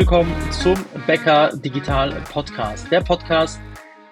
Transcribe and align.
Willkommen 0.00 0.34
zum 0.50 0.76
Bäcker 1.06 1.50
Digital 1.62 2.22
Podcast. 2.32 2.90
Der 2.90 3.02
Podcast, 3.02 3.60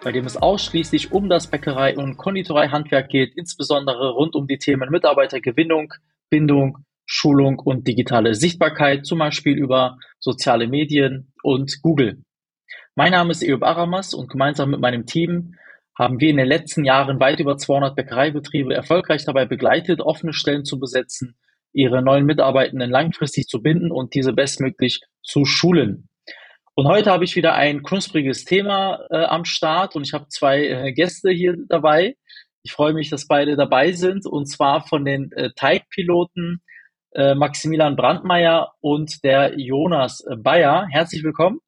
bei 0.05 0.13
dem 0.13 0.27
es 0.27 0.37
ausschließlich 0.37 1.13
um 1.13 1.31
das 1.31 1.47
Bäckerei- 1.47 1.97
und 1.97 2.19
Konditoreihandwerk 2.19 3.09
geht, 3.09 3.33
insbesondere 3.37 4.11
rund 4.11 4.35
um 4.35 4.47
die 4.47 4.59
Themen 4.59 4.91
Mitarbeitergewinnung, 4.91 5.95
Bindung, 6.29 6.85
Schulung 7.07 7.59
und 7.59 7.89
digitale 7.89 8.35
Sichtbarkeit, 8.35 9.07
zum 9.07 9.21
Beispiel 9.21 9.57
über 9.57 9.97
soziale 10.19 10.69
Medien 10.69 11.33
und 11.43 11.81
Google. 11.81 12.23
Mein 12.95 13.13
Name 13.13 13.31
ist 13.31 13.43
Eob 13.43 13.63
Aramas 13.63 14.13
und 14.13 14.29
gemeinsam 14.29 14.73
mit 14.73 14.81
meinem 14.81 15.07
Team 15.07 15.55
haben 15.99 16.21
wir 16.21 16.29
in 16.29 16.37
den 16.37 16.49
letzten 16.49 16.85
Jahren 16.85 17.19
weit 17.19 17.41
über 17.41 17.57
200 17.57 17.97
Bäckereibetriebe 17.97 18.75
erfolgreich 18.75 19.25
dabei 19.25 19.47
begleitet, 19.47 20.03
offene 20.03 20.35
Stellen 20.35 20.67
zu 20.67 20.79
besetzen, 20.79 21.39
ihre 21.73 22.03
neuen 22.03 22.25
Mitarbeitenden 22.25 22.91
langfristig 22.91 23.47
zu 23.47 23.63
binden 23.63 23.91
und 23.91 24.15
diese 24.15 24.33
bestmöglich 24.33 25.01
zu 25.23 25.45
schulen. 25.45 26.09
Und 26.75 26.87
heute 26.87 27.11
habe 27.11 27.25
ich 27.25 27.35
wieder 27.35 27.55
ein 27.55 27.83
knuspriges 27.83 28.45
Thema 28.45 29.01
äh, 29.11 29.25
am 29.25 29.45
Start 29.45 29.97
und 29.97 30.07
ich 30.07 30.13
habe 30.13 30.29
zwei 30.29 30.65
äh, 30.65 30.93
Gäste 30.93 31.31
hier 31.31 31.57
dabei. 31.69 32.17
Ich 32.63 32.73
freue 32.73 32.93
mich, 32.93 33.11
dass 33.11 33.27
beide 33.27 33.57
dabei 33.57 33.93
sind 33.93 34.27
und 34.27 34.47
zwar 34.47 34.87
von 34.87 35.05
den 35.05 35.33
äh, 35.33 35.51
Teigpiloten 35.57 36.63
äh, 37.13 37.35
Maximilian 37.35 37.97
Brandmeier 37.97 38.75
und 38.81 39.25
der 39.25 39.59
Jonas 39.59 40.25
Bayer. 40.39 40.87
Herzlich 40.89 41.25
willkommen. 41.25 41.59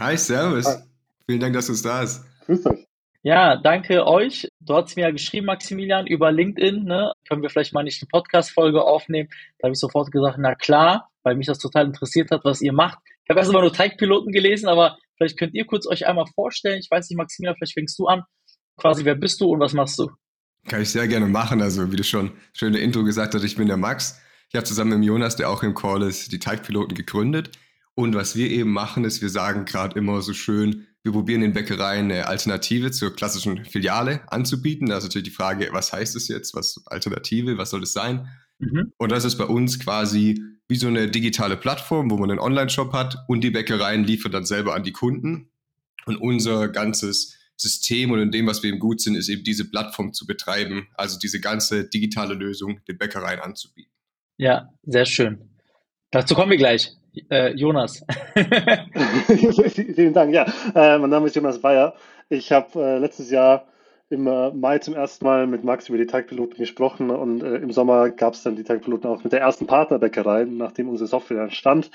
Hi, 0.00 0.16
Servus. 0.16 0.66
Hi. 0.66 0.82
Vielen 1.26 1.40
Dank, 1.40 1.54
dass 1.54 1.66
du 1.66 1.74
da 1.86 2.00
bist. 2.00 2.24
Grüß 2.46 2.66
euch. 2.66 2.87
Ja, 3.28 3.56
danke 3.56 4.06
euch. 4.06 4.48
Du 4.58 4.74
hast 4.74 4.96
mir 4.96 5.02
ja 5.02 5.10
geschrieben, 5.10 5.44
Maximilian, 5.44 6.06
über 6.06 6.32
LinkedIn, 6.32 6.84
ne? 6.84 7.12
Können 7.28 7.42
wir 7.42 7.50
vielleicht 7.50 7.74
mal 7.74 7.82
nicht 7.82 8.00
eine 8.00 8.08
Podcast-Folge 8.08 8.82
aufnehmen? 8.82 9.28
Da 9.58 9.66
habe 9.66 9.74
ich 9.74 9.78
sofort 9.78 10.10
gesagt, 10.10 10.38
na 10.40 10.54
klar, 10.54 11.10
weil 11.24 11.36
mich 11.36 11.46
das 11.46 11.58
total 11.58 11.84
interessiert 11.84 12.30
hat, 12.30 12.40
was 12.44 12.62
ihr 12.62 12.72
macht. 12.72 12.96
Ich 13.24 13.28
habe 13.28 13.40
erst 13.40 13.52
mal 13.52 13.60
nur 13.60 13.70
Teigpiloten 13.70 14.32
gelesen, 14.32 14.66
aber 14.66 14.96
vielleicht 15.18 15.38
könnt 15.38 15.52
ihr 15.52 15.66
kurz 15.66 15.86
euch 15.86 16.06
einmal 16.06 16.24
vorstellen. 16.34 16.78
Ich 16.78 16.90
weiß 16.90 17.10
nicht, 17.10 17.18
Maximilian, 17.18 17.54
vielleicht 17.58 17.74
fängst 17.74 17.98
du 17.98 18.06
an. 18.06 18.22
Quasi, 18.78 19.04
wer 19.04 19.14
bist 19.14 19.42
du 19.42 19.50
und 19.50 19.60
was 19.60 19.74
machst 19.74 19.98
du? 19.98 20.08
Kann 20.66 20.80
ich 20.80 20.88
sehr 20.88 21.06
gerne 21.06 21.26
machen. 21.26 21.60
Also, 21.60 21.92
wie 21.92 21.96
du 21.96 22.04
schon 22.04 22.32
schöne 22.54 22.78
Intro 22.78 23.04
gesagt 23.04 23.34
hast, 23.34 23.44
ich 23.44 23.56
bin 23.56 23.68
der 23.68 23.76
Max. 23.76 24.18
Ich 24.48 24.54
habe 24.54 24.64
zusammen 24.64 25.00
mit 25.00 25.06
Jonas, 25.06 25.36
der 25.36 25.50
auch 25.50 25.62
im 25.62 25.74
Call 25.74 26.02
ist, 26.02 26.32
die 26.32 26.38
Teigpiloten 26.38 26.94
gegründet. 26.94 27.50
Und 27.98 28.14
was 28.14 28.36
wir 28.36 28.48
eben 28.48 28.70
machen, 28.70 29.04
ist, 29.04 29.22
wir 29.22 29.28
sagen 29.28 29.64
gerade 29.64 29.98
immer 29.98 30.22
so 30.22 30.32
schön, 30.32 30.86
wir 31.02 31.10
probieren 31.10 31.42
in 31.42 31.52
Bäckereien 31.52 32.04
eine 32.12 32.28
Alternative 32.28 32.92
zur 32.92 33.12
klassischen 33.12 33.64
Filiale 33.64 34.20
anzubieten. 34.30 34.86
Da 34.86 34.98
ist 34.98 35.02
natürlich 35.02 35.30
die 35.30 35.34
Frage, 35.34 35.68
was 35.72 35.92
heißt 35.92 36.14
es 36.14 36.28
jetzt? 36.28 36.54
Was 36.54 36.80
Alternative? 36.86 37.58
Was 37.58 37.70
soll 37.70 37.82
es 37.82 37.92
sein? 37.92 38.28
Mhm. 38.60 38.92
Und 38.98 39.10
das 39.10 39.24
ist 39.24 39.34
bei 39.34 39.46
uns 39.46 39.80
quasi 39.80 40.40
wie 40.68 40.76
so 40.76 40.86
eine 40.86 41.10
digitale 41.10 41.56
Plattform, 41.56 42.08
wo 42.08 42.16
man 42.18 42.30
einen 42.30 42.38
Online-Shop 42.38 42.92
hat 42.92 43.16
und 43.26 43.42
die 43.42 43.50
Bäckereien 43.50 44.04
liefern 44.04 44.30
dann 44.30 44.44
selber 44.44 44.76
an 44.76 44.84
die 44.84 44.92
Kunden. 44.92 45.50
Und 46.06 46.18
unser 46.18 46.68
ganzes 46.68 47.36
System 47.56 48.12
und 48.12 48.20
in 48.20 48.30
dem, 48.30 48.46
was 48.46 48.62
wir 48.62 48.70
eben 48.70 48.78
gut 48.78 49.00
sind, 49.00 49.16
ist 49.16 49.28
eben 49.28 49.42
diese 49.42 49.68
Plattform 49.68 50.12
zu 50.12 50.24
betreiben, 50.24 50.86
also 50.94 51.18
diese 51.18 51.40
ganze 51.40 51.88
digitale 51.88 52.34
Lösung 52.34 52.78
den 52.86 52.96
Bäckereien 52.96 53.40
anzubieten. 53.40 53.90
Ja, 54.36 54.68
sehr 54.84 55.04
schön. 55.04 55.50
Dazu 56.12 56.36
kommen 56.36 56.52
wir 56.52 56.58
gleich. 56.58 56.92
Äh, 57.30 57.54
Jonas. 57.54 58.04
Vielen 59.94 60.12
Dank. 60.12 60.34
Ja, 60.34 60.46
äh, 60.74 60.98
mein 60.98 61.10
Name 61.10 61.26
ist 61.26 61.36
Jonas 61.36 61.60
Bayer. 61.60 61.94
Ich 62.28 62.52
habe 62.52 62.80
äh, 62.80 62.98
letztes 62.98 63.30
Jahr 63.30 63.66
im 64.10 64.26
äh, 64.26 64.50
Mai 64.52 64.78
zum 64.78 64.94
ersten 64.94 65.24
Mal 65.24 65.46
mit 65.46 65.64
Max 65.64 65.88
über 65.88 65.98
die 65.98 66.06
Tagpiloten 66.06 66.56
gesprochen 66.56 67.10
und 67.10 67.42
äh, 67.42 67.56
im 67.56 67.72
Sommer 67.72 68.10
gab 68.10 68.34
es 68.34 68.42
dann 68.42 68.56
die 68.56 68.64
Tagpiloten 68.64 69.08
auch 69.08 69.24
mit 69.24 69.32
der 69.32 69.40
ersten 69.40 69.66
Partnerbäckerei, 69.66 70.44
nachdem 70.44 70.88
unsere 70.88 71.08
Software 71.08 71.42
entstand. 71.42 71.90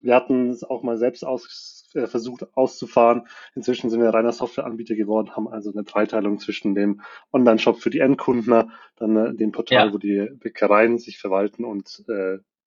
Wir 0.00 0.14
hatten 0.14 0.50
es 0.50 0.64
auch 0.64 0.82
mal 0.82 0.98
selbst 0.98 1.24
aus, 1.24 1.90
äh, 1.94 2.06
versucht 2.06 2.46
auszufahren. 2.56 3.26
Inzwischen 3.54 3.90
sind 3.90 4.00
wir 4.00 4.10
reiner 4.10 4.32
Softwareanbieter 4.32 4.94
geworden, 4.96 5.36
haben 5.36 5.48
also 5.48 5.72
eine 5.72 5.84
Dreiteilung 5.84 6.38
zwischen 6.38 6.74
dem 6.74 7.00
Online-Shop 7.32 7.78
für 7.78 7.90
die 7.90 8.00
Endkunden, 8.00 8.72
dann 8.96 9.36
dem 9.36 9.52
Portal, 9.52 9.88
ja. 9.88 9.92
wo 9.92 9.98
die 9.98 10.28
Bäckereien 10.40 10.98
sich 10.98 11.18
verwalten 11.18 11.64
und 11.64 12.04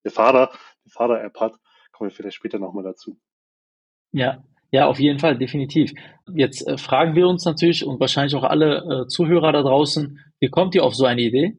der 0.08 0.12
Fahrer, 0.12 0.52
die 0.86 0.90
Fahrer-App 0.90 1.40
hat. 1.40 1.54
Kommen 1.98 2.12
wir 2.12 2.16
vielleicht 2.16 2.36
später 2.36 2.60
nochmal 2.60 2.84
dazu. 2.84 3.20
Ja, 4.12 4.44
ja, 4.72 4.86
auf 4.86 5.00
jeden 5.00 5.18
Fall, 5.18 5.38
definitiv. 5.38 5.94
Jetzt 6.32 6.68
äh, 6.68 6.78
fragen 6.78 7.16
wir 7.16 7.28
uns 7.28 7.44
natürlich 7.44 7.84
und 7.84 8.00
wahrscheinlich 8.00 8.36
auch 8.36 8.44
alle 8.44 9.06
äh, 9.06 9.08
Zuhörer 9.08 9.52
da 9.52 9.64
draußen, 9.64 10.20
wie 10.40 10.50
kommt 10.50 10.76
ihr 10.76 10.84
auf 10.84 10.94
so 10.96 11.06
eine 11.06 11.22
Idee? 11.22 11.58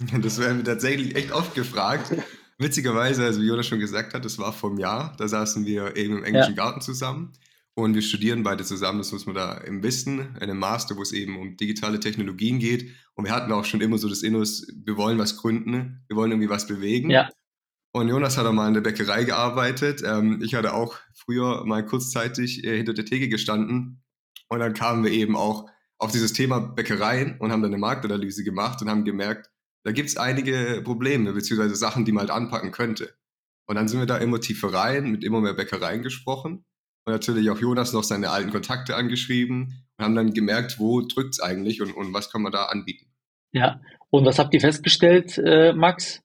Das 0.22 0.38
werden 0.38 0.58
wir 0.58 0.64
tatsächlich 0.64 1.14
echt 1.14 1.32
oft 1.32 1.54
gefragt. 1.54 2.14
Witzigerweise, 2.58 3.24
also 3.24 3.42
wie 3.42 3.46
Jonas 3.46 3.66
schon 3.66 3.80
gesagt 3.80 4.14
hat, 4.14 4.24
das 4.24 4.38
war 4.38 4.52
vor 4.52 4.70
einem 4.70 4.78
Jahr, 4.78 5.14
da 5.18 5.28
saßen 5.28 5.66
wir 5.66 5.96
eben 5.96 6.18
im 6.18 6.24
englischen 6.24 6.54
ja. 6.54 6.64
Garten 6.64 6.80
zusammen 6.80 7.34
und 7.74 7.94
wir 7.94 8.00
studieren 8.00 8.42
beide 8.42 8.64
zusammen, 8.64 8.98
das 8.98 9.12
muss 9.12 9.26
man 9.26 9.34
da 9.34 9.58
im 9.58 9.82
Wissen, 9.82 10.20
in 10.36 10.42
einem 10.42 10.58
Master, 10.58 10.96
wo 10.96 11.02
es 11.02 11.12
eben 11.12 11.38
um 11.38 11.58
digitale 11.58 12.00
Technologien 12.00 12.58
geht. 12.58 12.90
Und 13.14 13.26
wir 13.26 13.32
hatten 13.32 13.52
auch 13.52 13.66
schon 13.66 13.82
immer 13.82 13.98
so 13.98 14.08
das 14.08 14.22
Innus, 14.22 14.66
wir 14.74 14.96
wollen 14.96 15.18
was 15.18 15.36
gründen, 15.36 16.02
wir 16.08 16.16
wollen 16.16 16.30
irgendwie 16.30 16.48
was 16.48 16.66
bewegen. 16.66 17.10
Ja. 17.10 17.28
Und 17.96 18.08
Jonas 18.08 18.36
hat 18.36 18.44
auch 18.44 18.52
mal 18.52 18.68
in 18.68 18.74
der 18.74 18.82
Bäckerei 18.82 19.24
gearbeitet. 19.24 20.02
Ähm, 20.04 20.42
ich 20.42 20.54
hatte 20.54 20.74
auch 20.74 20.98
früher 21.14 21.64
mal 21.64 21.82
kurzzeitig 21.82 22.62
äh, 22.62 22.76
hinter 22.76 22.92
der 22.92 23.06
Theke 23.06 23.30
gestanden. 23.30 24.04
Und 24.48 24.58
dann 24.58 24.74
kamen 24.74 25.02
wir 25.02 25.12
eben 25.12 25.34
auch 25.34 25.64
auf 25.96 26.12
dieses 26.12 26.34
Thema 26.34 26.60
Bäckereien 26.60 27.38
und 27.38 27.52
haben 27.52 27.62
dann 27.62 27.72
eine 27.72 27.80
Marktanalyse 27.80 28.44
gemacht 28.44 28.82
und 28.82 28.90
haben 28.90 29.06
gemerkt, 29.06 29.50
da 29.82 29.92
gibt 29.92 30.10
es 30.10 30.18
einige 30.18 30.82
Probleme, 30.84 31.32
beziehungsweise 31.32 31.74
Sachen, 31.74 32.04
die 32.04 32.12
man 32.12 32.28
halt 32.28 32.32
anpacken 32.32 32.70
könnte. 32.70 33.14
Und 33.66 33.76
dann 33.76 33.88
sind 33.88 34.00
wir 34.00 34.06
da 34.06 34.18
immer 34.18 34.42
tiefer 34.42 34.74
rein, 34.74 35.10
mit 35.10 35.24
immer 35.24 35.40
mehr 35.40 35.54
Bäckereien 35.54 36.02
gesprochen. 36.02 36.66
Und 37.06 37.12
natürlich 37.14 37.48
auch 37.48 37.58
Jonas 37.58 37.94
noch 37.94 38.04
seine 38.04 38.28
alten 38.28 38.50
Kontakte 38.50 38.94
angeschrieben 38.94 39.86
und 39.96 40.04
haben 40.04 40.14
dann 40.14 40.34
gemerkt, 40.34 40.78
wo 40.78 41.00
drückt 41.00 41.32
es 41.32 41.40
eigentlich 41.40 41.80
und, 41.80 41.92
und 41.92 42.12
was 42.12 42.30
kann 42.30 42.42
man 42.42 42.52
da 42.52 42.64
anbieten. 42.64 43.06
Ja, 43.52 43.80
und 44.10 44.26
was 44.26 44.38
habt 44.38 44.52
ihr 44.52 44.60
festgestellt, 44.60 45.40
äh, 45.42 45.72
Max? 45.72 46.20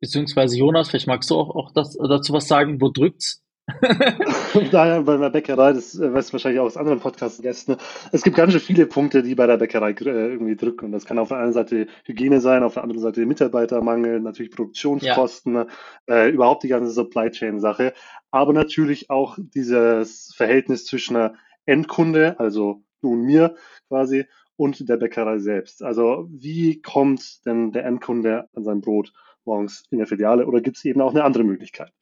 Beziehungsweise 0.00 0.56
Jonas, 0.58 0.90
vielleicht 0.90 1.06
magst 1.06 1.30
du 1.30 1.36
auch, 1.36 1.54
auch 1.54 1.72
das, 1.72 1.96
dazu 1.96 2.32
was 2.32 2.48
sagen, 2.48 2.80
wo 2.80 2.90
drückt's? 2.90 3.44
Daher 4.72 5.02
bei 5.02 5.16
der 5.16 5.30
Bäckerei, 5.30 5.72
das 5.72 5.98
äh, 5.98 6.12
weißt 6.12 6.28
du 6.28 6.32
wahrscheinlich 6.34 6.60
auch 6.60 6.66
aus 6.66 6.76
anderen 6.76 7.00
Podcast-Gästen, 7.00 7.76
es 8.12 8.22
gibt 8.22 8.36
ganz 8.36 8.52
schön 8.52 8.60
viele 8.60 8.86
Punkte, 8.86 9.22
die 9.22 9.34
bei 9.34 9.46
der 9.46 9.56
Bäckerei 9.56 9.92
äh, 9.92 10.32
irgendwie 10.32 10.56
drücken. 10.56 10.86
Und 10.86 10.92
das 10.92 11.06
kann 11.06 11.18
auf 11.18 11.28
der 11.28 11.38
einen 11.38 11.54
Seite 11.54 11.86
Hygiene 12.04 12.42
sein, 12.42 12.62
auf 12.62 12.74
der 12.74 12.82
anderen 12.82 13.00
Seite 13.00 13.24
Mitarbeitermangel, 13.24 14.20
natürlich 14.20 14.52
Produktionskosten, 14.52 15.54
ja. 15.54 15.66
äh, 16.06 16.28
überhaupt 16.28 16.62
die 16.62 16.68
ganze 16.68 16.90
Supply 16.90 17.30
Chain-Sache, 17.30 17.94
aber 18.30 18.52
natürlich 18.52 19.08
auch 19.08 19.38
dieses 19.38 20.34
Verhältnis 20.36 20.84
zwischen 20.84 21.30
Endkunde, 21.64 22.38
also 22.38 22.82
du 23.00 23.12
und 23.12 23.22
mir 23.22 23.54
quasi, 23.88 24.26
und 24.56 24.88
der 24.88 24.98
Bäckerei 24.98 25.38
selbst. 25.38 25.82
Also 25.82 26.28
wie 26.30 26.82
kommt 26.82 27.44
denn 27.46 27.72
der 27.72 27.86
Endkunde 27.86 28.48
an 28.54 28.64
sein 28.64 28.80
Brot? 28.82 29.12
Morgens 29.46 29.84
in 29.90 29.98
der 29.98 30.06
Filiale 30.06 30.46
oder 30.46 30.60
gibt 30.60 30.76
es 30.76 30.84
eben 30.84 31.00
auch 31.00 31.10
eine 31.10 31.24
andere 31.24 31.44
Möglichkeit? 31.44 31.92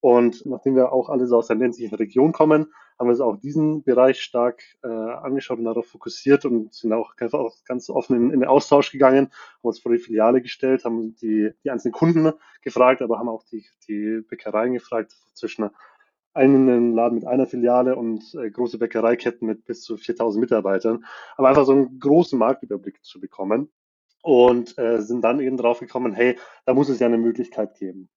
Und 0.00 0.44
nachdem 0.44 0.76
wir 0.76 0.92
auch 0.92 1.08
alle 1.08 1.26
so 1.26 1.38
aus 1.38 1.46
der 1.46 1.56
ländlichen 1.56 1.94
Region 1.94 2.32
kommen, 2.32 2.66
haben 2.98 3.06
wir 3.06 3.12
uns 3.12 3.22
auch 3.22 3.36
diesen 3.38 3.84
Bereich 3.84 4.20
stark 4.20 4.62
äh, 4.82 4.86
angeschaut 4.86 5.58
und 5.58 5.64
darauf 5.64 5.86
fokussiert 5.86 6.44
und 6.44 6.74
sind 6.74 6.92
auch 6.92 7.16
ganz, 7.16 7.32
ganz 7.64 7.88
offen 7.88 8.16
in, 8.16 8.30
in, 8.30 8.40
den 8.40 8.48
Austausch 8.48 8.92
gegangen, 8.92 9.28
haben 9.28 9.62
uns 9.62 9.78
vor 9.78 9.92
die 9.92 9.98
Filiale 9.98 10.42
gestellt, 10.42 10.84
haben 10.84 11.16
die, 11.16 11.52
die 11.64 11.70
einzelnen 11.70 11.94
Kunden 11.94 12.32
gefragt, 12.60 13.00
aber 13.00 13.18
haben 13.18 13.30
auch 13.30 13.44
die, 13.44 13.64
die 13.88 14.20
Bäckereien 14.28 14.74
gefragt 14.74 15.16
zwischen 15.32 15.70
einen 16.34 16.92
Laden 16.92 17.14
mit 17.14 17.26
einer 17.26 17.46
Filiale 17.46 17.96
und 17.96 18.34
äh, 18.34 18.50
große 18.50 18.76
Bäckereiketten 18.76 19.46
mit 19.46 19.64
bis 19.64 19.82
zu 19.82 19.96
4000 19.96 20.38
Mitarbeitern, 20.40 21.06
aber 21.36 21.48
einfach 21.48 21.64
so 21.64 21.72
einen 21.72 21.98
großen 21.98 22.38
Marktüberblick 22.38 23.02
zu 23.02 23.20
bekommen 23.20 23.70
und 24.24 24.78
äh, 24.78 25.02
sind 25.02 25.22
dann 25.22 25.38
eben 25.38 25.58
drauf 25.58 25.80
gekommen, 25.80 26.14
hey, 26.14 26.38
da 26.64 26.72
muss 26.72 26.88
es 26.88 26.98
ja 26.98 27.06
eine 27.06 27.18
Möglichkeit 27.18 27.74
geben. 27.74 28.08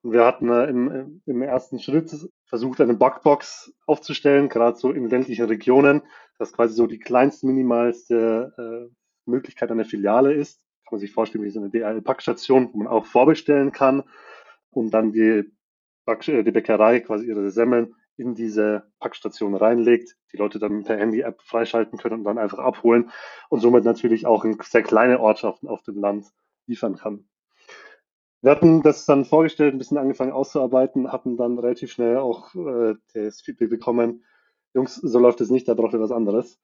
Und 0.00 0.12
wir 0.12 0.24
hatten 0.24 0.48
äh, 0.48 0.64
im, 0.64 1.20
im 1.26 1.42
ersten 1.42 1.78
Schritt 1.78 2.10
versucht, 2.46 2.80
eine 2.80 2.94
Bugbox 2.94 3.70
aufzustellen, 3.86 4.48
gerade 4.48 4.78
so 4.78 4.90
in 4.90 5.10
ländlichen 5.10 5.44
Regionen, 5.44 6.00
das 6.38 6.54
quasi 6.54 6.72
so 6.72 6.86
die 6.86 6.98
kleinste, 6.98 7.46
minimalste 7.46 8.88
äh, 8.88 9.30
Möglichkeit 9.30 9.70
einer 9.70 9.84
Filiale 9.84 10.32
ist. 10.32 10.62
Kann 10.86 10.96
man 10.96 11.00
sich 11.00 11.12
vorstellen, 11.12 11.44
wie 11.44 11.50
so 11.50 11.60
eine 11.60 11.68
DHL-Packstation, 11.68 12.70
wo 12.72 12.78
man 12.78 12.86
auch 12.86 13.04
vorbestellen 13.04 13.72
kann 13.72 14.04
und 14.70 14.94
dann 14.94 15.12
die, 15.12 15.52
Back 16.06 16.26
äh, 16.28 16.42
die 16.42 16.50
Bäckerei 16.50 17.00
quasi 17.00 17.26
ihre 17.26 17.50
Semmeln 17.50 17.94
in 18.20 18.34
diese 18.34 18.84
Packstation 19.00 19.54
reinlegt, 19.54 20.16
die 20.32 20.36
Leute 20.36 20.58
dann 20.58 20.84
per 20.84 20.98
Handy-App 20.98 21.40
freischalten 21.42 21.98
können 21.98 22.18
und 22.18 22.24
dann 22.24 22.38
einfach 22.38 22.58
abholen 22.58 23.10
und 23.48 23.60
somit 23.60 23.84
natürlich 23.84 24.26
auch 24.26 24.44
in 24.44 24.58
sehr 24.62 24.82
kleine 24.82 25.20
Ortschaften 25.20 25.68
auf 25.68 25.82
dem 25.82 25.98
Land 25.98 26.26
liefern 26.66 26.96
kann. 26.96 27.24
Wir 28.42 28.52
hatten 28.52 28.82
das 28.82 29.04
dann 29.04 29.24
vorgestellt, 29.24 29.74
ein 29.74 29.78
bisschen 29.78 29.98
angefangen 29.98 30.32
auszuarbeiten, 30.32 31.12
hatten 31.12 31.36
dann 31.36 31.58
relativ 31.58 31.92
schnell 31.92 32.18
auch 32.18 32.54
äh, 32.54 32.94
das 33.12 33.40
Feedback 33.40 33.68
bekommen, 33.68 34.24
Jungs, 34.72 34.94
so 34.94 35.18
läuft 35.18 35.40
es 35.40 35.50
nicht, 35.50 35.68
da 35.68 35.74
braucht 35.74 35.94
ihr 35.94 36.00
was 36.00 36.12
anderes. 36.12 36.60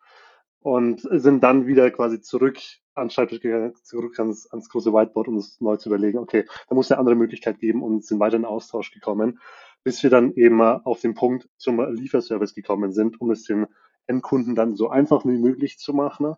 Und 0.60 1.00
sind 1.10 1.42
dann 1.44 1.66
wieder 1.66 1.90
quasi 1.90 2.20
zurück 2.20 2.58
an 2.94 3.10
Schreibtisch 3.10 3.40
gegangen, 3.40 3.74
zurück 3.82 4.18
ans, 4.18 4.50
ans 4.50 4.68
große 4.68 4.92
Whiteboard, 4.92 5.28
um 5.28 5.36
es 5.36 5.60
neu 5.60 5.76
zu 5.76 5.90
überlegen, 5.90 6.18
okay, 6.18 6.46
da 6.68 6.74
muss 6.74 6.90
eine 6.90 6.98
andere 6.98 7.14
Möglichkeit 7.14 7.58
geben 7.58 7.82
und 7.82 8.04
sind 8.04 8.20
weiter 8.20 8.36
in 8.36 8.44
Austausch 8.44 8.90
gekommen 8.90 9.38
bis 9.86 10.02
wir 10.02 10.10
dann 10.10 10.32
eben 10.34 10.60
auf 10.60 11.00
den 11.00 11.14
Punkt 11.14 11.48
zum 11.58 11.78
Lieferservice 11.94 12.54
gekommen 12.54 12.90
sind, 12.90 13.20
um 13.20 13.30
es 13.30 13.44
den 13.44 13.66
Endkunden 14.08 14.56
dann 14.56 14.74
so 14.74 14.90
einfach 14.90 15.24
wie 15.24 15.38
möglich 15.38 15.78
zu 15.78 15.92
machen, 15.92 16.34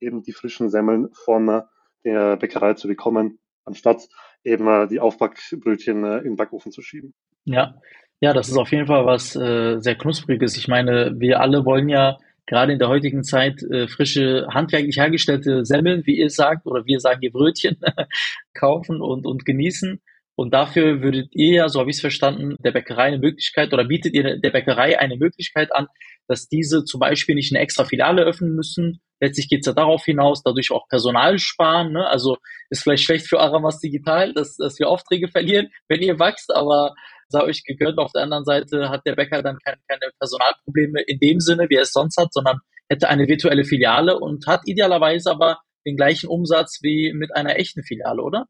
eben 0.00 0.22
die 0.22 0.32
frischen 0.32 0.68
Semmeln 0.68 1.08
von 1.14 1.62
der 2.04 2.36
Bäckerei 2.36 2.74
zu 2.74 2.88
bekommen, 2.88 3.38
anstatt 3.64 4.06
eben 4.44 4.86
die 4.88 5.00
Aufbackbrötchen 5.00 6.04
in 6.04 6.24
den 6.24 6.36
Backofen 6.36 6.72
zu 6.72 6.82
schieben. 6.82 7.14
Ja, 7.46 7.74
ja, 8.20 8.34
das 8.34 8.50
ist 8.50 8.58
auf 8.58 8.70
jeden 8.70 8.86
Fall 8.86 9.06
was 9.06 9.34
äh, 9.34 9.78
sehr 9.78 9.94
knuspriges. 9.94 10.58
Ich 10.58 10.68
meine, 10.68 11.14
wir 11.16 11.40
alle 11.40 11.64
wollen 11.64 11.88
ja 11.88 12.18
gerade 12.44 12.74
in 12.74 12.78
der 12.78 12.88
heutigen 12.88 13.24
Zeit 13.24 13.62
äh, 13.62 13.88
frische, 13.88 14.46
handwerklich 14.52 14.98
hergestellte 14.98 15.64
Semmeln, 15.64 16.02
wie 16.04 16.18
ihr 16.18 16.28
sagt, 16.28 16.66
oder 16.66 16.84
wir 16.84 17.00
sagen 17.00 17.22
ihr 17.22 17.32
Brötchen, 17.32 17.80
kaufen 18.52 19.00
und, 19.00 19.24
und 19.24 19.46
genießen. 19.46 20.02
Und 20.40 20.54
dafür 20.54 21.02
würdet 21.02 21.28
ihr 21.32 21.54
ja, 21.54 21.68
so 21.68 21.80
habe 21.80 21.90
ich 21.90 21.96
es 21.96 22.00
verstanden, 22.00 22.56
der 22.64 22.72
Bäckerei 22.72 23.02
eine 23.02 23.18
Möglichkeit 23.18 23.74
oder 23.74 23.84
bietet 23.84 24.14
ihr 24.14 24.38
der 24.38 24.50
Bäckerei 24.50 24.98
eine 24.98 25.18
Möglichkeit 25.18 25.70
an, 25.70 25.86
dass 26.28 26.48
diese 26.48 26.82
zum 26.86 26.98
Beispiel 26.98 27.34
nicht 27.34 27.52
eine 27.52 27.62
extra 27.62 27.84
Filiale 27.84 28.22
öffnen 28.22 28.54
müssen. 28.54 29.02
Letztlich 29.20 29.50
geht 29.50 29.60
es 29.60 29.66
ja 29.66 29.74
darauf 29.74 30.02
hinaus, 30.02 30.42
dadurch 30.42 30.70
auch 30.70 30.88
Personal 30.88 31.38
sparen. 31.38 31.92
Ne? 31.92 32.08
Also 32.08 32.38
ist 32.70 32.84
vielleicht 32.84 33.04
schlecht 33.04 33.28
für 33.28 33.38
Aramas 33.38 33.80
Digital, 33.80 34.32
dass, 34.32 34.56
dass 34.56 34.78
wir 34.78 34.88
Aufträge 34.88 35.28
verlieren, 35.28 35.68
wenn 35.88 36.00
ihr 36.00 36.18
wächst, 36.18 36.54
aber 36.54 36.94
sei 37.28 37.42
euch 37.42 37.62
gegönnt. 37.62 37.98
Auf 37.98 38.12
der 38.12 38.22
anderen 38.22 38.46
Seite 38.46 38.88
hat 38.88 39.02
der 39.04 39.16
Bäcker 39.16 39.42
dann 39.42 39.58
keine, 39.62 39.76
keine 39.86 40.10
Personalprobleme 40.18 41.02
in 41.02 41.18
dem 41.18 41.40
Sinne, 41.40 41.66
wie 41.68 41.76
er 41.76 41.82
es 41.82 41.92
sonst 41.92 42.16
hat, 42.16 42.32
sondern 42.32 42.60
hätte 42.88 43.10
eine 43.10 43.28
virtuelle 43.28 43.64
Filiale 43.64 44.18
und 44.18 44.46
hat 44.46 44.62
idealerweise 44.64 45.32
aber 45.32 45.58
den 45.84 45.98
gleichen 45.98 46.30
Umsatz 46.30 46.78
wie 46.80 47.12
mit 47.12 47.36
einer 47.36 47.56
echten 47.56 47.82
Filiale, 47.82 48.22
oder? 48.22 48.46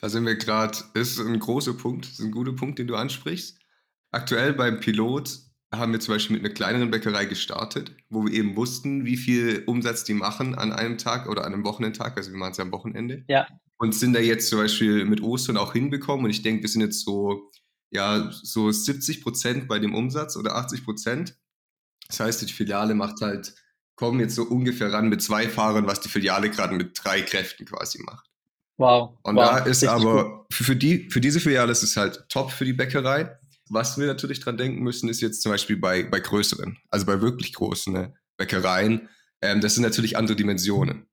Da 0.00 0.08
sind 0.08 0.26
wir 0.26 0.36
gerade, 0.36 0.78
ist 0.94 1.18
ein 1.18 1.38
großer 1.38 1.74
Punkt, 1.74 2.06
ist 2.06 2.20
ein 2.20 2.30
guter 2.30 2.52
Punkt, 2.52 2.78
den 2.78 2.86
du 2.86 2.94
ansprichst. 2.94 3.58
Aktuell 4.10 4.52
beim 4.52 4.80
Pilot 4.80 5.38
haben 5.74 5.92
wir 5.92 6.00
zum 6.00 6.14
Beispiel 6.14 6.36
mit 6.36 6.44
einer 6.44 6.54
kleineren 6.54 6.90
Bäckerei 6.90 7.26
gestartet, 7.26 7.94
wo 8.08 8.24
wir 8.24 8.32
eben 8.32 8.56
wussten, 8.56 9.04
wie 9.04 9.16
viel 9.16 9.64
Umsatz 9.66 10.04
die 10.04 10.14
machen 10.14 10.54
an 10.54 10.72
einem 10.72 10.96
Tag 10.96 11.28
oder 11.28 11.44
an 11.44 11.52
einem 11.52 11.64
Wochenendtag, 11.64 12.16
also 12.16 12.30
wir 12.30 12.38
machen 12.38 12.52
es 12.52 12.56
ja 12.56 12.64
am 12.64 12.72
Wochenende. 12.72 13.24
Ja. 13.28 13.46
Und 13.76 13.94
sind 13.94 14.14
da 14.14 14.20
jetzt 14.20 14.48
zum 14.48 14.58
Beispiel 14.60 15.04
mit 15.04 15.22
Ostern 15.22 15.56
auch 15.56 15.72
hinbekommen 15.72 16.24
und 16.24 16.30
ich 16.30 16.42
denke, 16.42 16.62
wir 16.62 16.68
sind 16.68 16.80
jetzt 16.80 17.04
so 17.04 17.50
ja 17.90 18.30
so 18.30 18.70
70 18.70 19.22
Prozent 19.22 19.68
bei 19.68 19.78
dem 19.78 19.94
Umsatz 19.94 20.36
oder 20.36 20.56
80 20.56 20.84
Prozent. 20.84 21.36
Das 22.08 22.20
heißt, 22.20 22.42
die 22.42 22.52
Filiale 22.52 22.94
macht 22.94 23.20
halt, 23.20 23.54
kommen 23.94 24.20
jetzt 24.20 24.34
so 24.34 24.44
ungefähr 24.44 24.92
ran 24.92 25.08
mit 25.08 25.22
zwei 25.22 25.48
Fahrern, 25.48 25.86
was 25.86 26.00
die 26.00 26.08
Filiale 26.08 26.50
gerade 26.50 26.74
mit 26.74 26.98
drei 27.02 27.20
Kräften 27.22 27.66
quasi 27.66 28.02
macht. 28.02 28.28
Wow. 28.78 29.18
Und 29.22 29.36
wow, 29.36 29.50
da 29.50 29.58
ist 29.58 29.84
aber, 29.86 30.46
für, 30.50 30.76
die, 30.76 31.10
für 31.10 31.20
diese 31.20 31.40
Filiale 31.40 31.72
ist 31.72 31.82
es 31.82 31.96
halt 31.96 32.24
top 32.28 32.50
für 32.52 32.64
die 32.64 32.72
Bäckerei. 32.72 33.36
Was 33.70 33.98
wir 33.98 34.06
natürlich 34.06 34.40
dran 34.40 34.56
denken 34.56 34.82
müssen, 34.82 35.08
ist 35.08 35.20
jetzt 35.20 35.42
zum 35.42 35.52
Beispiel 35.52 35.76
bei, 35.76 36.04
bei 36.04 36.20
größeren, 36.20 36.78
also 36.88 37.04
bei 37.04 37.20
wirklich 37.20 37.52
großen 37.52 37.92
ne, 37.92 38.14
Bäckereien, 38.38 39.08
ähm, 39.42 39.60
das 39.60 39.74
sind 39.74 39.82
natürlich 39.82 40.16
andere 40.16 40.36
Dimensionen. 40.36 41.06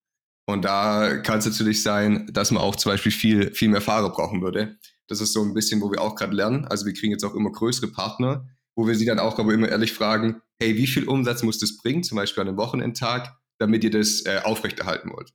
Und 0.48 0.64
da 0.64 1.18
kann 1.18 1.40
es 1.40 1.46
natürlich 1.46 1.82
sein, 1.82 2.30
dass 2.32 2.52
man 2.52 2.62
auch 2.62 2.76
zum 2.76 2.92
Beispiel 2.92 3.12
viel, 3.12 3.54
viel 3.54 3.70
mehr 3.70 3.82
Fahrer 3.82 4.12
brauchen 4.12 4.42
würde. 4.42 4.78
Das 5.08 5.20
ist 5.20 5.34
so 5.34 5.44
ein 5.44 5.54
bisschen, 5.54 5.82
wo 5.82 5.92
wir 5.92 6.02
auch 6.02 6.16
gerade 6.16 6.36
lernen. 6.36 6.66
Also 6.66 6.86
wir 6.86 6.94
kriegen 6.94 7.12
jetzt 7.12 7.24
auch 7.24 7.34
immer 7.34 7.52
größere 7.52 7.88
Partner, 7.88 8.48
wo 8.76 8.88
wir 8.88 8.96
sie 8.96 9.06
dann 9.06 9.20
auch 9.20 9.40
aber 9.40 9.54
immer 9.54 9.70
ehrlich 9.70 9.94
fragen, 9.94 10.42
hey, 10.62 10.78
wie 10.78 10.88
viel 10.88 11.08
Umsatz 11.08 11.42
muss 11.42 11.60
das 11.60 11.78
bringen, 11.78 12.04
zum 12.04 12.18
Beispiel 12.18 12.42
an 12.42 12.50
einem 12.50 12.58
Wochenendtag, 12.58 13.36
damit 13.58 13.84
ihr 13.84 13.92
das 13.92 14.24
äh, 14.26 14.42
aufrechterhalten 14.44 15.12
wollt? 15.12 15.34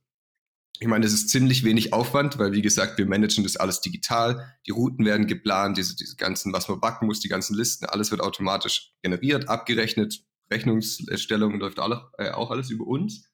Ich 0.81 0.87
meine, 0.87 1.03
das 1.03 1.13
ist 1.13 1.29
ziemlich 1.29 1.63
wenig 1.63 1.93
Aufwand, 1.93 2.39
weil 2.39 2.53
wie 2.53 2.63
gesagt, 2.63 2.97
wir 2.97 3.05
managen 3.05 3.43
das 3.43 3.55
alles 3.55 3.81
digital. 3.81 4.57
Die 4.65 4.71
Routen 4.71 5.05
werden 5.05 5.27
geplant, 5.27 5.77
diese, 5.77 5.95
diese 5.95 6.15
ganzen, 6.15 6.51
was 6.53 6.67
man 6.69 6.79
backen 6.79 7.05
muss, 7.05 7.19
die 7.19 7.29
ganzen 7.29 7.55
Listen, 7.55 7.85
alles 7.85 8.09
wird 8.09 8.21
automatisch 8.21 8.91
generiert, 9.03 9.47
abgerechnet. 9.47 10.25
Rechnungsstellung 10.51 11.59
läuft 11.59 11.77
alle, 11.77 12.09
äh, 12.17 12.31
auch 12.31 12.49
alles 12.49 12.71
über 12.71 12.87
uns. 12.87 13.29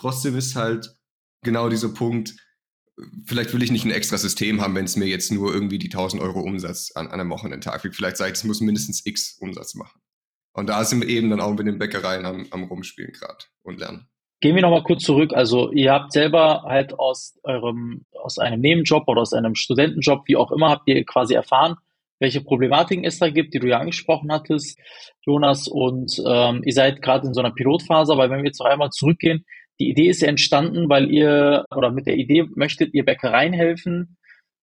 Trotzdem 0.00 0.36
ist 0.36 0.56
halt 0.56 0.96
genau 1.44 1.68
dieser 1.68 1.90
Punkt, 1.90 2.34
vielleicht 3.24 3.54
will 3.54 3.62
ich 3.62 3.70
nicht 3.70 3.84
ein 3.84 3.92
extra 3.92 4.18
System 4.18 4.60
haben, 4.60 4.74
wenn 4.74 4.84
es 4.84 4.96
mir 4.96 5.06
jetzt 5.06 5.30
nur 5.30 5.54
irgendwie 5.54 5.78
die 5.78 5.90
1000 5.90 6.20
Euro 6.20 6.40
Umsatz 6.40 6.90
an, 6.96 7.06
an 7.06 7.20
einem 7.20 7.30
Wochenendtag 7.30 7.82
gibt. 7.82 7.94
Vielleicht 7.94 8.16
sage 8.16 8.32
ich, 8.32 8.38
es 8.38 8.44
muss 8.44 8.60
mindestens 8.60 9.06
x 9.06 9.36
Umsatz 9.38 9.76
machen. 9.76 10.00
Und 10.54 10.66
da 10.66 10.84
sind 10.84 11.02
wir 11.02 11.08
eben 11.08 11.30
dann 11.30 11.40
auch 11.40 11.54
mit 11.54 11.68
den 11.68 11.78
Bäckereien 11.78 12.26
am, 12.26 12.48
am 12.50 12.64
Rumspielen 12.64 13.12
gerade 13.12 13.44
und 13.62 13.78
lernen. 13.78 14.08
Gehen 14.40 14.54
wir 14.54 14.62
nochmal 14.62 14.82
kurz 14.82 15.02
zurück. 15.02 15.32
Also 15.34 15.70
ihr 15.72 15.92
habt 15.92 16.12
selber 16.12 16.62
halt 16.62 16.98
aus 16.98 17.38
eurem, 17.42 18.06
aus 18.12 18.38
einem 18.38 18.60
Nebenjob 18.60 19.06
oder 19.06 19.20
aus 19.20 19.34
einem 19.34 19.54
Studentenjob, 19.54 20.22
wie 20.26 20.36
auch 20.36 20.50
immer, 20.50 20.70
habt 20.70 20.88
ihr 20.88 21.04
quasi 21.04 21.34
erfahren, 21.34 21.76
welche 22.20 22.40
Problematiken 22.40 23.04
es 23.04 23.18
da 23.18 23.28
gibt, 23.28 23.52
die 23.52 23.58
du 23.58 23.68
ja 23.68 23.78
angesprochen 23.78 24.32
hattest, 24.32 24.78
Jonas. 25.26 25.68
Und 25.68 26.22
ähm, 26.26 26.62
ihr 26.64 26.72
seid 26.72 27.02
gerade 27.02 27.26
in 27.26 27.34
so 27.34 27.40
einer 27.40 27.52
Pilotphase, 27.52 28.12
aber 28.12 28.30
wenn 28.30 28.38
wir 28.38 28.46
jetzt 28.46 28.60
noch 28.60 28.66
einmal 28.66 28.90
zurückgehen, 28.90 29.44
die 29.78 29.88
Idee 29.88 30.08
ist 30.08 30.22
ja 30.22 30.28
entstanden, 30.28 30.88
weil 30.88 31.10
ihr 31.10 31.64
oder 31.74 31.90
mit 31.90 32.06
der 32.06 32.16
Idee 32.16 32.44
möchtet 32.54 32.94
ihr 32.94 33.04
Bäckereien 33.04 33.54
helfen, 33.54 34.16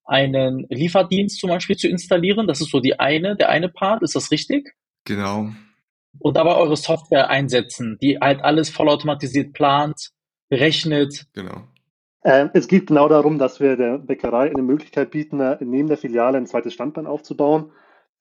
einen 0.04 0.66
Lieferdienst 0.70 1.38
zum 1.38 1.50
Beispiel 1.50 1.76
zu 1.76 1.88
installieren. 1.88 2.46
Das 2.46 2.60
ist 2.60 2.70
so 2.70 2.80
die 2.80 2.98
eine, 2.98 3.36
der 3.36 3.50
eine 3.50 3.68
Part. 3.68 4.02
Ist 4.02 4.16
das 4.16 4.30
richtig? 4.30 4.74
Genau. 5.04 5.50
Und 6.18 6.36
dabei 6.36 6.56
eure 6.56 6.76
Software 6.76 7.30
einsetzen, 7.30 7.98
die 8.00 8.18
halt 8.18 8.42
alles 8.42 8.70
vollautomatisiert 8.70 9.52
plant, 9.52 10.10
berechnet. 10.48 11.26
Genau. 11.34 11.62
Ähm, 12.24 12.50
es 12.54 12.68
geht 12.68 12.88
genau 12.88 13.08
darum, 13.08 13.38
dass 13.38 13.60
wir 13.60 13.76
der 13.76 13.98
Bäckerei 13.98 14.50
eine 14.50 14.62
Möglichkeit 14.62 15.10
bieten, 15.10 15.38
neben 15.60 15.88
der 15.88 15.96
Filiale 15.96 16.38
ein 16.38 16.46
zweites 16.46 16.74
Standbein 16.74 17.06
aufzubauen 17.06 17.72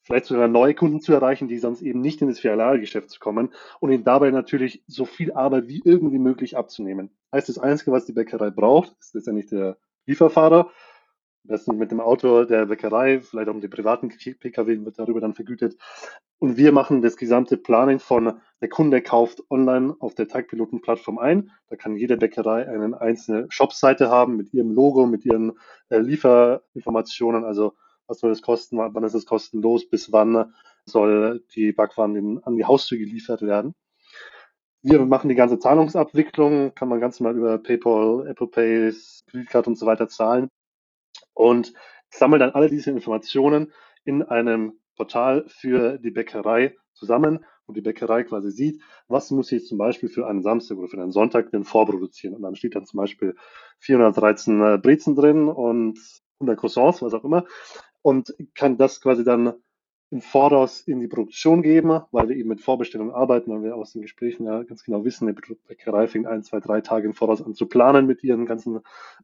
vielleicht 0.08 0.26
sogar 0.26 0.48
neue 0.48 0.74
Kunden 0.74 1.02
zu 1.02 1.14
erreichen, 1.14 1.50
die 1.50 1.58
sonst 1.58 1.82
eben 1.82 2.00
nicht 2.00 2.22
in 2.22 2.30
das 2.30 2.40
Filialgeschäft 2.40 3.20
kommen 3.20 3.54
und 3.82 3.92
ihnen 3.92 4.06
dabei 4.06 4.32
natürlich 4.32 4.82
so 4.88 5.04
viel 5.06 5.34
Arbeit 5.34 5.68
wie 5.68 5.82
irgendwie 5.84 6.18
möglich 6.18 6.56
abzunehmen. 6.56 7.12
Heißt, 7.34 7.50
das 7.50 7.60
Einzige, 7.60 7.92
was 7.92 8.06
die 8.06 8.14
Bäckerei 8.14 8.50
braucht, 8.50 8.96
ist 9.00 9.14
letztendlich 9.14 9.48
der 9.48 9.78
Lieferfahrer, 10.06 10.72
besten 11.48 11.78
mit 11.78 11.92
dem 11.92 12.00
Auto 12.00 12.44
der 12.44 12.66
Bäckerei, 12.66 13.22
vielleicht 13.22 13.50
auch 13.50 13.54
mit 13.54 13.64
dem 13.64 13.72
privaten 13.72 14.10
Pkw 14.10 14.86
wird 14.86 15.00
darüber 15.00 15.22
dann 15.22 15.34
vergütet. 15.34 15.78
Und 16.40 16.58
wir 16.58 16.72
machen 16.72 17.02
das 17.02 17.18
gesamte 17.18 17.58
Planning 17.58 18.00
von 18.00 18.40
der 18.62 18.70
Kunde 18.70 19.02
kauft 19.02 19.44
online 19.50 19.96
auf 20.00 20.14
der 20.14 20.28
Tagpiloten-Plattform 20.28 21.18
ein. 21.18 21.52
Da 21.68 21.76
kann 21.76 21.96
jede 21.96 22.18
Bäckerei 22.18 22.68
eine 22.68 23.00
einzelne 23.02 23.48
Shopseite 23.50 24.10
haben 24.10 24.38
mit 24.38 24.54
ihrem 24.54 24.72
Logo, 24.72 25.08
mit 25.08 25.26
ihren 25.26 25.54
äh, 25.90 25.98
Lieferinformationen, 25.98 27.44
also 27.44 27.74
was 28.08 28.20
soll 28.20 28.32
es 28.32 28.42
kosten, 28.42 28.78
wann 28.78 29.04
ist 29.04 29.16
es 29.16 29.26
kostenlos, 29.26 29.90
bis 29.90 30.12
wann 30.12 30.54
soll 30.86 31.44
die 31.56 31.74
Backwaren 31.74 32.42
an 32.44 32.56
die 32.56 32.66
Haustür 32.66 32.98
geliefert 32.98 33.42
werden. 33.42 33.74
Wir 34.82 35.04
machen 35.06 35.28
die 35.28 35.36
ganze 35.36 35.60
Zahlungsabwicklung, 35.60 36.74
kann 36.74 36.88
man 36.88 37.02
ganz 37.02 37.20
normal 37.20 37.38
über 37.38 37.58
PayPal, 37.58 38.28
Apple 38.28 38.48
Pay, 38.48 38.94
Kreditkarte 39.30 39.70
und 39.70 39.78
so 39.78 39.86
weiter 39.86 40.08
zahlen 40.08 40.50
und 41.38 41.74
sammeln 42.10 42.40
dann 42.40 42.52
alle 42.52 42.70
diese 42.70 42.92
Informationen 42.92 43.74
in 44.06 44.24
einem 44.24 44.80
Portal 44.96 45.46
für 45.48 45.98
die 45.98 46.12
Bäckerei 46.12 46.76
zusammen, 46.94 47.46
wo 47.68 47.74
die 47.74 47.82
Bäckerei 47.82 48.24
quasi 48.24 48.50
sieht, 48.50 48.82
was 49.08 49.30
muss 49.30 49.52
ich 49.52 49.66
zum 49.66 49.78
Beispiel 49.78 50.10
für 50.10 50.28
einen 50.28 50.42
Samstag 50.42 50.78
oder 50.78 50.88
für 50.88 51.02
einen 51.02 51.12
Sonntag 51.12 51.52
denn 51.52 51.64
vorproduzieren. 51.64 52.36
Und 52.36 52.42
dann 52.42 52.56
steht 52.56 52.76
dann 52.76 52.86
zum 52.86 52.98
Beispiel 52.98 53.36
413 53.80 54.82
Brezen 54.82 55.16
drin 55.16 55.48
und 55.48 56.00
100 56.40 56.58
Croissants, 56.58 57.02
was 57.02 57.14
auch 57.14 57.24
immer 57.24 57.46
und 58.08 58.34
kann 58.56 58.78
das 58.78 59.02
quasi 59.02 59.26
dann 59.26 59.54
im 60.10 60.22
Voraus 60.22 60.80
in 60.80 61.02
die 61.02 61.10
Produktion 61.10 61.62
geben, 61.62 62.02
weil 62.12 62.30
wir 62.30 62.38
eben 62.38 62.48
mit 62.48 62.62
Vorbestellungen 62.62 63.14
arbeiten, 63.14 63.52
weil 63.52 63.64
wir 63.64 63.76
aus 63.76 63.92
den 63.92 64.02
Gesprächen 64.02 64.46
ja 64.46 64.64
ganz 64.64 64.86
genau 64.86 65.04
wissen, 65.04 65.28
eine 65.28 65.36
Bäckerei 65.68 66.08
fängt 66.08 66.28
ein, 66.28 66.44
zwei, 66.44 66.62
drei 66.62 66.80
Tage 66.80 67.06
im 67.06 67.14
Voraus 67.14 67.42
an 67.42 67.54
zu 67.54 67.68
planen 67.68 68.06
mit 68.06 68.24
ihren 68.24 68.46
ganzen 68.46 68.80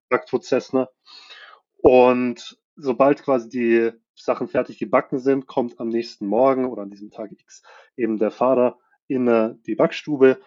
Backprozessen. 0.10 0.86
Und 1.84 2.58
sobald 2.78 3.24
quasi 3.24 3.50
die 3.50 3.92
Sachen 4.16 4.48
fertig 4.48 4.80
gebacken 4.80 5.20
sind, 5.20 5.48
kommt 5.48 5.82
am 5.82 5.90
nächsten 5.90 6.25
Morgen 6.25 6.66
oder 6.66 6.84
an 6.84 6.90
diesem 6.90 7.12
Tag 7.12 7.34
X 7.34 7.62
eben 7.98 8.18
der 8.18 8.32
Fahrer 8.32 8.80
in 9.08 9.60
die 9.68 9.75
Backstube, 9.75 10.40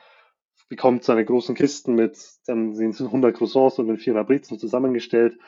bekommt 0.71 1.05
seine 1.05 1.26
großen 1.26 1.55
Kisten 1.55 1.95
mit, 1.95 2.19
dann 2.47 2.75
sind 2.75 2.95
es 2.95 3.02
100 3.02 3.37
Croissants 3.37 3.78
und 3.78 3.87
den 3.87 3.99
400 3.99 4.26
Brezen 4.26 4.59
zusammengestellt 4.59 5.38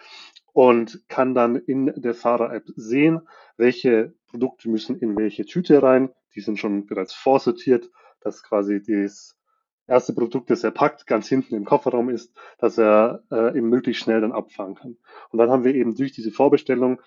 und 0.52 1.02
kann 1.08 1.34
dann 1.34 1.56
in 1.56 1.86
der 1.96 2.12
Fahrer-App 2.12 2.66
sehen, 2.76 3.26
welche 3.56 4.14
Produkte 4.26 4.68
müssen 4.68 4.98
in 4.98 5.16
welche 5.16 5.46
Tüte 5.46 5.82
rein. 5.82 6.10
Die 6.34 6.42
sind 6.42 6.58
schon 6.58 6.84
bereits 6.84 7.14
vorsortiert, 7.14 7.90
dass 8.20 8.42
quasi 8.42 8.82
das 8.82 9.37
erste 9.88 10.12
Produkt, 10.12 10.50
das 10.50 10.62
er 10.62 10.70
packt, 10.70 11.06
ganz 11.06 11.28
hinten 11.28 11.54
im 11.54 11.64
Kofferraum 11.64 12.10
ist, 12.10 12.32
dass 12.58 12.78
er 12.78 13.24
äh, 13.30 13.56
eben 13.56 13.68
möglichst 13.68 14.02
schnell 14.02 14.20
dann 14.20 14.32
abfahren 14.32 14.74
kann. 14.74 14.96
Und 15.30 15.38
dann 15.38 15.50
haben 15.50 15.64
wir 15.64 15.74
eben 15.74 15.96
durch 15.96 16.12
diese 16.12 16.30
Vorbestellung, 16.30 17.00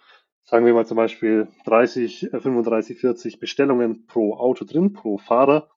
sagen 0.43 0.65
wir 0.65 0.73
mal 0.73 0.85
zum 0.85 0.97
Beispiel 0.97 1.47
30, 1.65 2.29
35, 2.31 2.99
40 2.99 3.39
Bestellungen 3.39 4.07
pro 4.07 4.35
Auto 4.35 4.65
drin, 4.65 4.93
pro 4.93 5.17
Fahrer 5.17 5.69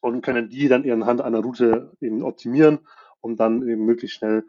und 0.00 0.20
können 0.20 0.50
die 0.50 0.68
dann 0.68 0.84
ihren 0.84 1.06
Hand 1.06 1.22
einer 1.22 1.40
Route 1.40 1.96
eben 2.00 2.22
optimieren, 2.22 2.80
um 3.20 3.36
dann 3.36 3.66
eben 3.66 3.84
möglichst 3.86 4.18
schnell 4.18 4.44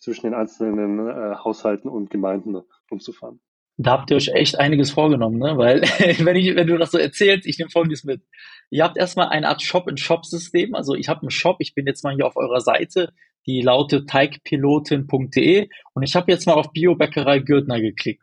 zwischen 0.00 0.26
den 0.26 0.34
einzelnen 0.34 1.08
äh, 1.08 1.36
Haushalten 1.36 1.88
und 1.88 2.10
Gemeinden 2.10 2.60
rumzufahren. 2.90 3.40
Da 3.80 3.92
habt 3.92 4.10
ihr 4.10 4.16
euch 4.16 4.28
echt 4.34 4.58
einiges 4.58 4.90
vorgenommen, 4.90 5.38
ne? 5.38 5.56
Weil, 5.56 5.82
wenn, 6.18 6.36
ich, 6.36 6.54
wenn 6.56 6.66
du 6.66 6.76
das 6.78 6.90
so 6.90 6.98
erzählst, 6.98 7.46
ich 7.46 7.58
nehme 7.58 7.70
folgendes 7.70 8.02
mit. 8.02 8.22
Ihr 8.70 8.82
habt 8.82 8.98
erstmal 8.98 9.28
eine 9.28 9.48
Art 9.48 9.62
Shop-in-Shop-System. 9.62 10.74
Also 10.74 10.94
ich 10.94 11.08
habe 11.08 11.22
einen 11.22 11.30
Shop, 11.30 11.56
ich 11.60 11.74
bin 11.74 11.86
jetzt 11.86 12.02
mal 12.02 12.14
hier 12.14 12.26
auf 12.26 12.36
eurer 12.36 12.60
Seite, 12.60 13.12
die 13.46 13.62
lautet 13.62 14.10
teigpilotin.de 14.10 15.68
und 15.94 16.02
ich 16.02 16.16
habe 16.16 16.30
jetzt 16.30 16.46
mal 16.46 16.54
auf 16.54 16.72
Biobäckerei 16.72 17.38
Gürtner 17.38 17.80
geklickt. 17.80 18.22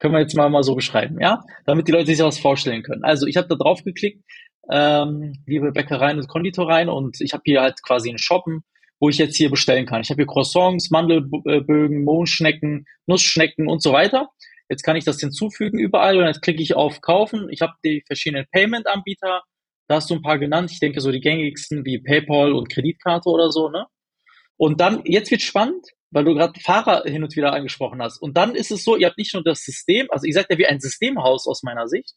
Können 0.00 0.14
wir 0.14 0.20
jetzt 0.20 0.36
mal, 0.36 0.48
mal 0.48 0.62
so 0.62 0.74
beschreiben, 0.74 1.20
ja? 1.20 1.42
Damit 1.66 1.86
die 1.86 1.92
Leute 1.92 2.06
sich 2.06 2.18
was 2.18 2.38
vorstellen 2.38 2.82
können. 2.82 3.04
Also 3.04 3.26
ich 3.26 3.36
habe 3.36 3.46
da 3.46 3.56
drauf 3.56 3.84
geklickt, 3.84 4.24
ähm, 4.70 5.34
liebe 5.46 5.70
Bäckereien 5.70 6.18
und 6.18 6.28
Konditoreien 6.28 6.88
und 6.88 7.20
ich 7.20 7.34
habe 7.34 7.42
hier 7.44 7.60
halt 7.60 7.82
quasi 7.82 8.08
einen 8.08 8.18
Shoppen, 8.18 8.64
wo 9.00 9.10
ich 9.10 9.18
jetzt 9.18 9.36
hier 9.36 9.50
bestellen 9.50 9.84
kann. 9.84 10.00
Ich 10.00 10.08
habe 10.08 10.22
hier 10.22 10.26
Croissants, 10.26 10.90
Mandelbögen, 10.90 12.04
Mohnschnecken, 12.04 12.86
Nussschnecken 13.06 13.68
und 13.68 13.82
so 13.82 13.92
weiter. 13.92 14.30
Jetzt 14.68 14.82
kann 14.82 14.96
ich 14.96 15.04
das 15.04 15.20
hinzufügen 15.20 15.78
überall 15.78 16.18
und 16.18 16.26
jetzt 16.26 16.42
klicke 16.42 16.62
ich 16.62 16.74
auf 16.74 17.00
Kaufen. 17.00 17.48
Ich 17.50 17.60
habe 17.60 17.74
die 17.84 18.02
verschiedenen 18.06 18.46
Payment-Anbieter. 18.50 19.42
Da 19.88 19.96
hast 19.96 20.08
du 20.10 20.14
ein 20.14 20.22
paar 20.22 20.38
genannt. 20.38 20.70
Ich 20.72 20.80
denke 20.80 21.00
so 21.00 21.12
die 21.12 21.20
gängigsten 21.20 21.84
wie 21.84 22.02
PayPal 22.02 22.52
und 22.52 22.70
Kreditkarte 22.70 23.28
oder 23.28 23.50
so. 23.50 23.68
Ne? 23.68 23.86
Und 24.56 24.80
dann, 24.80 25.02
jetzt 25.04 25.30
wird 25.30 25.42
spannend, 25.42 25.86
weil 26.10 26.24
du 26.24 26.34
gerade 26.34 26.58
Fahrer 26.60 27.02
hin 27.04 27.22
und 27.24 27.36
wieder 27.36 27.52
angesprochen 27.52 28.00
hast. 28.00 28.22
Und 28.22 28.36
dann 28.36 28.54
ist 28.54 28.70
es 28.70 28.84
so, 28.84 28.96
ihr 28.96 29.08
habt 29.08 29.18
nicht 29.18 29.34
nur 29.34 29.42
das 29.42 29.60
System, 29.64 30.06
also 30.10 30.26
ihr 30.26 30.32
seid 30.32 30.46
ja 30.48 30.56
wie 30.56 30.66
ein 30.66 30.80
Systemhaus 30.80 31.46
aus 31.46 31.62
meiner 31.62 31.88
Sicht, 31.88 32.14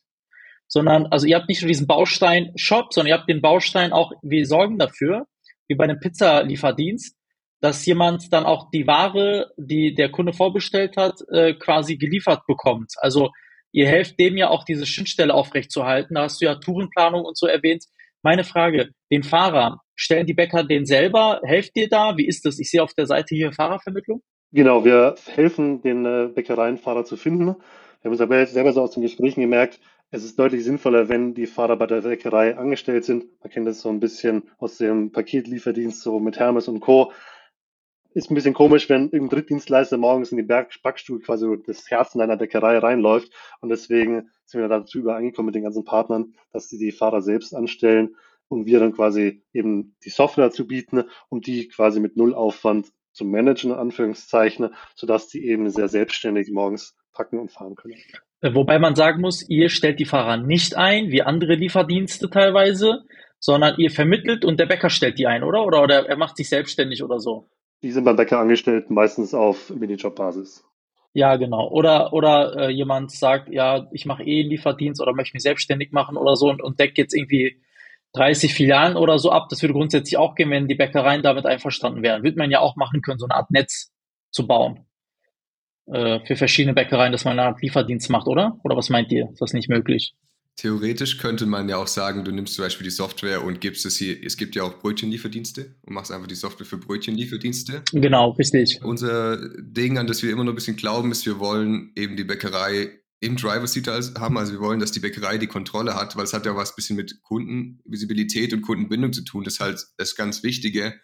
sondern, 0.68 1.08
also 1.08 1.26
ihr 1.26 1.36
habt 1.36 1.50
nicht 1.50 1.62
nur 1.62 1.68
diesen 1.68 1.88
Baustein 1.88 2.52
Shop, 2.56 2.94
sondern 2.94 3.10
ihr 3.10 3.18
habt 3.18 3.30
den 3.30 3.42
Baustein 3.42 3.92
auch, 3.92 4.12
wir 4.22 4.46
sorgen 4.46 4.78
dafür, 4.78 5.26
wie 5.68 5.76
bei 5.76 5.86
einem 5.86 6.00
Pizzalieferdienst, 6.00 7.17
dass 7.60 7.86
jemand 7.86 8.32
dann 8.32 8.46
auch 8.46 8.70
die 8.70 8.88
Ware, 8.88 9.52
die 9.58 9.94
der 9.96 10.10
Kunde 10.10 10.34
vorbestellt 10.34 10.98
hat, 10.98 11.20
äh, 11.32 11.54
quasi 11.54 11.98
geliefert 11.98 12.42
bekommt. 12.48 12.94
Also 12.98 13.32
ihr 13.72 13.88
helft 13.88 14.20
dem 14.20 14.38
ja 14.38 14.50
auch 14.50 14.64
diese 14.64 14.86
Schnittstelle 14.86 15.34
aufrechtzuerhalten. 15.34 16.16
Da 16.16 16.24
hast 16.24 16.42
du 16.42 16.46
ja 16.46 16.56
Tourenplanung 16.56 17.26
und 17.26 17.38
so 17.38 17.48
erwähnt. 17.48 17.86
Meine 18.22 18.44
Frage, 18.44 18.90
den 19.12 19.24
Fahrer, 19.24 19.82
stellen 19.96 20.26
die 20.26 20.34
Bäcker 20.34 20.64
den 20.64 20.86
selber? 20.86 21.42
Helft 21.44 21.72
ihr 21.76 21.90
da? 21.90 22.18
Wie 22.18 22.28
ist 22.28 22.46
das? 22.46 22.60
Ich 22.60 22.70
sehe 22.70 22.84
auf 22.84 22.94
der 22.94 23.08
Seite 23.08 23.36
hier 23.36 23.52
Fahrervermittlung. 23.52 24.22
Genau, 24.52 24.86
wir 24.86 25.16
helfen 25.26 25.82
den 25.82 26.06
äh, 26.06 26.30
Bäckereienfahrer 26.34 27.06
zu 27.06 27.18
finden. 27.18 27.46
Wir 27.48 27.56
haben 28.06 28.12
uns 28.12 28.22
aber 28.22 28.46
selber 28.46 28.72
so 28.72 28.82
aus 28.82 28.92
den 28.92 29.04
Gesprächen 29.04 29.42
gemerkt, 29.42 29.80
es 30.10 30.24
ist 30.24 30.40
deutlich 30.40 30.64
sinnvoller, 30.64 31.10
wenn 31.10 31.34
die 31.34 31.48
Fahrer 31.48 31.76
bei 31.76 31.86
der 31.86 32.02
Bäckerei 32.02 32.58
angestellt 32.58 33.04
sind. 33.04 33.26
Man 33.42 33.52
kennt 33.52 33.68
das 33.68 33.82
so 33.82 33.90
ein 33.90 34.00
bisschen 34.00 34.44
aus 34.58 34.78
dem 34.78 35.12
Paketlieferdienst, 35.12 36.02
so 36.02 36.22
mit 36.22 36.40
Hermes 36.40 36.70
und 36.70 36.80
Co 36.80 37.12
ist 38.14 38.32
ein 38.32 38.36
bisschen 38.36 38.54
komisch, 38.54 38.90
wenn 38.90 39.04
irgendein 39.04 39.30
Drittdienstleister 39.30 39.98
morgens 39.98 40.32
in 40.32 40.38
die 40.38 40.44
Berg 40.44 40.74
Backstuhl 40.82 41.20
quasi 41.20 41.48
das 41.66 41.90
Herzen 41.90 42.20
deiner 42.20 42.38
Bäckerei 42.38 42.78
reinläuft. 42.78 43.32
Und 43.62 43.70
deswegen 43.70 44.30
sind 44.46 44.62
wir 44.62 44.68
dazu 44.68 45.00
übereingekommen 45.00 45.48
mit 45.48 45.56
den 45.56 45.64
ganzen 45.64 45.84
Partnern, 45.84 46.34
dass 46.52 46.70
sie 46.70 46.78
die 46.78 46.92
Fahrer 46.92 47.22
selbst 47.22 47.54
anstellen 47.54 48.16
und 48.48 48.66
wir 48.66 48.80
dann 48.80 48.94
quasi 48.94 49.44
eben 49.54 49.96
die 50.04 50.10
Software 50.10 50.46
dazu 50.46 50.68
bieten, 50.68 51.04
um 51.30 51.42
die 51.42 51.68
quasi 51.68 52.00
mit 52.00 52.18
Nullaufwand 52.18 52.88
zu 53.12 53.26
managen, 53.26 53.72
in 53.72 53.78
Anführungszeichen, 53.78 54.74
sodass 54.96 55.28
die 55.28 55.46
eben 55.46 55.70
sehr 55.70 55.88
selbstständig 55.88 56.50
morgens 56.52 56.96
packen 57.14 57.40
und 57.40 57.52
fahren 57.52 57.76
können. 57.76 57.96
Äh, 58.42 58.54
wobei 58.54 58.80
man 58.80 58.96
sagen 58.96 59.22
muss, 59.22 59.48
ihr 59.50 59.70
stellt 59.70 60.00
die 60.00 60.06
Fahrer 60.06 60.38
nicht 60.38 60.78
ein, 60.78 61.12
wie 61.12 61.24
andere 61.24 61.56
Lieferdienste 61.56 62.30
teilweise, 62.30 63.04
sondern 63.40 63.78
ihr 63.78 63.92
vermittelt 63.92 64.46
und 64.46 64.60
der 64.60 64.68
Bäcker 64.68 64.90
stellt 64.90 65.18
die 65.18 65.28
ein, 65.28 65.44
oder? 65.44 65.66
Oder, 65.66 65.84
oder 65.84 66.08
er 66.08 66.18
macht 66.18 66.38
sich 66.38 66.50
selbstständig 66.50 67.04
oder 67.04 67.20
so? 67.20 67.50
Die 67.84 67.92
sind 67.92 68.04
beim 68.04 68.16
Bäcker 68.16 68.40
angestellt, 68.40 68.90
meistens 68.90 69.34
auf 69.34 69.70
Minijob-Basis. 69.70 70.64
Ja, 71.14 71.36
genau. 71.36 71.70
Oder, 71.70 72.14
oder 72.14 72.56
äh, 72.58 72.70
jemand 72.70 73.12
sagt, 73.12 73.50
ja, 73.50 73.88
ich 73.92 74.06
mache 74.06 74.24
eh 74.24 74.42
einen 74.42 74.50
Lieferdienst 74.50 75.02
oder 75.02 75.14
möchte 75.14 75.36
mich 75.36 75.44
selbstständig 75.44 75.92
machen 75.92 76.18
oder 76.18 76.36
so 76.36 76.50
und, 76.50 76.62
und 76.62 76.80
deckt 76.80 76.98
jetzt 76.98 77.16
irgendwie 77.16 77.62
30 78.14 78.54
Filialen 78.54 78.96
oder 78.96 79.18
so 79.18 79.32
ab. 79.32 79.48
Das 79.50 79.62
würde 79.62 79.74
grundsätzlich 79.74 80.18
auch 80.18 80.36
gehen, 80.36 80.50
wenn 80.50 80.68
die 80.68 80.76
Bäckereien 80.76 81.24
damit 81.24 81.46
einverstanden 81.46 82.04
wären. 82.04 82.24
Würde 82.24 82.38
man 82.38 82.52
ja 82.52 82.60
auch 82.60 82.76
machen 82.76 83.02
können, 83.02 83.20
so 83.20 83.26
eine 83.26 83.36
Art 83.36 83.52
Netz 83.52 83.92
zu 84.32 84.48
bauen. 84.48 84.86
Äh, 85.88 86.20
für 86.26 86.36
verschiedene 86.36 86.74
Bäckereien, 86.74 87.12
dass 87.12 87.26
man 87.26 87.40
eine 87.40 87.50
Art 87.50 87.62
Lieferdienst 87.62 88.10
macht, 88.10 88.28
oder? 88.28 88.60
Oder 88.64 88.76
was 88.76 88.90
meint 88.90 89.12
ihr? 89.12 89.30
Ist 89.32 89.42
das 89.42 89.54
nicht 89.54 89.70
möglich? 89.70 90.14
Theoretisch 90.58 91.20
könnte 91.20 91.46
man 91.46 91.70
ja 91.70 91.78
auch 91.78 91.88
sagen, 91.88 92.26
du 92.26 92.32
nimmst 92.32 92.56
zum 92.56 92.66
Beispiel 92.66 92.86
die 92.86 92.92
Software 92.92 93.44
und 93.44 93.62
gibst 93.62 93.86
es 93.86 93.96
hier, 93.96 94.18
es 94.24 94.38
gibt 94.38 94.56
ja 94.56 94.64
auch 94.64 94.80
Brötchenlieferdienste 94.80 95.76
und 95.84 95.94
machst 95.94 96.12
einfach 96.12 96.26
die 96.26 96.34
Software 96.34 96.66
für 96.66 96.78
Brötchenlieferdienste. 96.78 97.84
Genau, 97.94 98.32
richtig. 98.32 98.80
Unser 98.82 99.38
Ding, 99.60 100.00
an 100.00 100.08
das 100.08 100.24
wir 100.24 100.32
immer 100.32 100.44
noch 100.44 100.54
ein 100.54 100.56
bisschen 100.56 100.76
glauben, 100.76 101.12
ist, 101.12 101.28
wir 101.28 101.38
wollen 101.38 101.92
eben 101.96 102.18
die 102.18 102.24
Bäckerei 102.24 102.90
im 103.20 103.36
Driver 103.36 103.68
Seat 103.68 103.88
haben. 103.88 104.38
Also 104.40 104.54
wir 104.54 104.60
wollen, 104.60 104.80
dass 104.80 104.92
die 104.92 105.00
Bäckerei 105.00 105.38
die 105.38 105.46
Kontrolle 105.46 105.94
hat, 105.94 106.16
weil 106.16 106.24
es 106.24 106.34
hat 106.34 106.48
ja 106.48 106.56
was 106.56 106.72
ein 106.72 106.76
bisschen 106.76 106.96
mit 106.96 107.22
Kundenvisibilität 107.22 108.52
und 108.52 108.62
Kundenbindung 108.62 109.14
zu 109.14 109.24
tun. 109.24 109.44
Das 109.44 109.56
ist 109.56 109.60
halt 109.60 109.86
das 109.98 110.16
ganz 110.16 110.42
Wichtige. 110.42 111.00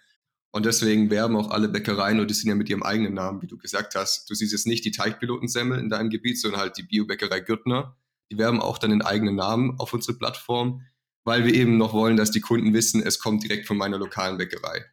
Und 0.52 0.66
deswegen 0.66 1.12
werben 1.12 1.36
auch 1.36 1.52
alle 1.52 1.70
Bäckereien, 1.70 2.20
und 2.20 2.30
die 2.30 2.34
sind 2.34 2.50
ja 2.50 2.56
mit 2.56 2.70
ihrem 2.70 2.84
eigenen 2.84 3.14
Namen, 3.14 3.44
wie 3.44 3.48
du 3.48 3.58
gesagt 3.60 3.94
hast. 3.94 4.28
Du 4.32 4.34
siehst 4.34 4.52
jetzt 4.52 4.66
nicht 4.66 4.84
die 4.84 4.92
Teigpilotensemmel 4.92 5.80
in 5.80 5.90
deinem 5.90 6.10
Gebiet, 6.10 6.40
sondern 6.40 6.62
halt 6.62 6.78
die 6.78 6.84
Biobäckerei 6.84 7.40
Gürtner 7.40 7.98
die 8.34 8.40
werben 8.40 8.62
auch 8.62 8.80
dann 8.80 8.90
den 8.90 9.04
eigenen 9.04 9.36
Namen 9.36 9.80
auf 9.80 9.94
unsere 9.94 10.18
Plattform, 10.18 10.82
weil 11.24 11.46
wir 11.46 11.54
eben 11.54 11.78
noch 11.78 11.94
wollen, 11.94 12.18
dass 12.18 12.32
die 12.32 12.42
Kunden 12.42 12.74
wissen, 12.74 13.02
es 13.02 13.20
kommt 13.20 13.44
direkt 13.44 13.68
von 13.68 13.78
meiner 13.78 13.98
lokalen 13.98 14.38
Bäckerei. 14.38 14.86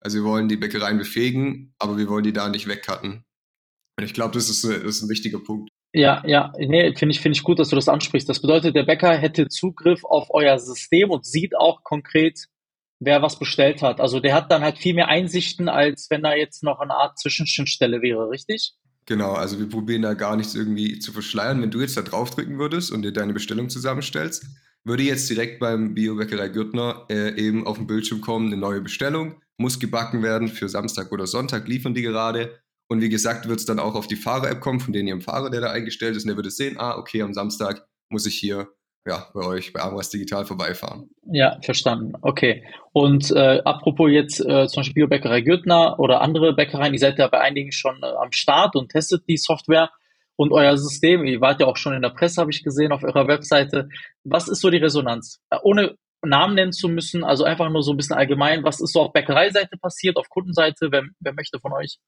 Also 0.00 0.18
wir 0.18 0.24
wollen 0.24 0.48
die 0.48 0.56
Bäckereien 0.56 0.98
befähigen, 0.98 1.74
aber 1.78 1.96
wir 1.96 2.08
wollen 2.08 2.24
die 2.24 2.32
da 2.32 2.48
nicht 2.48 2.68
wegcutten. 2.68 3.24
Und 3.98 4.04
ich 4.04 4.14
glaube, 4.14 4.34
das, 4.34 4.48
ist, 4.48 4.64
das 4.64 4.82
ist 4.82 5.02
ein 5.02 5.08
wichtiger 5.08 5.38
Punkt. 5.38 5.70
Ja, 5.94 6.22
ja, 6.26 6.52
nee, 6.58 6.94
finde 6.94 7.14
ich, 7.14 7.20
finde 7.20 7.36
ich 7.36 7.42
gut, 7.42 7.58
dass 7.58 7.70
du 7.70 7.76
das 7.76 7.88
ansprichst. 7.88 8.28
Das 8.28 8.42
bedeutet, 8.42 8.76
der 8.76 8.84
Bäcker 8.84 9.16
hätte 9.16 9.48
Zugriff 9.48 10.04
auf 10.04 10.28
euer 10.30 10.58
System 10.58 11.10
und 11.10 11.24
sieht 11.24 11.56
auch 11.56 11.82
konkret, 11.82 12.46
wer 13.00 13.22
was 13.22 13.38
bestellt 13.38 13.82
hat. 13.82 14.00
Also 14.00 14.20
der 14.20 14.34
hat 14.34 14.50
dann 14.50 14.62
halt 14.62 14.78
viel 14.78 14.94
mehr 14.94 15.08
Einsichten, 15.08 15.68
als 15.68 16.08
wenn 16.10 16.22
da 16.22 16.34
jetzt 16.34 16.62
noch 16.62 16.80
eine 16.80 16.94
Art 16.94 17.18
Zwischenschnittstelle 17.18 18.02
wäre, 18.02 18.28
richtig? 18.28 18.74
Genau, 19.08 19.32
also 19.32 19.58
wir 19.58 19.70
probieren 19.70 20.02
da 20.02 20.12
gar 20.12 20.36
nichts 20.36 20.54
irgendwie 20.54 20.98
zu 20.98 21.12
verschleiern. 21.12 21.62
Wenn 21.62 21.70
du 21.70 21.80
jetzt 21.80 21.96
da 21.96 22.02
draufdrücken 22.02 22.58
würdest 22.58 22.92
und 22.92 23.00
dir 23.00 23.10
deine 23.10 23.32
Bestellung 23.32 23.70
zusammenstellst, 23.70 24.44
würde 24.84 25.02
jetzt 25.02 25.30
direkt 25.30 25.60
beim 25.60 25.94
Biobäckerei 25.94 26.50
Gürtner 26.50 27.06
äh, 27.08 27.34
eben 27.40 27.66
auf 27.66 27.78
dem 27.78 27.86
Bildschirm 27.86 28.20
kommen, 28.20 28.48
eine 28.48 28.58
neue 28.58 28.82
Bestellung, 28.82 29.40
muss 29.56 29.78
gebacken 29.78 30.22
werden 30.22 30.48
für 30.48 30.68
Samstag 30.68 31.10
oder 31.10 31.26
Sonntag, 31.26 31.68
liefern 31.68 31.94
die 31.94 32.02
gerade. 32.02 32.60
Und 32.90 33.00
wie 33.00 33.08
gesagt, 33.08 33.48
wird 33.48 33.60
es 33.60 33.64
dann 33.64 33.78
auch 33.78 33.94
auf 33.94 34.08
die 34.08 34.16
Fahrer-App 34.16 34.60
kommen, 34.60 34.78
von 34.78 34.92
denen 34.92 35.08
ihrem 35.08 35.22
Fahrer, 35.22 35.48
der 35.48 35.62
da 35.62 35.70
eingestellt 35.70 36.14
ist, 36.14 36.24
und 36.24 36.28
der 36.28 36.36
würde 36.36 36.50
sehen, 36.50 36.76
ah, 36.78 36.98
okay, 36.98 37.22
am 37.22 37.32
Samstag 37.32 37.86
muss 38.10 38.26
ich 38.26 38.34
hier 38.34 38.68
ja, 39.06 39.28
bei 39.32 39.46
euch, 39.46 39.72
bei 39.72 39.80
Amras 39.80 40.10
Digital 40.10 40.44
vorbeifahren. 40.44 41.08
Ja, 41.30 41.58
verstanden. 41.62 42.12
Okay. 42.20 42.64
Und 42.92 43.30
äh, 43.30 43.62
apropos 43.64 44.10
jetzt 44.10 44.40
äh, 44.40 44.66
zum 44.66 44.80
Beispiel 44.80 44.94
Biobäckerei 44.94 45.40
Gürtner 45.40 45.98
oder 45.98 46.20
andere 46.20 46.54
Bäckereien, 46.54 46.92
ihr 46.92 46.98
seid 46.98 47.18
ja 47.18 47.28
bei 47.28 47.40
einigen 47.40 47.72
schon 47.72 48.02
äh, 48.02 48.06
am 48.06 48.32
Start 48.32 48.76
und 48.76 48.90
testet 48.90 49.26
die 49.28 49.36
Software 49.36 49.90
und 50.36 50.52
euer 50.52 50.76
System. 50.76 51.24
Ihr 51.24 51.40
wart 51.40 51.60
ja 51.60 51.66
auch 51.66 51.76
schon 51.76 51.94
in 51.94 52.02
der 52.02 52.10
Presse, 52.10 52.40
habe 52.40 52.50
ich 52.50 52.62
gesehen, 52.62 52.92
auf 52.92 53.02
eurer 53.02 53.26
Webseite. 53.28 53.88
Was 54.24 54.48
ist 54.48 54.60
so 54.60 54.70
die 54.70 54.78
Resonanz? 54.78 55.40
Äh, 55.50 55.58
ohne 55.62 55.96
Namen 56.22 56.54
nennen 56.54 56.72
zu 56.72 56.88
müssen, 56.88 57.24
also 57.24 57.44
einfach 57.44 57.70
nur 57.70 57.82
so 57.82 57.92
ein 57.92 57.96
bisschen 57.96 58.16
allgemein, 58.16 58.64
was 58.64 58.80
ist 58.80 58.92
so 58.92 59.00
auf 59.02 59.12
Bäckereiseite 59.12 59.76
passiert, 59.78 60.16
auf 60.16 60.28
Kundenseite, 60.28 60.88
wer, 60.90 61.04
wer 61.20 61.32
möchte 61.32 61.60
von 61.60 61.72
euch? 61.72 61.98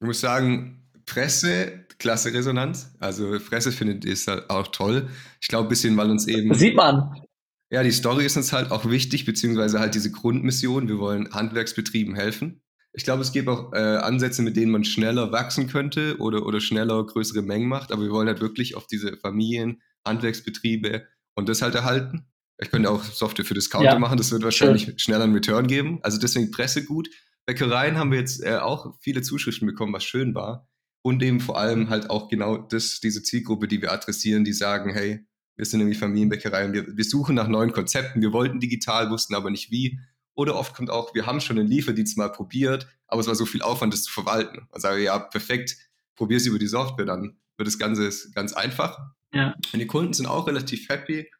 Ich 0.00 0.06
muss 0.06 0.20
sagen, 0.20 0.88
Presse, 1.06 1.86
klasse 2.02 2.34
Resonanz. 2.34 2.94
Also 2.98 3.38
Presse 3.38 3.70
findet 3.70 4.04
es 4.04 4.26
halt 4.26 4.50
auch 4.50 4.66
toll. 4.66 5.08
Ich 5.40 5.48
glaube, 5.48 5.68
ein 5.68 5.70
bisschen, 5.70 5.96
weil 5.96 6.10
uns 6.10 6.26
eben. 6.26 6.48
Das 6.48 6.58
sieht 6.58 6.74
man. 6.74 7.22
Ja, 7.70 7.82
die 7.82 7.92
Story 7.92 8.26
ist 8.26 8.36
uns 8.36 8.52
halt 8.52 8.70
auch 8.70 8.90
wichtig, 8.90 9.24
beziehungsweise 9.24 9.78
halt 9.78 9.94
diese 9.94 10.10
Grundmission. 10.10 10.88
Wir 10.88 10.98
wollen 10.98 11.32
Handwerksbetrieben 11.32 12.14
helfen. 12.14 12.60
Ich 12.92 13.04
glaube, 13.04 13.22
es 13.22 13.32
gibt 13.32 13.48
auch 13.48 13.72
äh, 13.72 13.78
Ansätze, 13.78 14.42
mit 14.42 14.56
denen 14.56 14.72
man 14.72 14.84
schneller 14.84 15.32
wachsen 15.32 15.68
könnte 15.68 16.18
oder, 16.18 16.44
oder 16.44 16.60
schneller 16.60 17.06
größere 17.06 17.40
Mengen 17.40 17.68
macht. 17.68 17.92
Aber 17.92 18.02
wir 18.02 18.10
wollen 18.10 18.28
halt 18.28 18.40
wirklich 18.40 18.76
auf 18.76 18.86
diese 18.86 19.16
Familien, 19.16 19.80
Handwerksbetriebe 20.04 21.06
und 21.34 21.48
das 21.48 21.62
halt 21.62 21.76
erhalten. 21.76 22.26
Ich 22.58 22.70
könnte 22.70 22.90
auch 22.90 23.02
Software 23.04 23.44
für 23.44 23.54
Discounter 23.54 23.92
ja. 23.92 23.98
machen, 23.98 24.18
das 24.18 24.30
wird 24.32 24.42
wahrscheinlich 24.42 24.84
Schön. 24.84 24.98
schneller 24.98 25.24
einen 25.24 25.34
Return 25.34 25.68
geben. 25.68 26.00
Also 26.02 26.18
deswegen 26.18 26.50
Presse 26.50 26.84
gut. 26.84 27.08
Bäckereien 27.46 27.96
haben 27.96 28.10
wir 28.10 28.18
jetzt 28.18 28.44
äh, 28.44 28.56
auch 28.56 28.94
viele 29.00 29.22
Zuschriften 29.22 29.66
bekommen, 29.66 29.92
was 29.92 30.04
schön 30.04 30.34
war 30.34 30.68
und 31.02 31.22
eben 31.22 31.40
vor 31.40 31.58
allem 31.58 31.90
halt 31.90 32.10
auch 32.10 32.28
genau 32.28 32.56
das, 32.56 33.00
diese 33.00 33.22
Zielgruppe, 33.22 33.68
die 33.68 33.82
wir 33.82 33.92
adressieren, 33.92 34.44
die 34.44 34.52
sagen, 34.52 34.92
hey, 34.92 35.26
wir 35.56 35.66
sind 35.66 35.80
irgendwie 35.80 35.98
Familienbäckereien, 35.98 36.72
wir, 36.72 36.96
wir 36.96 37.04
suchen 37.04 37.34
nach 37.34 37.48
neuen 37.48 37.72
Konzepten, 37.72 38.22
wir 38.22 38.32
wollten 38.32 38.60
digital, 38.60 39.10
wussten 39.10 39.34
aber 39.34 39.50
nicht 39.50 39.70
wie. 39.70 39.98
Oder 40.34 40.56
oft 40.56 40.74
kommt 40.74 40.90
auch, 40.90 41.14
wir 41.14 41.26
haben 41.26 41.40
schon 41.40 41.58
einen 41.58 41.68
Lieferdienst 41.68 42.16
mal 42.16 42.32
probiert, 42.32 42.86
aber 43.06 43.20
es 43.20 43.26
war 43.26 43.34
so 43.34 43.44
viel 43.44 43.62
Aufwand, 43.62 43.92
das 43.92 44.04
zu 44.04 44.12
verwalten. 44.12 44.66
Und 44.70 44.80
sage, 44.80 45.02
ja, 45.02 45.18
perfekt, 45.18 45.76
probier 46.14 46.38
es 46.38 46.46
über 46.46 46.58
die 46.58 46.66
Software, 46.66 47.04
dann 47.04 47.36
wird 47.58 47.66
das 47.66 47.78
Ganze 47.78 48.10
ganz 48.32 48.52
einfach. 48.52 48.98
Ja. 49.34 49.54
Und 49.72 49.78
die 49.78 49.86
Kunden 49.86 50.14
sind 50.14 50.26
auch 50.26 50.46
relativ 50.46 50.88
happy, 50.88 51.30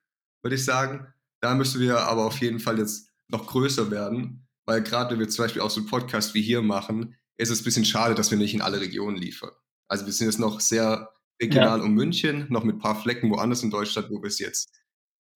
würde 0.42 0.56
ich 0.56 0.64
sagen. 0.64 1.06
Da 1.40 1.54
müssen 1.54 1.80
wir 1.80 2.00
aber 2.00 2.26
auf 2.26 2.38
jeden 2.38 2.60
Fall 2.60 2.78
jetzt 2.78 3.10
noch 3.28 3.46
größer 3.46 3.90
werden, 3.90 4.46
weil 4.66 4.82
gerade 4.82 5.12
wenn 5.12 5.20
wir 5.20 5.28
zum 5.28 5.44
Beispiel 5.44 5.62
auch 5.62 5.70
so 5.70 5.80
einen 5.80 5.88
Podcast 5.88 6.34
wie 6.34 6.42
hier 6.42 6.62
machen, 6.62 7.16
ist 7.38 7.50
es 7.50 7.60
ein 7.60 7.64
bisschen 7.64 7.84
schade, 7.84 8.14
dass 8.14 8.30
wir 8.30 8.38
nicht 8.38 8.54
in 8.54 8.62
alle 8.62 8.80
Regionen 8.80 9.16
liefern. 9.16 9.50
Also 9.88 10.06
wir 10.06 10.12
sind 10.12 10.26
jetzt 10.26 10.38
noch 10.38 10.60
sehr 10.60 11.10
regional 11.40 11.78
ja. 11.78 11.84
um 11.84 11.94
München, 11.94 12.46
noch 12.50 12.64
mit 12.64 12.76
ein 12.76 12.80
paar 12.80 13.00
Flecken 13.00 13.30
woanders 13.30 13.62
in 13.62 13.70
Deutschland, 13.70 14.10
wo 14.10 14.22
wir 14.22 14.28
es 14.28 14.38
jetzt. 14.38 14.70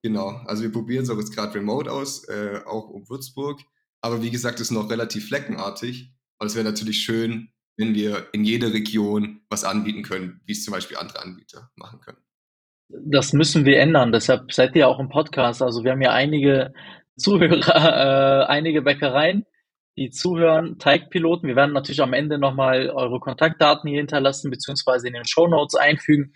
Genau, 0.03 0.29
also 0.47 0.63
wir 0.63 0.71
probieren 0.71 1.05
es 1.05 1.11
auch 1.11 1.19
jetzt 1.19 1.35
gerade 1.35 1.55
remote 1.55 1.91
aus, 1.91 2.29
äh, 2.29 2.61
auch 2.65 2.89
um 2.89 3.09
Würzburg. 3.09 3.61
Aber 4.01 4.23
wie 4.23 4.31
gesagt, 4.31 4.61
ist 4.61 4.71
noch 4.71 4.91
relativ 4.91 5.29
fleckenartig. 5.29 6.13
Aber 6.39 6.47
es 6.47 6.55
wäre 6.55 6.65
natürlich 6.65 6.99
schön, 6.99 7.53
wenn 7.77 7.95
wir 7.95 8.29
in 8.33 8.45
jeder 8.45 8.73
Region 8.73 9.41
was 9.49 9.65
anbieten 9.65 10.03
können, 10.03 10.41
wie 10.45 10.53
es 10.53 10.65
zum 10.65 10.73
Beispiel 10.73 10.97
andere 10.97 11.23
Anbieter 11.23 11.71
machen 11.77 12.01
können. 12.01 12.19
Das 12.89 13.33
müssen 13.33 13.65
wir 13.65 13.81
ändern. 13.81 14.13
Deshalb 14.13 14.53
seid 14.53 14.77
ihr 14.77 14.87
auch 14.87 15.01
im 15.01 15.09
Podcast. 15.09 15.61
Also 15.61 15.83
wir 15.83 15.93
haben 15.93 16.03
ja 16.03 16.13
einige 16.13 16.73
Zuhörer, 17.17 18.45
äh, 18.45 18.47
einige 18.47 18.83
Bäckereien, 18.83 19.47
die 19.97 20.11
zuhören, 20.11 20.79
Teigpiloten. 20.79 21.49
Wir 21.49 21.57
werden 21.57 21.73
natürlich 21.73 22.03
am 22.03 22.13
Ende 22.13 22.39
nochmal 22.39 22.91
eure 22.91 23.19
Kontaktdaten 23.19 23.89
hier 23.89 23.99
hinterlassen, 23.99 24.51
beziehungsweise 24.51 25.07
in 25.07 25.15
den 25.15 25.25
Show 25.25 25.47
Notes 25.49 25.75
einfügen. 25.75 26.33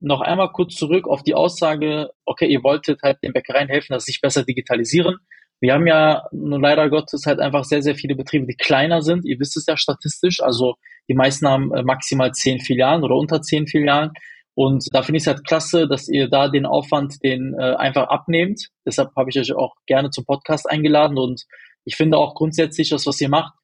Noch 0.00 0.20
einmal 0.20 0.50
kurz 0.52 0.74
zurück 0.74 1.06
auf 1.06 1.22
die 1.22 1.34
Aussage, 1.34 2.10
okay, 2.24 2.46
ihr 2.46 2.62
wolltet 2.62 3.02
halt 3.02 3.18
den 3.22 3.32
Bäckereien 3.32 3.68
helfen, 3.68 3.92
dass 3.92 4.04
sie 4.04 4.12
sich 4.12 4.20
besser 4.20 4.44
digitalisieren. 4.44 5.18
Wir 5.60 5.74
haben 5.74 5.86
ja 5.86 6.24
nun 6.32 6.62
leider 6.62 6.88
Gottes 6.88 7.26
halt 7.26 7.38
einfach 7.38 7.64
sehr, 7.64 7.82
sehr 7.82 7.94
viele 7.94 8.16
Betriebe, 8.16 8.46
die 8.46 8.56
kleiner 8.56 9.02
sind. 9.02 9.26
Ihr 9.26 9.38
wisst 9.38 9.58
es 9.58 9.66
ja 9.66 9.76
statistisch. 9.76 10.40
Also 10.40 10.76
die 11.08 11.14
meisten 11.14 11.46
haben 11.46 11.72
äh, 11.74 11.82
maximal 11.82 12.32
zehn 12.32 12.60
Filialen 12.60 13.04
oder 13.04 13.14
unter 13.14 13.42
zehn 13.42 13.66
Filialen. 13.66 14.10
Und 14.54 14.86
da 14.92 15.02
finde 15.02 15.18
ich 15.18 15.24
es 15.24 15.26
halt 15.26 15.46
klasse, 15.46 15.86
dass 15.86 16.08
ihr 16.08 16.28
da 16.28 16.48
den 16.48 16.66
Aufwand 16.66 17.22
den 17.22 17.54
äh, 17.58 17.74
einfach 17.74 18.08
abnehmt. 18.08 18.68
Deshalb 18.86 19.10
habe 19.16 19.30
ich 19.30 19.38
euch 19.38 19.52
auch 19.52 19.74
gerne 19.86 20.10
zum 20.10 20.24
Podcast 20.24 20.68
eingeladen 20.68 21.18
und 21.18 21.44
ich 21.84 21.96
finde 21.96 22.18
auch 22.18 22.34
grundsätzlich 22.34 22.90
das, 22.90 23.06
was 23.06 23.20
ihr 23.20 23.28
macht, 23.28 23.54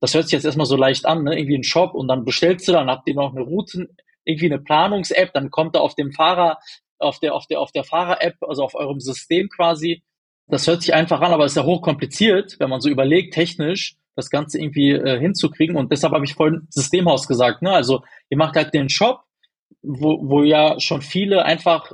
das 0.00 0.14
hört 0.14 0.24
sich 0.24 0.32
jetzt 0.32 0.44
erstmal 0.44 0.66
so 0.66 0.76
leicht 0.76 1.06
an, 1.06 1.24
ne? 1.24 1.38
irgendwie 1.38 1.56
ein 1.56 1.64
Shop 1.64 1.94
und 1.94 2.08
dann 2.08 2.24
bestellst 2.24 2.68
du, 2.68 2.72
dann 2.72 2.88
habt 2.88 3.08
ihr 3.08 3.14
noch 3.14 3.34
eine 3.34 3.42
Routen, 3.42 3.88
irgendwie 4.24 4.46
eine 4.46 4.58
Planungs-App, 4.58 5.32
dann 5.32 5.50
kommt 5.50 5.74
da 5.74 5.80
auf 5.80 5.94
dem 5.94 6.12
Fahrer, 6.12 6.58
auf 6.98 7.18
der, 7.20 7.34
auf 7.34 7.46
der, 7.46 7.60
auf 7.60 7.72
der 7.72 7.84
Fahrer-App, 7.84 8.36
also 8.42 8.64
auf 8.64 8.74
eurem 8.74 9.00
System 9.00 9.48
quasi. 9.48 10.02
Das 10.48 10.66
hört 10.66 10.82
sich 10.82 10.94
einfach 10.94 11.20
an, 11.20 11.32
aber 11.32 11.44
ist 11.44 11.56
ja 11.56 11.64
hochkompliziert, 11.64 12.56
wenn 12.58 12.70
man 12.70 12.80
so 12.80 12.88
überlegt, 12.88 13.34
technisch 13.34 13.96
das 14.14 14.30
Ganze 14.30 14.58
irgendwie 14.58 14.92
äh, 14.92 15.18
hinzukriegen. 15.18 15.76
Und 15.76 15.92
deshalb 15.92 16.12
habe 16.14 16.24
ich 16.24 16.34
vorhin 16.34 16.66
Systemhaus 16.70 17.28
gesagt. 17.28 17.62
Ne? 17.62 17.70
Also 17.70 18.02
ihr 18.30 18.38
macht 18.38 18.56
halt 18.56 18.72
den 18.72 18.88
Shop, 18.88 19.22
wo, 19.82 20.18
wo 20.22 20.42
ja 20.42 20.80
schon 20.80 21.02
viele 21.02 21.44
einfach 21.44 21.92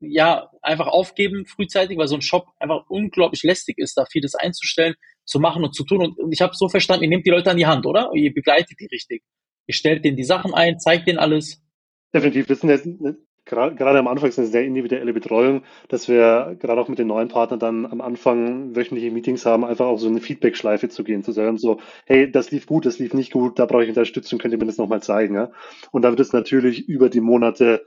ja 0.00 0.50
einfach 0.62 0.86
aufgeben 0.86 1.46
frühzeitig, 1.46 1.98
weil 1.98 2.08
so 2.08 2.16
ein 2.16 2.22
Shop 2.22 2.48
einfach 2.58 2.84
unglaublich 2.88 3.42
lästig 3.42 3.78
ist, 3.78 3.96
da 3.96 4.04
vieles 4.06 4.34
einzustellen, 4.34 4.94
zu 5.24 5.38
machen 5.38 5.62
und 5.62 5.74
zu 5.74 5.84
tun. 5.84 6.14
Und 6.16 6.32
ich 6.32 6.40
habe 6.40 6.54
so 6.54 6.68
verstanden, 6.68 7.04
ihr 7.04 7.10
nehmt 7.10 7.26
die 7.26 7.30
Leute 7.30 7.50
an 7.50 7.56
die 7.56 7.66
Hand, 7.66 7.86
oder? 7.86 8.10
Ihr 8.14 8.32
begleitet 8.32 8.78
die 8.80 8.86
richtig. 8.86 9.22
Ihr 9.66 9.74
stellt 9.74 10.04
denen 10.04 10.16
die 10.16 10.24
Sachen 10.24 10.54
ein, 10.54 10.78
zeigt 10.78 11.06
denen 11.06 11.18
alles. 11.18 11.62
Definitiv. 12.12 12.48
Wir 12.48 12.56
sind 12.56 12.70
jetzt 12.70 12.88
gerade 13.44 13.98
am 13.98 14.08
Anfang 14.08 14.28
ist 14.28 14.38
eine 14.38 14.48
sehr 14.48 14.64
individuelle 14.64 15.12
Betreuung, 15.12 15.62
dass 15.88 16.08
wir 16.08 16.56
gerade 16.58 16.80
auch 16.80 16.88
mit 16.88 16.98
den 16.98 17.08
neuen 17.08 17.28
Partnern 17.28 17.58
dann 17.58 17.86
am 17.86 18.00
Anfang 18.00 18.76
wöchentliche 18.76 19.10
Meetings 19.10 19.44
haben, 19.46 19.64
einfach 19.64 19.86
auch 19.86 19.98
so 19.98 20.08
eine 20.08 20.20
Feedback-Schleife 20.20 20.88
zu 20.88 21.04
gehen, 21.04 21.22
zu 21.24 21.32
sagen 21.32 21.58
so, 21.58 21.80
hey, 22.06 22.30
das 22.30 22.50
lief 22.50 22.66
gut, 22.66 22.86
das 22.86 22.98
lief 22.98 23.14
nicht 23.14 23.32
gut, 23.32 23.58
da 23.58 23.66
brauche 23.66 23.82
ich 23.82 23.88
Unterstützung, 23.88 24.38
könnt 24.38 24.52
ihr 24.52 24.58
mir 24.58 24.66
das 24.66 24.78
nochmal 24.78 25.02
zeigen. 25.02 25.34
Ja? 25.34 25.50
Und 25.90 26.02
da 26.02 26.10
wird 26.10 26.20
es 26.20 26.32
natürlich 26.32 26.88
über 26.88 27.08
die 27.08 27.20
Monate 27.20 27.86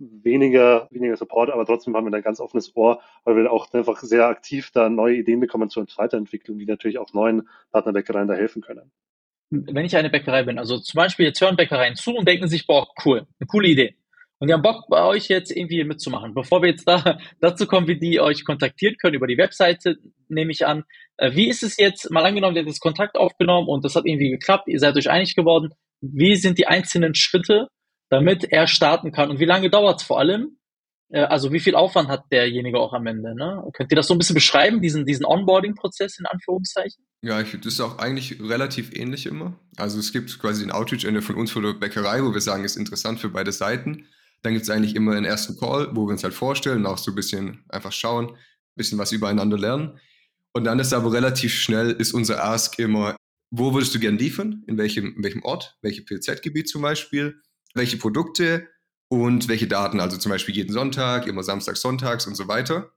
weniger, 0.00 0.88
weniger 0.90 1.16
Support, 1.16 1.50
aber 1.50 1.66
trotzdem 1.66 1.94
haben 1.94 2.10
wir 2.10 2.16
ein 2.16 2.22
ganz 2.22 2.40
offenes 2.40 2.74
Ohr, 2.74 3.00
weil 3.24 3.36
wir 3.36 3.52
auch 3.52 3.72
einfach 3.72 3.98
sehr 4.00 4.26
aktiv 4.26 4.70
da 4.72 4.88
neue 4.88 5.16
Ideen 5.16 5.40
bekommen 5.40 5.68
zur 5.68 5.86
Weiterentwicklung, 5.96 6.58
die 6.58 6.66
natürlich 6.66 6.98
auch 6.98 7.12
neuen 7.12 7.48
Partnerbäckereien 7.70 8.28
da 8.28 8.34
helfen 8.34 8.62
können. 8.62 8.90
Wenn 9.50 9.84
ich 9.84 9.96
eine 9.96 10.10
Bäckerei 10.10 10.44
bin, 10.44 10.58
also 10.58 10.78
zum 10.78 10.98
Beispiel 10.98 11.26
jetzt 11.26 11.40
hören 11.40 11.56
Bäckereien 11.56 11.96
zu 11.96 12.14
und 12.14 12.26
denken 12.26 12.48
sich, 12.48 12.66
boah, 12.66 12.86
cool, 13.04 13.26
eine 13.38 13.46
coole 13.46 13.68
Idee. 13.68 13.96
Und 14.38 14.48
die 14.48 14.54
haben 14.54 14.62
Bock 14.62 14.86
bei 14.88 15.04
euch 15.04 15.28
jetzt 15.28 15.54
irgendwie 15.54 15.84
mitzumachen. 15.84 16.32
Bevor 16.32 16.62
wir 16.62 16.70
jetzt 16.70 16.88
da 16.88 17.18
dazu 17.40 17.66
kommen, 17.66 17.88
wie 17.88 17.98
die 17.98 18.20
euch 18.20 18.44
kontaktieren 18.44 18.96
können 18.96 19.16
über 19.16 19.26
die 19.26 19.36
Webseite, 19.36 19.98
nehme 20.28 20.50
ich 20.50 20.66
an. 20.66 20.84
Äh, 21.18 21.34
wie 21.34 21.48
ist 21.48 21.62
es 21.62 21.76
jetzt, 21.76 22.10
mal 22.10 22.24
angenommen, 22.24 22.56
ihr 22.56 22.62
habt 22.62 22.68
jetzt 22.68 22.80
Kontakt 22.80 23.16
aufgenommen 23.16 23.68
und 23.68 23.84
das 23.84 23.96
hat 23.96 24.06
irgendwie 24.06 24.30
geklappt, 24.30 24.68
ihr 24.68 24.78
seid 24.78 24.96
euch 24.96 25.10
einig 25.10 25.34
geworden. 25.34 25.74
Wie 26.00 26.36
sind 26.36 26.58
die 26.58 26.66
einzelnen 26.66 27.14
Schritte, 27.14 27.68
damit 28.10 28.44
er 28.44 28.66
starten 28.66 29.12
kann. 29.12 29.30
Und 29.30 29.40
wie 29.40 29.46
lange 29.46 29.70
dauert 29.70 30.00
es 30.00 30.06
vor 30.06 30.18
allem? 30.18 30.58
Äh, 31.10 31.22
also 31.22 31.52
wie 31.52 31.60
viel 31.60 31.74
Aufwand 31.74 32.08
hat 32.08 32.24
derjenige 32.30 32.78
auch 32.78 32.92
am 32.92 33.06
Ende? 33.06 33.34
Ne? 33.34 33.62
Könnt 33.72 33.90
ihr 33.92 33.96
das 33.96 34.08
so 34.08 34.14
ein 34.14 34.18
bisschen 34.18 34.34
beschreiben, 34.34 34.82
diesen, 34.82 35.06
diesen 35.06 35.24
Onboarding-Prozess 35.24 36.18
in 36.18 36.26
Anführungszeichen? 36.26 37.04
Ja, 37.22 37.40
ich, 37.40 37.52
das 37.52 37.74
ist 37.74 37.80
auch 37.80 37.98
eigentlich 37.98 38.40
relativ 38.40 38.94
ähnlich 38.94 39.26
immer. 39.26 39.58
Also 39.76 39.98
es 39.98 40.12
gibt 40.12 40.38
quasi 40.38 40.64
ein 40.64 40.72
Outreach-Ende 40.72 41.22
von 41.22 41.36
uns 41.36 41.50
von 41.50 41.62
der 41.62 41.74
Bäckerei, 41.74 42.22
wo 42.24 42.34
wir 42.34 42.40
sagen, 42.40 42.64
ist 42.64 42.76
interessant 42.76 43.20
für 43.20 43.30
beide 43.30 43.52
Seiten. 43.52 44.06
Dann 44.42 44.54
gibt 44.54 44.64
es 44.64 44.70
eigentlich 44.70 44.96
immer 44.96 45.12
einen 45.12 45.26
ersten 45.26 45.58
Call, 45.58 45.88
wo 45.92 46.06
wir 46.06 46.12
uns 46.12 46.24
halt 46.24 46.34
vorstellen, 46.34 46.86
auch 46.86 46.98
so 46.98 47.12
ein 47.12 47.14
bisschen 47.14 47.64
einfach 47.68 47.92
schauen, 47.92 48.30
ein 48.30 48.36
bisschen 48.76 48.98
was 48.98 49.12
übereinander 49.12 49.58
lernen. 49.58 50.00
Und 50.52 50.64
dann 50.64 50.78
ist 50.78 50.92
aber 50.92 51.12
relativ 51.12 51.54
schnell, 51.54 51.90
ist 51.90 52.12
unser 52.12 52.42
Ask 52.42 52.78
immer, 52.78 53.16
wo 53.50 53.74
würdest 53.74 53.94
du 53.94 54.00
gern 54.00 54.16
liefern? 54.16 54.64
In 54.66 54.78
welchem, 54.78 55.16
in 55.16 55.22
welchem 55.22 55.42
Ort? 55.42 55.76
Welche 55.82 56.02
PZ-Gebiet 56.02 56.68
zum 56.68 56.82
Beispiel? 56.82 57.40
Welche 57.74 57.96
Produkte 57.96 58.68
und 59.08 59.48
welche 59.48 59.66
Daten, 59.66 60.00
also 60.00 60.16
zum 60.16 60.30
Beispiel 60.30 60.54
jeden 60.54 60.72
Sonntag, 60.72 61.26
immer 61.26 61.42
Samstags, 61.42 61.80
Sonntags 61.80 62.26
und 62.26 62.36
so 62.36 62.48
weiter. 62.48 62.92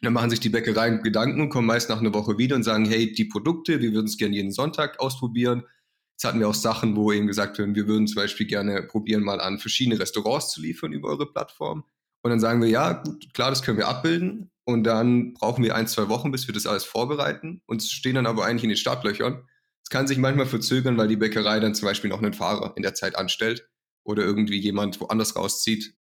Dann 0.00 0.14
machen 0.14 0.30
sich 0.30 0.40
die 0.40 0.48
Bäckereien 0.48 1.02
Gedanken 1.02 1.48
kommen 1.48 1.66
meist 1.66 1.88
nach 1.88 2.00
einer 2.00 2.14
Woche 2.14 2.38
wieder 2.38 2.56
und 2.56 2.62
sagen, 2.62 2.86
hey, 2.86 3.12
die 3.12 3.26
Produkte, 3.26 3.80
wir 3.80 3.92
würden 3.92 4.06
es 4.06 4.16
gerne 4.16 4.34
jeden 4.34 4.50
Sonntag 4.50 4.98
ausprobieren. 4.98 5.64
Jetzt 6.12 6.24
hatten 6.24 6.40
wir 6.40 6.48
auch 6.48 6.54
Sachen, 6.54 6.96
wo 6.96 7.12
eben 7.12 7.26
gesagt 7.26 7.58
wird, 7.58 7.74
wir 7.74 7.86
würden 7.86 8.06
zum 8.06 8.16
Beispiel 8.16 8.46
gerne 8.46 8.82
probieren, 8.82 9.22
mal 9.22 9.40
an 9.40 9.58
verschiedene 9.58 10.00
Restaurants 10.00 10.50
zu 10.50 10.60
liefern 10.60 10.92
über 10.92 11.08
eure 11.08 11.30
Plattform. 11.30 11.84
Und 12.22 12.30
dann 12.30 12.40
sagen 12.40 12.62
wir, 12.62 12.68
ja, 12.68 12.94
gut, 12.94 13.32
klar, 13.34 13.50
das 13.50 13.62
können 13.62 13.78
wir 13.78 13.88
abbilden. 13.88 14.50
Und 14.64 14.84
dann 14.84 15.34
brauchen 15.34 15.62
wir 15.62 15.74
ein, 15.74 15.86
zwei 15.86 16.08
Wochen, 16.08 16.30
bis 16.30 16.46
wir 16.46 16.54
das 16.54 16.66
alles 16.66 16.84
vorbereiten 16.84 17.60
und 17.66 17.82
stehen 17.82 18.14
dann 18.14 18.26
aber 18.26 18.44
eigentlich 18.44 18.64
in 18.64 18.70
den 18.70 18.76
Startlöchern. 18.76 19.44
Es 19.82 19.90
kann 19.90 20.06
sich 20.06 20.18
manchmal 20.18 20.46
verzögern, 20.46 20.96
weil 20.96 21.08
die 21.08 21.16
Bäckerei 21.16 21.60
dann 21.60 21.74
zum 21.74 21.86
Beispiel 21.86 22.10
noch 22.10 22.22
einen 22.22 22.32
Fahrer 22.32 22.72
in 22.76 22.82
der 22.82 22.94
Zeit 22.94 23.16
anstellt 23.16 23.68
oder 24.04 24.22
irgendwie 24.22 24.58
jemand 24.58 25.00
woanders 25.00 25.36
rauszieht. 25.36 25.94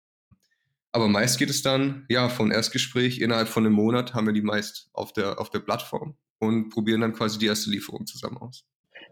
Aber 0.92 1.08
meist 1.08 1.38
geht 1.38 1.50
es 1.50 1.62
dann, 1.62 2.06
ja, 2.10 2.30
von 2.30 2.52
Erstgespräch 2.52 3.20
innerhalb 3.20 3.48
von 3.48 3.66
einem 3.66 3.76
Monat 3.76 4.14
haben 4.14 4.26
wir 4.26 4.34
die 4.34 4.42
meist 4.42 4.90
auf 4.94 5.14
der, 5.14 5.40
auf 5.40 5.50
der 5.50 5.60
Plattform 5.60 6.16
und 6.40 6.70
probieren 6.70 7.02
dann 7.02 7.14
quasi 7.14 7.38
die 7.38 7.46
erste 7.46 7.70
Lieferung 7.70 8.08
zusammen 8.08 8.38
aus. 8.38 8.66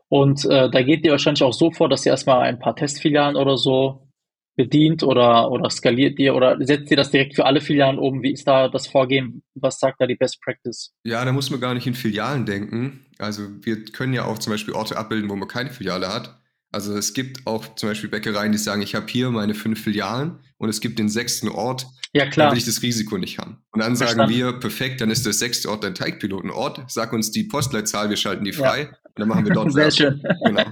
Und 0.10 0.46
äh, 0.46 0.70
da 0.70 0.82
geht 0.82 1.04
ihr 1.06 1.12
wahrscheinlich 1.12 1.44
auch 1.44 1.54
so 1.54 1.72
vor, 1.72 1.90
dass 1.90 2.06
ihr 2.06 2.12
erstmal 2.12 2.42
ein 2.42 2.60
paar 2.60 2.76
Testfilialen 2.76 3.36
oder 3.36 3.58
so 3.58 4.08
bedient 4.56 5.04
oder, 5.04 5.52
oder 5.52 5.70
skaliert 5.70 6.18
ihr 6.18 6.34
oder 6.34 6.58
setzt 6.60 6.90
ihr 6.90 6.98
das 6.98 7.12
direkt 7.12 7.36
für 7.36 7.46
alle 7.46 7.62
Filialen 7.62 8.00
oben? 8.00 8.24
Wie 8.24 8.32
ist 8.32 8.48
da 8.48 8.70
das 8.70 8.88
Vorgehen? 8.88 9.44
Was 9.54 9.80
sagt 9.80 10.02
da 10.02 10.08
die 10.08 10.16
Best 10.16 10.42
Practice? 10.42 10.94
Ja, 11.04 11.24
da 11.24 11.32
muss 11.32 11.52
man 11.52 11.62
gar 11.62 11.76
nicht 11.76 11.86
in 11.86 11.94
Filialen 11.94 12.46
denken. 12.46 13.06
Also 13.20 13.44
wir 13.62 13.86
können 13.86 14.14
ja 14.14 14.26
auch 14.26 14.40
zum 14.40 14.52
Beispiel 14.52 14.74
Orte 14.74 14.98
abbilden, 14.98 15.30
wo 15.30 15.36
man 15.36 15.48
keine 15.48 15.70
Filiale 15.70 16.12
hat. 16.12 16.42
Also 16.72 16.96
es 16.98 17.14
gibt 17.14 17.48
auch 17.48 17.76
zum 17.76 17.90
Beispiel 17.90 18.10
Bäckereien, 18.10 18.52
die 18.52 18.58
sagen, 18.58 18.82
ich 18.82 18.94
habe 18.94 19.06
hier 19.08 19.32
meine 19.32 19.54
fünf 19.54 19.82
Filialen 19.82 20.40
und 20.58 20.70
es 20.70 20.82
gibt 20.82 21.00
den 21.00 21.10
sechsten 21.10 21.48
Ort, 21.50 21.88
ja, 22.14 22.26
klar. 22.28 22.48
da 22.48 22.52
will 22.52 22.58
ich 22.58 22.66
das 22.66 22.82
Risiko 22.82 23.18
nicht 23.18 23.40
haben. 23.40 23.64
Und 23.72 23.82
dann 23.82 23.96
Verstanden. 23.96 24.34
sagen 24.34 24.54
wir, 24.54 24.60
perfekt, 24.60 25.02
dann 25.02 25.10
ist 25.10 25.26
der 25.26 25.34
sechste 25.34 25.70
Ort 25.70 25.84
dein 25.84 25.96
Teigpilotenort, 25.96 26.84
sag 26.88 27.14
uns 27.14 27.32
die 27.32 27.46
Postleitzahl, 27.46 28.10
wir 28.10 28.18
schalten 28.18 28.44
die 28.44 28.54
frei 28.54 28.82
ja. 28.82 28.88
und 28.88 29.20
dann 29.20 29.28
machen 29.30 29.46
wir 29.46 29.54
dort 29.54 29.72
Sehr 29.74 29.92
schön. 29.92 30.22
Genau. 30.44 30.66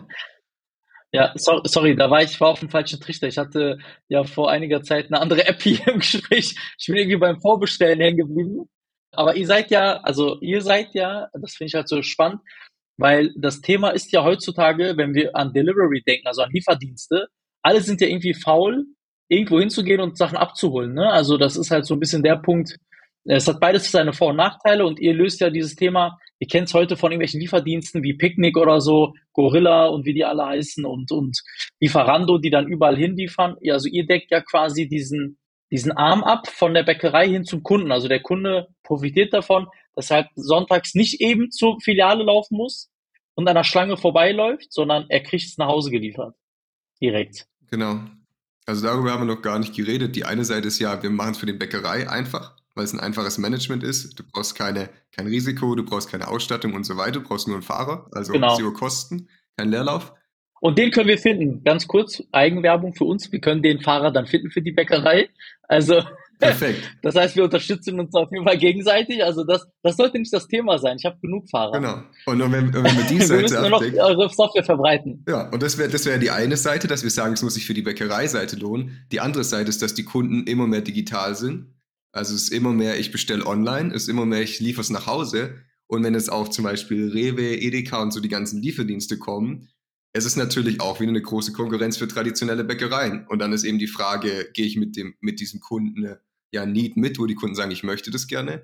Ja, 1.11 1.31
so, 1.35 1.61
sorry, 1.63 1.95
da 1.95 2.09
war 2.09 2.23
ich 2.23 2.39
war 2.41 2.49
auf 2.49 2.59
dem 2.59 2.69
falschen 2.69 2.99
Trichter. 2.99 3.27
Ich 3.27 3.37
hatte 3.37 3.77
ja 4.09 4.25
vor 4.25 4.51
einiger 4.51 4.83
Zeit 4.83 5.07
eine 5.07 5.21
andere 5.21 5.47
App 5.47 5.61
hier 5.61 5.87
im 5.87 5.99
Gespräch. 5.99 6.55
Ich 6.77 6.87
bin 6.87 6.97
irgendwie 6.97 7.17
beim 7.17 7.39
Vorbestellen 7.39 8.01
hängen 8.01 8.17
geblieben. 8.17 8.69
Aber 9.13 9.37
ihr 9.37 9.47
seid 9.47 9.71
ja, 9.71 10.01
also 10.01 10.41
ihr 10.41 10.61
seid 10.61 10.93
ja, 10.93 11.29
das 11.33 11.55
finde 11.55 11.69
ich 11.69 11.75
halt 11.75 11.87
so 11.87 12.01
spannend, 12.01 12.41
weil 12.97 13.33
das 13.37 13.61
Thema 13.61 13.89
ist 13.89 14.11
ja 14.11 14.23
heutzutage, 14.23 14.93
wenn 14.97 15.13
wir 15.13 15.35
an 15.35 15.53
Delivery 15.53 16.01
denken, 16.05 16.27
also 16.27 16.41
an 16.41 16.51
Lieferdienste, 16.51 17.27
alle 17.61 17.81
sind 17.81 18.01
ja 18.01 18.07
irgendwie 18.07 18.33
faul, 18.33 18.85
irgendwo 19.27 19.59
hinzugehen 19.59 20.01
und 20.01 20.17
Sachen 20.17 20.37
abzuholen. 20.37 20.93
Ne? 20.93 21.11
Also 21.11 21.37
das 21.37 21.57
ist 21.57 21.71
halt 21.71 21.85
so 21.85 21.95
ein 21.95 21.99
bisschen 21.99 22.23
der 22.23 22.37
Punkt. 22.37 22.77
Es 23.25 23.47
hat 23.47 23.59
beides 23.59 23.91
seine 23.91 24.13
Vor- 24.13 24.29
und 24.29 24.35
Nachteile 24.35 24.85
und 24.85 24.99
ihr 24.99 25.13
löst 25.13 25.41
ja 25.41 25.49
dieses 25.49 25.75
Thema, 25.75 26.19
ihr 26.39 26.47
kennt 26.47 26.67
es 26.67 26.75
heute 26.75 26.95
von 26.95 27.11
irgendwelchen 27.11 27.41
Lieferdiensten 27.41 28.03
wie 28.03 28.13
Picnic 28.13 28.55
oder 28.55 28.81
so, 28.81 29.13
Gorilla 29.33 29.87
und 29.87 30.05
wie 30.05 30.13
die 30.13 30.23
alle 30.23 30.45
heißen 30.45 30.85
und, 30.85 31.11
und 31.11 31.41
Lieferando, 31.79 32.37
die 32.37 32.51
dann 32.51 32.67
überall 32.67 32.95
hinliefern. 32.95 33.55
Also 33.71 33.89
ihr 33.89 34.05
deckt 34.05 34.29
ja 34.29 34.41
quasi 34.41 34.87
diesen, 34.87 35.39
diesen 35.75 35.91
Arm 35.91 36.23
ab 36.23 36.47
von 36.47 36.73
der 36.73 36.83
Bäckerei 36.83 37.27
hin 37.27 37.43
zum 37.43 37.61
Kunden. 37.61 37.91
Also 37.91 38.07
der 38.07 38.21
Kunde 38.21 38.69
profitiert 38.83 39.33
davon, 39.33 39.67
dass 39.93 40.09
er 40.09 40.17
halt 40.17 40.29
sonntags 40.35 40.95
nicht 40.95 41.19
eben 41.19 41.51
zur 41.51 41.81
Filiale 41.81 42.23
laufen 42.23 42.55
muss 42.55 42.89
und 43.33 43.45
an 43.49 43.55
der 43.55 43.65
Schlange 43.65 43.97
vorbeiläuft, 43.97 44.71
sondern 44.71 45.05
er 45.09 45.21
kriegt 45.21 45.43
es 45.43 45.57
nach 45.57 45.67
Hause 45.67 45.91
geliefert. 45.91 46.33
Direkt. 47.01 47.47
Genau. 47.69 47.99
Also 48.65 48.87
darüber 48.87 49.11
haben 49.11 49.27
wir 49.27 49.35
noch 49.35 49.41
gar 49.41 49.59
nicht 49.59 49.75
geredet. 49.75 50.15
Die 50.15 50.23
eine 50.23 50.45
Seite 50.45 50.69
ist 50.69 50.79
ja, 50.79 51.03
wir 51.03 51.09
machen 51.09 51.31
es 51.31 51.39
für 51.39 51.45
die 51.45 51.51
Bäckerei 51.51 52.09
einfach, 52.09 52.55
weil 52.73 52.85
es 52.85 52.93
ein 52.93 53.01
einfaches 53.01 53.37
Management 53.37 53.83
ist. 53.83 54.17
Du 54.17 54.23
brauchst 54.23 54.55
keine, 54.55 54.89
kein 55.11 55.27
Risiko, 55.27 55.75
du 55.75 55.83
brauchst 55.83 56.09
keine 56.09 56.29
Ausstattung 56.29 56.73
und 56.73 56.85
so 56.85 56.95
weiter, 56.95 57.19
du 57.19 57.23
brauchst 57.23 57.47
nur 57.47 57.57
einen 57.57 57.63
Fahrer, 57.63 58.07
also 58.13 58.31
genau. 58.31 58.55
zero 58.55 58.71
Kosten, 58.71 59.27
kein 59.57 59.71
Leerlauf. 59.71 60.13
Und 60.61 60.77
den 60.77 60.91
können 60.91 61.07
wir 61.07 61.17
finden. 61.17 61.63
Ganz 61.63 61.87
kurz, 61.87 62.23
Eigenwerbung 62.31 62.93
für 62.93 63.03
uns. 63.03 63.31
Wir 63.31 63.39
können 63.39 63.61
den 63.61 63.81
Fahrer 63.81 64.11
dann 64.11 64.25
finden 64.25 64.49
für 64.49 64.61
die 64.61 64.71
Bäckerei. 64.71 65.29
Also, 65.63 66.01
Perfekt. 66.39 66.81
das 67.01 67.15
heißt, 67.15 67.35
wir 67.35 67.43
unterstützen 67.43 67.99
uns 67.99 68.13
auf 68.13 68.31
jeden 68.31 68.45
Fall 68.45 68.57
gegenseitig. 68.57 69.23
Also, 69.23 69.43
das, 69.43 69.67
das 69.83 69.97
sollte 69.97 70.17
nicht 70.17 70.33
das 70.33 70.47
Thema 70.47 70.77
sein. 70.77 70.97
Ich 70.97 71.05
habe 71.05 71.17
genug 71.21 71.49
Fahrer. 71.49 71.79
Genau. 71.79 72.03
Und 72.25 72.39
wenn, 72.51 72.73
wenn 72.73 72.83
wir 72.83 73.03
die 73.09 73.21
Seite 73.21 73.33
wir 73.33 73.41
müssen 73.41 73.61
nur 73.61 73.69
noch 73.69 73.81
eure 73.81 74.29
Software 74.29 74.63
verbreiten. 74.63 75.23
Ja, 75.27 75.49
und 75.49 75.61
das 75.61 75.77
wäre 75.77 75.89
das 75.89 76.05
wär 76.05 76.17
die 76.17 76.31
eine 76.31 76.57
Seite, 76.57 76.87
dass 76.87 77.03
wir 77.03 77.11
sagen, 77.11 77.33
es 77.33 77.43
muss 77.43 77.55
sich 77.55 77.65
für 77.65 77.73
die 77.73 77.81
Bäckereiseite 77.81 78.55
lohnen. 78.55 79.05
Die 79.11 79.19
andere 79.19 79.43
Seite 79.43 79.69
ist, 79.69 79.81
dass 79.81 79.93
die 79.93 80.03
Kunden 80.03 80.47
immer 80.47 80.67
mehr 80.67 80.81
digital 80.81 81.35
sind. 81.35 81.73
Also, 82.11 82.33
es 82.33 82.43
ist 82.43 82.53
immer 82.53 82.71
mehr, 82.71 82.97
ich 82.97 83.11
bestelle 83.11 83.45
online, 83.45 83.93
es 83.93 84.03
ist 84.03 84.09
immer 84.09 84.25
mehr, 84.25 84.41
ich 84.41 84.59
liefere 84.59 84.81
es 84.81 84.89
nach 84.89 85.05
Hause. 85.05 85.55
Und 85.87 86.03
wenn 86.03 86.15
es 86.15 86.29
auch 86.29 86.47
zum 86.47 86.63
Beispiel 86.63 87.11
Rewe, 87.11 87.55
Edeka 87.55 88.01
und 88.01 88.11
so 88.11 88.19
die 88.19 88.29
ganzen 88.29 88.61
Lieferdienste 88.61 89.19
kommen, 89.19 89.69
es 90.15 90.25
ist 90.25 90.37
natürlich 90.37 90.79
auch 90.79 91.01
wieder 91.01 91.09
eine 91.09 91.21
große 91.21 91.51
Konkurrenz 91.51 91.97
für 91.97 92.07
traditionelle 92.07 92.63
Bäckereien. 92.63 93.27
Und 93.27 93.39
dann 93.39 93.51
ist 93.51 93.65
eben 93.65 93.79
die 93.79 93.87
Frage, 93.87 94.49
gehe 94.53 94.65
ich 94.65 94.77
mit, 94.77 94.95
dem, 94.95 95.15
mit 95.19 95.41
diesem 95.41 95.59
Kunden 95.59 96.07
ja 96.51 96.65
Need 96.65 96.95
mit, 96.95 97.19
wo 97.19 97.25
die 97.25 97.35
Kunden 97.35 97.53
sagen, 97.53 97.71
ich 97.71 97.83
möchte 97.83 98.11
das 98.11 98.27
gerne. 98.27 98.63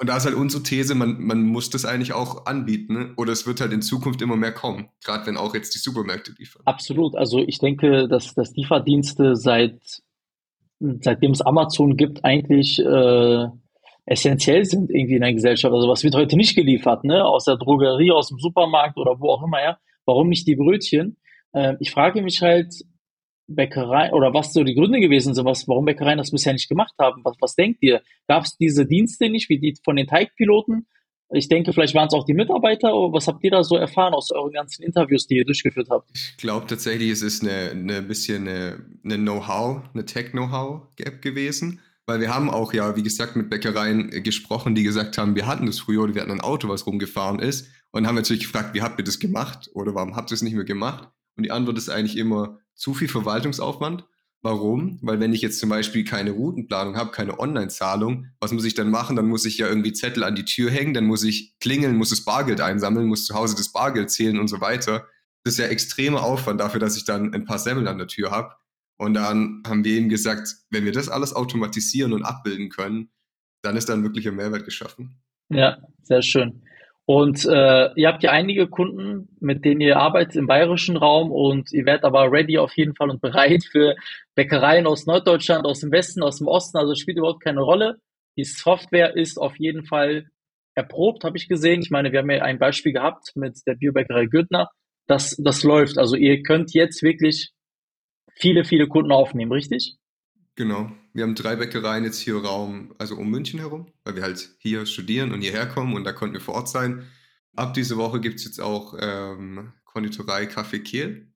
Und 0.00 0.08
da 0.08 0.16
ist 0.16 0.24
halt 0.24 0.34
unsere 0.34 0.62
These, 0.62 0.94
man, 0.94 1.20
man 1.20 1.42
muss 1.42 1.68
das 1.68 1.84
eigentlich 1.84 2.14
auch 2.14 2.46
anbieten. 2.46 2.94
Ne? 2.94 3.12
Oder 3.18 3.32
es 3.32 3.46
wird 3.46 3.60
halt 3.60 3.74
in 3.74 3.82
Zukunft 3.82 4.22
immer 4.22 4.36
mehr 4.36 4.52
kommen, 4.52 4.88
gerade 5.04 5.26
wenn 5.26 5.36
auch 5.36 5.54
jetzt 5.54 5.74
die 5.74 5.78
Supermärkte 5.78 6.32
liefern. 6.38 6.62
Absolut. 6.64 7.16
Also 7.16 7.40
ich 7.40 7.58
denke, 7.58 8.08
dass, 8.08 8.32
dass 8.34 8.56
Lieferdienste 8.56 9.36
seit 9.36 10.02
seitdem 10.80 11.32
es 11.32 11.42
Amazon 11.42 11.98
gibt, 11.98 12.24
eigentlich 12.24 12.78
äh, 12.78 13.46
essentiell 14.06 14.64
sind 14.64 14.90
irgendwie 14.90 15.16
in 15.16 15.22
der 15.22 15.34
Gesellschaft. 15.34 15.74
Also 15.74 15.88
was 15.88 16.02
wird 16.02 16.14
heute 16.14 16.36
nicht 16.36 16.54
geliefert, 16.54 17.04
ne? 17.04 17.26
Aus 17.26 17.44
der 17.44 17.56
Drogerie, 17.56 18.12
aus 18.12 18.28
dem 18.28 18.38
Supermarkt 18.38 18.96
oder 18.96 19.20
wo 19.20 19.28
auch 19.30 19.42
immer, 19.42 19.60
ja? 19.60 19.78
Warum 20.08 20.30
nicht 20.30 20.46
die 20.46 20.56
Brötchen? 20.56 21.18
Äh, 21.52 21.74
ich 21.80 21.90
frage 21.90 22.22
mich 22.22 22.40
halt, 22.40 22.74
Bäckerei 23.46 24.10
oder 24.12 24.32
was 24.32 24.54
so 24.54 24.64
die 24.64 24.74
Gründe 24.74 25.00
gewesen 25.00 25.34
sind, 25.34 25.44
was, 25.44 25.68
warum 25.68 25.84
Bäckereien 25.84 26.16
das 26.16 26.30
bisher 26.30 26.54
nicht 26.54 26.68
gemacht 26.68 26.94
haben. 26.98 27.22
Was, 27.24 27.36
was 27.40 27.54
denkt 27.54 27.82
ihr? 27.82 28.00
Gab 28.26 28.44
es 28.44 28.56
diese 28.56 28.86
Dienste 28.86 29.28
nicht, 29.28 29.50
wie 29.50 29.58
die 29.58 29.76
von 29.84 29.96
den 29.96 30.06
Teigpiloten? 30.06 30.86
Ich 31.30 31.48
denke, 31.48 31.74
vielleicht 31.74 31.94
waren 31.94 32.08
es 32.08 32.14
auch 32.14 32.24
die 32.24 32.32
Mitarbeiter. 32.32 32.88
Aber 32.88 33.12
was 33.12 33.26
habt 33.26 33.44
ihr 33.44 33.50
da 33.50 33.62
so 33.62 33.76
erfahren 33.76 34.14
aus 34.14 34.30
euren 34.30 34.52
ganzen 34.52 34.82
Interviews, 34.82 35.26
die 35.26 35.36
ihr 35.36 35.44
durchgeführt 35.44 35.88
habt? 35.90 36.08
Ich 36.14 36.38
glaube 36.38 36.66
tatsächlich, 36.66 37.10
es 37.10 37.20
ist 37.20 37.42
eine, 37.42 37.70
eine 37.70 38.00
bisschen 38.00 38.48
eine, 38.48 38.86
eine 39.04 39.16
Know-how, 39.16 39.82
eine 39.92 40.06
Tech-Know-how-Gap 40.06 41.20
gewesen. 41.20 41.80
Weil 42.08 42.20
wir 42.20 42.34
haben 42.34 42.48
auch 42.48 42.72
ja, 42.72 42.96
wie 42.96 43.02
gesagt, 43.02 43.36
mit 43.36 43.50
Bäckereien 43.50 44.08
gesprochen, 44.22 44.74
die 44.74 44.82
gesagt 44.82 45.18
haben, 45.18 45.36
wir 45.36 45.46
hatten 45.46 45.66
das 45.66 45.78
früher 45.78 46.04
oder 46.04 46.14
wir 46.14 46.22
hatten 46.22 46.30
ein 46.30 46.40
Auto, 46.40 46.66
was 46.66 46.86
rumgefahren 46.86 47.38
ist. 47.38 47.68
Und 47.90 48.06
haben 48.06 48.14
natürlich 48.14 48.44
gefragt, 48.44 48.72
wie 48.72 48.80
habt 48.80 48.98
ihr 48.98 49.04
das 49.04 49.18
gemacht? 49.18 49.68
Oder 49.74 49.94
warum 49.94 50.16
habt 50.16 50.30
ihr 50.30 50.34
es 50.34 50.40
nicht 50.40 50.54
mehr 50.54 50.64
gemacht? 50.64 51.10
Und 51.36 51.42
die 51.42 51.50
Antwort 51.50 51.76
ist 51.76 51.90
eigentlich 51.90 52.16
immer 52.16 52.60
zu 52.74 52.94
viel 52.94 53.08
Verwaltungsaufwand. 53.08 54.06
Warum? 54.40 54.98
Weil 55.02 55.20
wenn 55.20 55.34
ich 55.34 55.42
jetzt 55.42 55.60
zum 55.60 55.68
Beispiel 55.68 56.02
keine 56.02 56.30
Routenplanung 56.30 56.96
habe, 56.96 57.10
keine 57.10 57.38
Online-Zahlung, 57.38 58.28
was 58.40 58.52
muss 58.52 58.64
ich 58.64 58.72
dann 58.72 58.88
machen? 58.88 59.14
Dann 59.14 59.28
muss 59.28 59.44
ich 59.44 59.58
ja 59.58 59.68
irgendwie 59.68 59.92
Zettel 59.92 60.24
an 60.24 60.34
die 60.34 60.46
Tür 60.46 60.70
hängen, 60.70 60.94
dann 60.94 61.04
muss 61.04 61.24
ich 61.24 61.58
klingeln, 61.60 61.98
muss 61.98 62.08
das 62.08 62.24
Bargeld 62.24 62.62
einsammeln, 62.62 63.06
muss 63.06 63.26
zu 63.26 63.34
Hause 63.34 63.54
das 63.54 63.70
Bargeld 63.70 64.10
zählen 64.10 64.38
und 64.38 64.48
so 64.48 64.62
weiter. 64.62 65.06
Das 65.44 65.54
ist 65.54 65.58
ja 65.58 65.66
extremer 65.66 66.22
Aufwand 66.22 66.58
dafür, 66.58 66.80
dass 66.80 66.96
ich 66.96 67.04
dann 67.04 67.34
ein 67.34 67.44
paar 67.44 67.58
Semmeln 67.58 67.86
an 67.86 67.98
der 67.98 68.06
Tür 68.06 68.30
habe. 68.30 68.54
Und 68.98 69.14
dann 69.14 69.62
haben 69.66 69.84
wir 69.84 69.96
ihm 69.96 70.08
gesagt, 70.08 70.48
wenn 70.70 70.84
wir 70.84 70.92
das 70.92 71.08
alles 71.08 71.34
automatisieren 71.34 72.12
und 72.12 72.24
abbilden 72.24 72.68
können, 72.68 73.10
dann 73.62 73.76
ist 73.76 73.88
da 73.88 73.94
ein 73.94 74.02
wirklicher 74.02 74.32
Mehrwert 74.32 74.64
geschaffen. 74.64 75.20
Ja, 75.48 75.78
sehr 76.02 76.22
schön. 76.22 76.62
Und 77.06 77.46
äh, 77.46 77.90
ihr 77.94 78.08
habt 78.08 78.22
ja 78.22 78.32
einige 78.32 78.68
Kunden, 78.68 79.28
mit 79.40 79.64
denen 79.64 79.80
ihr 79.80 79.96
arbeitet 79.96 80.36
im 80.36 80.46
bayerischen 80.46 80.98
Raum 80.98 81.32
und 81.32 81.72
ihr 81.72 81.86
werdet 81.86 82.04
aber 82.04 82.30
ready 82.30 82.58
auf 82.58 82.76
jeden 82.76 82.94
Fall 82.94 83.08
und 83.08 83.22
bereit 83.22 83.64
für 83.64 83.94
Bäckereien 84.34 84.86
aus 84.86 85.06
Norddeutschland, 85.06 85.64
aus 85.64 85.80
dem 85.80 85.90
Westen, 85.90 86.22
aus 86.22 86.36
dem 86.36 86.48
Osten. 86.48 86.76
Also 86.76 86.94
spielt 86.94 87.16
überhaupt 87.16 87.42
keine 87.42 87.62
Rolle. 87.62 87.96
Die 88.36 88.44
Software 88.44 89.16
ist 89.16 89.38
auf 89.38 89.58
jeden 89.58 89.86
Fall 89.86 90.26
erprobt, 90.74 91.24
habe 91.24 91.38
ich 91.38 91.48
gesehen. 91.48 91.80
Ich 91.80 91.90
meine, 91.90 92.12
wir 92.12 92.18
haben 92.18 92.30
ja 92.30 92.42
ein 92.42 92.58
Beispiel 92.58 92.92
gehabt 92.92 93.32
mit 93.34 93.58
der 93.66 93.74
Biobäckerei 93.76 94.26
Gürtner. 94.26 94.68
Das, 95.06 95.34
das 95.38 95.62
läuft. 95.62 95.96
Also 95.96 96.14
ihr 96.14 96.42
könnt 96.42 96.74
jetzt 96.74 97.02
wirklich 97.02 97.52
viele, 98.38 98.64
viele 98.64 98.88
Kunden 98.88 99.12
aufnehmen, 99.12 99.52
richtig? 99.52 99.98
Genau. 100.54 100.90
Wir 101.12 101.22
haben 101.24 101.34
drei 101.34 101.56
Bäckereien 101.56 102.04
jetzt 102.04 102.18
hier 102.18 102.36
Raum, 102.36 102.94
also 102.98 103.16
um 103.16 103.30
München 103.30 103.60
herum, 103.60 103.92
weil 104.04 104.16
wir 104.16 104.22
halt 104.22 104.56
hier 104.58 104.86
studieren 104.86 105.32
und 105.32 105.40
hierher 105.40 105.66
kommen 105.66 105.94
und 105.94 106.04
da 106.04 106.12
konnten 106.12 106.34
wir 106.34 106.40
vor 106.40 106.54
Ort 106.54 106.68
sein. 106.68 107.04
Ab 107.54 107.74
dieser 107.74 107.96
Woche 107.96 108.20
gibt 108.20 108.36
es 108.36 108.44
jetzt 108.44 108.60
auch 108.60 108.96
ähm, 109.00 109.72
Konditorei 109.84 110.46
Kaffee 110.46 110.80
Kehl. 110.80 111.32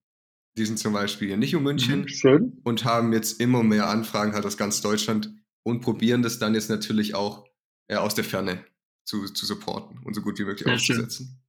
Die 0.56 0.66
sind 0.66 0.78
zum 0.78 0.92
Beispiel 0.92 1.28
hier 1.28 1.36
nicht 1.36 1.54
um 1.54 1.62
München 1.62 2.00
mhm, 2.00 2.08
Schön. 2.08 2.60
und 2.64 2.84
haben 2.84 3.12
jetzt 3.12 3.40
immer 3.40 3.62
mehr 3.62 3.88
Anfragen 3.88 4.34
halt 4.34 4.44
aus 4.44 4.56
ganz 4.56 4.82
Deutschland 4.82 5.32
und 5.62 5.80
probieren 5.80 6.22
das 6.22 6.38
dann 6.38 6.54
jetzt 6.54 6.68
natürlich 6.68 7.14
auch 7.14 7.46
äh, 7.88 7.96
aus 7.96 8.14
der 8.14 8.24
Ferne 8.24 8.64
zu, 9.04 9.24
zu 9.32 9.46
supporten 9.46 10.00
und 10.04 10.14
so 10.14 10.20
gut 10.20 10.38
wie 10.38 10.44
möglich 10.44 10.64
Sehr 10.64 10.74
aufzusetzen. 10.74 11.26
Schön. 11.26 11.41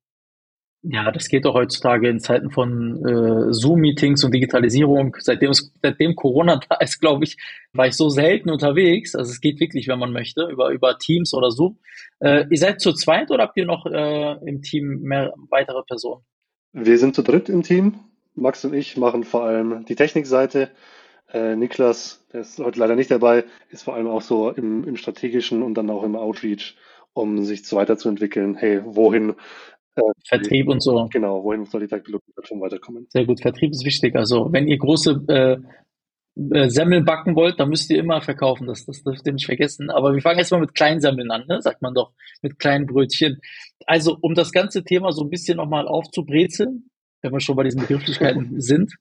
Ja, 0.86 1.12
das 1.12 1.30
geht 1.30 1.46
doch 1.46 1.54
heutzutage 1.54 2.10
in 2.10 2.20
Zeiten 2.20 2.52
von 2.52 2.98
äh, 3.06 3.54
Zoom-Meetings 3.54 4.26
und 4.26 4.34
Digitalisierung. 4.34 5.16
Seitdem, 5.18 5.52
es, 5.52 5.72
seitdem 5.82 6.14
Corona 6.14 6.60
da 6.70 6.76
ist, 6.76 7.00
glaube 7.00 7.24
ich, 7.24 7.38
war 7.72 7.88
ich 7.88 7.96
so 7.96 8.10
selten 8.10 8.50
unterwegs. 8.50 9.16
Also 9.16 9.32
es 9.32 9.40
geht 9.40 9.62
wirklich, 9.62 9.88
wenn 9.88 9.98
man 9.98 10.12
möchte, 10.12 10.46
über, 10.52 10.72
über 10.72 11.00
Teams 11.00 11.34
oder 11.34 11.52
Zoom. 11.52 11.80
Äh, 12.20 12.48
ihr 12.50 12.58
seid 12.58 12.82
zu 12.82 12.92
zweit 12.92 13.32
oder 13.32 13.44
habt 13.44 13.56
ihr 13.56 13.66
noch 13.66 13.86
äh, 13.86 14.34
im 14.46 14.62
Team 14.62 15.00
mehr 15.04 15.34
weitere 15.50 15.84
Personen? 15.84 16.24
Wir 16.74 16.98
sind 16.98 17.16
zu 17.16 17.22
dritt 17.22 17.48
im 17.48 17.64
Team. 17.64 18.00
Max 18.36 18.66
und 18.66 18.74
ich 18.74 18.98
machen 18.98 19.24
vor 19.24 19.44
allem 19.44 19.86
die 19.86 19.96
Technikseite. 19.96 20.70
Äh, 21.32 21.56
Niklas, 21.56 22.26
der 22.34 22.42
ist 22.42 22.60
heute 22.60 22.80
leider 22.80 22.96
nicht 22.96 23.10
dabei, 23.10 23.46
ist 23.70 23.84
vor 23.84 23.96
allem 23.96 24.08
auch 24.08 24.22
so 24.22 24.50
im, 24.50 24.84
im 24.86 24.98
strategischen 24.98 25.64
und 25.64 25.76
dann 25.76 25.90
auch 25.90 26.04
im 26.04 26.18
Outreach, 26.18 26.76
um 27.14 27.44
sich 27.44 27.72
weiterzuentwickeln. 27.72 28.56
Hey, 28.56 28.82
wohin 28.84 29.36
Vertrieb 30.28 30.68
und 30.70 30.82
so. 30.82 31.08
Genau, 31.12 31.44
wohin 31.44 31.66
soll 31.66 31.82
die 31.82 31.88
Tagpilotenplattform 31.88 32.62
weiterkommen? 32.62 33.06
Sehr 33.10 33.26
gut, 33.26 33.42
Vertrieb 33.42 33.72
ist 33.72 33.86
wichtig. 33.86 34.16
Also 34.16 34.52
wenn 34.52 34.68
ihr 34.68 34.78
große 34.78 35.24
äh, 35.28 35.58
äh, 36.52 36.70
Semmel 36.70 37.04
backen 37.04 37.36
wollt, 37.36 37.60
dann 37.60 37.70
müsst 37.70 37.92
ihr 37.92 38.00
immer 38.00 38.22
verkaufen. 38.22 38.66
Das, 38.66 38.86
das 38.86 39.04
dürft 39.04 39.26
ihr 39.28 39.34
nicht 39.34 39.46
vergessen. 39.46 39.92
Aber 39.92 40.14
wir 40.14 40.22
fangen 40.22 40.40
erstmal 40.40 40.62
mit 40.62 40.74
kleinen 40.74 41.00
Semmeln 41.00 41.30
an, 41.30 41.46
ne? 41.48 41.62
sagt 41.62 41.82
man 41.82 41.94
doch, 41.94 42.12
mit 42.42 42.58
kleinen 42.58 42.88
Brötchen. 42.88 43.40
Also 43.86 44.18
um 44.22 44.34
das 44.34 44.52
ganze 44.52 44.84
Thema 44.84 45.12
so 45.12 45.24
ein 45.24 45.30
bisschen 45.30 45.58
nochmal 45.58 45.88
aufzubrezeln, 45.88 46.90
wenn 47.22 47.32
wir 47.32 47.40
schon 47.40 47.56
bei 47.56 47.64
diesen 47.64 47.82
Begrifflichkeiten 47.82 48.50
sind, 48.62 48.94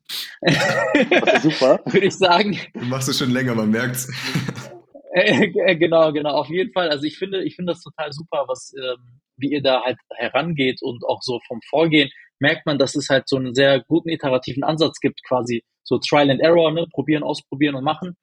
super. 1.43 1.81
würde 1.87 2.07
ich 2.07 2.15
sagen. 2.15 2.59
Du 2.75 2.85
machst 2.85 3.09
es 3.09 3.19
schon 3.19 3.31
länger, 3.31 3.55
man 3.55 3.71
merkt's. 3.71 4.09
Äh, 5.15 5.77
genau, 5.77 6.11
genau, 6.11 6.31
auf 6.31 6.49
jeden 6.49 6.73
Fall. 6.73 6.89
Also 6.89 7.05
ich 7.05 7.19
finde, 7.19 7.45
ich 7.45 7.55
finde 7.55 7.75
das 7.75 7.83
total 7.83 8.11
super, 8.15 8.45
was 8.47 8.73
ähm, 8.75 9.21
wie 9.43 9.53
ihr 9.53 9.63
da 9.63 9.83
halt 9.83 9.99
herangeht 10.17 10.81
und 10.81 11.05
auch 11.05 11.21
so 11.21 11.41
vom 11.47 11.61
Vorgehen, 11.69 12.11
merkt 12.39 12.67
man, 12.67 12.79
dass 12.79 12.97
es 12.97 13.09
halt 13.09 13.29
so 13.29 13.37
einen 13.37 13.55
sehr 13.55 13.81
guten 13.81 14.09
iterativen 14.09 14.65
Ansatz 14.65 15.01
gibt, 15.01 15.23
quasi 15.27 15.63
so 15.85 15.99
Trial 15.99 16.31
and 16.31 16.41
Error, 16.41 16.73
ne? 16.73 16.87
probieren, 16.93 17.23
ausprobieren 17.23 17.75
und 17.75 17.85
machen. 17.85 18.17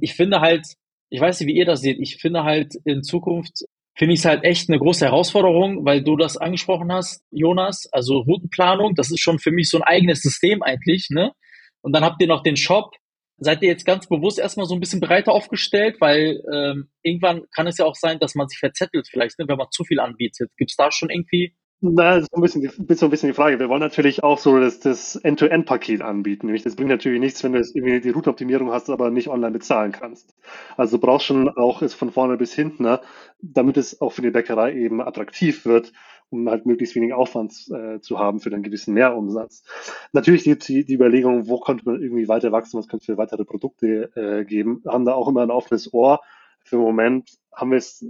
Ich 0.00 0.14
finde 0.14 0.40
halt, 0.40 0.66
ich 1.10 1.20
weiß 1.20 1.40
nicht, 1.40 1.48
wie 1.48 1.56
ihr 1.56 1.64
das 1.64 1.80
seht, 1.80 1.98
ich 2.00 2.16
finde 2.16 2.44
halt 2.44 2.74
in 2.84 3.02
Zukunft, 3.02 3.64
finde 3.96 4.14
ich 4.14 4.20
es 4.20 4.26
halt 4.26 4.44
echt 4.44 4.68
eine 4.68 4.78
große 4.78 5.04
Herausforderung, 5.04 5.84
weil 5.84 6.02
du 6.02 6.16
das 6.16 6.36
angesprochen 6.36 6.92
hast, 6.92 7.22
Jonas, 7.30 7.88
also 7.92 8.18
Routenplanung, 8.18 8.94
das 8.94 9.10
ist 9.10 9.20
schon 9.20 9.38
für 9.38 9.52
mich 9.52 9.68
so 9.70 9.78
ein 9.78 9.84
eigenes 9.84 10.20
System 10.20 10.62
eigentlich, 10.62 11.08
ne? 11.10 11.32
Und 11.80 11.94
dann 11.94 12.02
habt 12.02 12.20
ihr 12.20 12.26
noch 12.26 12.42
den 12.42 12.56
Shop, 12.56 12.94
seid 13.38 13.62
ihr 13.62 13.68
jetzt 13.68 13.84
ganz 13.84 14.06
bewusst 14.06 14.38
erstmal 14.38 14.66
so 14.66 14.74
ein 14.74 14.80
bisschen 14.80 15.00
breiter 15.00 15.32
aufgestellt, 15.32 15.96
weil 16.00 16.42
ähm, 16.52 16.88
irgendwann 17.02 17.42
kann 17.54 17.66
es 17.66 17.78
ja 17.78 17.84
auch 17.84 17.96
sein, 17.96 18.18
dass 18.18 18.34
man 18.34 18.48
sich 18.48 18.58
verzettelt 18.58 19.08
vielleicht, 19.08 19.38
ne, 19.38 19.46
wenn 19.48 19.58
man 19.58 19.68
zu 19.70 19.84
viel 19.84 20.00
anbietet. 20.00 20.50
Gibt 20.56 20.70
es 20.70 20.76
da 20.76 20.90
schon 20.90 21.10
irgendwie 21.10 21.54
na, 21.86 22.14
das 22.14 22.22
ist 22.22 22.30
so 22.30 22.36
ein 22.38 22.42
bisschen, 22.42 22.62
die, 22.62 22.94
so 22.94 23.06
ein 23.06 23.10
bisschen 23.10 23.28
die 23.28 23.34
Frage. 23.34 23.58
Wir 23.58 23.68
wollen 23.68 23.80
natürlich 23.80 24.24
auch 24.24 24.38
so 24.38 24.58
das, 24.58 24.80
das 24.80 25.16
End-to-End-Paket 25.16 26.00
anbieten. 26.00 26.46
Nämlich, 26.46 26.62
das 26.62 26.76
bringt 26.76 26.88
natürlich 26.88 27.20
nichts, 27.20 27.44
wenn 27.44 27.52
du 27.52 27.58
irgendwie 27.58 28.00
die 28.00 28.08
Routenoptimierung 28.08 28.70
hast, 28.70 28.88
aber 28.88 29.10
nicht 29.10 29.28
online 29.28 29.52
bezahlen 29.52 29.92
kannst. 29.92 30.34
Also 30.78 30.96
du 30.96 31.02
brauchst 31.02 31.26
schon 31.26 31.50
auch 31.50 31.82
es 31.82 31.92
von 31.92 32.10
vorne 32.10 32.38
bis 32.38 32.54
hinten, 32.54 32.84
ne, 32.84 33.00
damit 33.42 33.76
es 33.76 34.00
auch 34.00 34.12
für 34.12 34.22
die 34.22 34.30
Bäckerei 34.30 34.72
eben 34.72 35.02
attraktiv 35.02 35.66
wird, 35.66 35.92
um 36.34 36.48
halt 36.48 36.66
möglichst 36.66 36.94
wenig 36.94 37.12
Aufwand 37.12 37.52
äh, 37.70 38.00
zu 38.00 38.18
haben 38.18 38.40
für 38.40 38.52
einen 38.52 38.62
gewissen 38.62 38.94
Mehrumsatz. 38.94 39.64
Natürlich 40.12 40.44
die, 40.44 40.58
die, 40.58 40.84
die 40.84 40.94
Überlegung, 40.94 41.48
wo 41.48 41.60
könnte 41.60 41.84
man 41.86 42.02
irgendwie 42.02 42.28
weiter 42.28 42.52
wachsen, 42.52 42.78
was 42.78 42.88
könnte 42.88 43.02
es 43.02 43.06
für 43.06 43.18
weitere 43.18 43.44
Produkte 43.44 44.10
äh, 44.16 44.44
geben, 44.44 44.82
haben 44.86 45.04
da 45.04 45.14
auch 45.14 45.28
immer 45.28 45.42
ein 45.42 45.50
offenes 45.50 45.92
Ohr 45.92 46.20
für 46.64 46.76
den 46.76 46.84
Moment 46.84 47.28
haben 47.54 47.70
wir 47.70 47.78
es 47.78 48.04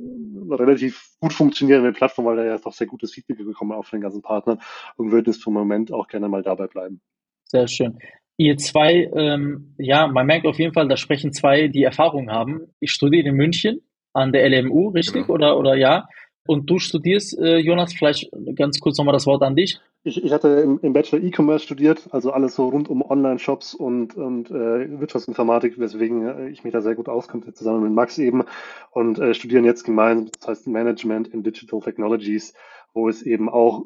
relativ 0.50 1.08
gut 1.20 1.32
funktionierende 1.32 1.92
Plattform, 1.92 2.26
weil 2.26 2.36
da 2.36 2.44
ja 2.44 2.58
doch 2.58 2.72
sehr 2.72 2.86
gutes 2.86 3.12
Feedback 3.12 3.38
bekommen 3.38 3.72
auf 3.72 3.90
den 3.90 4.00
ganzen 4.00 4.22
Partnern 4.22 4.60
und 4.96 5.10
würden 5.10 5.30
es 5.30 5.38
für 5.38 5.50
den 5.50 5.54
Moment 5.54 5.92
auch 5.92 6.06
gerne 6.06 6.28
mal 6.28 6.42
dabei 6.42 6.66
bleiben. 6.66 7.00
Sehr 7.44 7.68
schön. 7.68 7.98
Ihr 8.36 8.56
zwei, 8.56 9.10
ähm, 9.14 9.74
ja, 9.78 10.06
man 10.06 10.26
merkt 10.26 10.46
auf 10.46 10.58
jeden 10.58 10.72
Fall, 10.72 10.88
da 10.88 10.96
sprechen 10.96 11.32
zwei, 11.32 11.68
die 11.68 11.82
Erfahrung 11.82 12.30
haben. 12.30 12.74
Ich 12.80 12.92
studiere 12.92 13.28
in 13.28 13.34
München 13.34 13.80
an 14.12 14.32
der 14.32 14.48
LMU, 14.48 14.88
richtig? 14.88 15.26
Genau. 15.26 15.34
Oder, 15.34 15.58
oder 15.58 15.74
ja? 15.74 16.06
Und 16.46 16.68
du 16.68 16.78
studierst, 16.78 17.38
äh, 17.38 17.56
Jonas, 17.56 17.94
vielleicht 17.94 18.30
ganz 18.54 18.78
kurz 18.80 18.98
nochmal 18.98 19.14
das 19.14 19.26
Wort 19.26 19.42
an 19.42 19.56
dich. 19.56 19.80
Ich, 20.06 20.22
ich 20.22 20.32
hatte 20.32 20.48
im, 20.48 20.78
im 20.82 20.92
Bachelor 20.92 21.22
E-Commerce 21.22 21.64
studiert, 21.64 22.08
also 22.10 22.30
alles 22.32 22.54
so 22.54 22.68
rund 22.68 22.90
um 22.90 23.00
Online-Shops 23.00 23.72
und, 23.72 24.14
und 24.16 24.50
äh, 24.50 25.00
Wirtschaftsinformatik, 25.00 25.78
weswegen 25.78 26.26
äh, 26.26 26.48
ich 26.50 26.62
mich 26.62 26.74
da 26.74 26.82
sehr 26.82 26.94
gut 26.94 27.08
auskonnte, 27.08 27.54
zusammen 27.54 27.84
mit 27.84 27.92
Max 27.92 28.18
eben. 28.18 28.44
Und 28.90 29.18
äh, 29.18 29.32
studieren 29.32 29.64
jetzt 29.64 29.84
gemeinsam, 29.84 30.28
das 30.38 30.48
heißt 30.48 30.66
Management 30.66 31.28
in 31.28 31.42
Digital 31.42 31.80
Technologies, 31.80 32.52
wo 32.92 33.08
es 33.08 33.22
eben 33.22 33.48
auch 33.48 33.82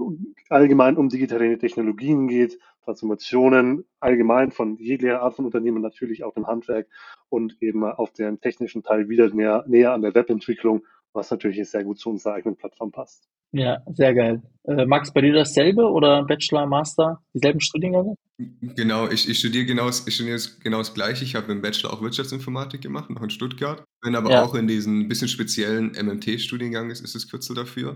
allgemein 0.48 0.96
um 0.96 1.08
digitale 1.08 1.56
Technologien 1.58 2.26
geht, 2.26 2.58
Transformationen 2.84 3.84
allgemein 4.00 4.50
von 4.50 4.76
jeglicher 4.78 5.22
Art 5.22 5.34
von 5.34 5.44
Unternehmen, 5.44 5.82
natürlich 5.82 6.24
auch 6.24 6.36
im 6.36 6.46
Handwerk 6.46 6.88
und 7.28 7.56
eben 7.60 7.84
auf 7.84 8.12
den 8.12 8.40
technischen 8.40 8.82
Teil 8.82 9.08
wieder 9.08 9.28
näher, 9.28 9.64
näher 9.68 9.92
an 9.92 10.02
der 10.02 10.14
Webentwicklung, 10.14 10.82
was 11.12 11.30
natürlich 11.30 11.68
sehr 11.68 11.84
gut 11.84 11.98
zu 11.98 12.10
unserer 12.10 12.34
eigenen 12.34 12.56
Plattform 12.56 12.90
passt. 12.90 13.28
Ja, 13.52 13.78
sehr 13.86 14.14
geil. 14.14 14.42
Äh, 14.64 14.84
Max, 14.84 15.12
bei 15.12 15.22
dir 15.22 15.32
dasselbe 15.32 15.82
oder 15.90 16.24
Bachelor, 16.24 16.66
Master, 16.66 17.22
dieselben 17.32 17.60
Studiengänge? 17.60 18.14
Genau, 18.38 19.08
ich, 19.08 19.28
ich 19.28 19.38
studiere 19.38 19.64
genau, 19.64 19.88
ich 19.88 20.14
studiere 20.14 20.38
genau 20.62 20.78
das 20.78 20.94
Gleiche. 20.94 21.24
Ich 21.24 21.34
habe 21.34 21.50
im 21.50 21.62
Bachelor 21.62 21.92
auch 21.92 22.02
Wirtschaftsinformatik 22.02 22.82
gemacht, 22.82 23.10
noch 23.10 23.22
in 23.22 23.30
Stuttgart. 23.30 23.84
Bin 24.02 24.14
aber 24.14 24.30
ja. 24.30 24.44
auch 24.44 24.54
in 24.54 24.68
diesen 24.68 25.08
bisschen 25.08 25.28
speziellen 25.28 25.92
MMT-Studiengang, 25.92 26.90
ist, 26.90 27.00
ist 27.00 27.14
das 27.14 27.28
Kürzel 27.28 27.56
dafür. 27.56 27.94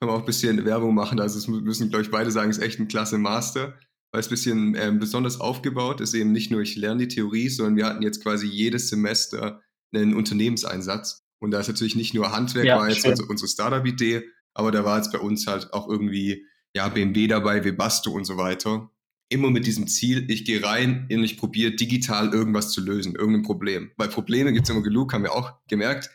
Kann 0.00 0.08
man 0.08 0.10
auch 0.10 0.20
ein 0.20 0.26
bisschen 0.26 0.64
Werbung 0.64 0.94
machen. 0.94 1.20
Also, 1.20 1.38
es 1.38 1.48
müssen, 1.48 1.90
glaube 1.90 2.04
ich, 2.04 2.10
beide 2.10 2.30
sagen, 2.30 2.50
es 2.50 2.58
ist 2.58 2.64
echt 2.64 2.78
ein 2.78 2.88
klasse 2.88 3.18
Master, 3.18 3.74
weil 4.12 4.20
es 4.20 4.28
ein 4.28 4.30
bisschen 4.30 4.74
äh, 4.76 4.92
besonders 4.98 5.40
aufgebaut 5.40 6.00
ist. 6.00 6.14
Eben 6.14 6.32
nicht 6.32 6.50
nur, 6.50 6.60
ich 6.60 6.76
lerne 6.76 7.06
die 7.06 7.14
Theorie, 7.14 7.48
sondern 7.48 7.76
wir 7.76 7.86
hatten 7.86 8.02
jetzt 8.02 8.22
quasi 8.22 8.46
jedes 8.46 8.88
Semester 8.88 9.60
einen 9.92 10.14
Unternehmenseinsatz. 10.14 11.25
Und 11.38 11.50
da 11.50 11.60
ist 11.60 11.68
natürlich 11.68 11.96
nicht 11.96 12.14
nur 12.14 12.32
Handwerk, 12.32 12.66
ja, 12.66 12.78
war 12.78 12.88
jetzt 12.88 13.06
unsere, 13.06 13.28
unsere 13.28 13.48
Startup-Idee, 13.48 14.24
aber 14.54 14.70
da 14.70 14.84
war 14.84 14.96
jetzt 14.96 15.12
bei 15.12 15.18
uns 15.18 15.46
halt 15.46 15.72
auch 15.72 15.88
irgendwie, 15.88 16.46
ja, 16.74 16.88
BMW 16.88 17.26
dabei, 17.26 17.64
Webasto 17.64 18.10
und 18.10 18.24
so 18.24 18.36
weiter. 18.36 18.90
Immer 19.28 19.50
mit 19.50 19.66
diesem 19.66 19.88
Ziel, 19.88 20.30
ich 20.30 20.44
gehe 20.44 20.62
rein 20.62 21.08
und 21.10 21.24
ich 21.24 21.36
probiere 21.36 21.72
digital 21.72 22.32
irgendwas 22.32 22.70
zu 22.70 22.80
lösen, 22.80 23.14
irgendein 23.16 23.42
Problem. 23.42 23.90
Weil 23.96 24.08
Probleme 24.08 24.52
gibt 24.52 24.64
es 24.64 24.70
immer 24.70 24.82
genug, 24.82 25.12
haben 25.12 25.24
wir 25.24 25.32
auch 25.32 25.52
gemerkt. 25.68 26.10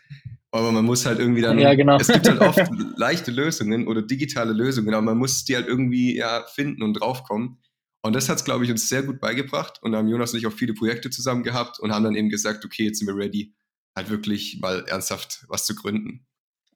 Aber 0.51 0.71
man 0.71 0.83
muss 0.83 1.05
halt 1.05 1.19
irgendwie 1.19 1.41
dann, 1.41 1.59
ja, 1.59 1.73
genau. 1.75 1.97
es 1.97 2.07
gibt 2.07 2.27
halt 2.27 2.41
oft 2.41 2.69
leichte 2.97 3.31
Lösungen 3.31 3.87
oder 3.87 4.01
digitale 4.01 4.51
Lösungen, 4.51 4.93
aber 4.93 5.01
man 5.03 5.17
muss 5.17 5.45
die 5.45 5.55
halt 5.55 5.67
irgendwie 5.67 6.17
ja 6.17 6.45
finden 6.53 6.83
und 6.83 6.93
draufkommen. 6.93 7.59
Und 8.03 8.15
das 8.15 8.27
hat 8.27 8.37
es, 8.37 8.43
glaube 8.43 8.65
ich, 8.65 8.71
uns 8.71 8.89
sehr 8.89 9.03
gut 9.03 9.21
beigebracht. 9.21 9.79
Und 9.81 9.91
da 9.91 9.99
haben 9.99 10.07
Jonas 10.07 10.33
und 10.33 10.39
ich 10.39 10.47
auch 10.47 10.53
viele 10.53 10.73
Projekte 10.73 11.09
zusammen 11.09 11.43
gehabt 11.43 11.79
und 11.79 11.93
haben 11.93 12.03
dann 12.03 12.15
eben 12.15 12.29
gesagt, 12.29 12.65
okay, 12.65 12.85
jetzt 12.85 12.99
sind 12.99 13.07
wir 13.07 13.15
ready, 13.15 13.53
halt 13.95 14.09
wirklich 14.09 14.59
mal 14.61 14.83
ernsthaft 14.87 15.45
was 15.47 15.65
zu 15.65 15.75
gründen. 15.75 16.25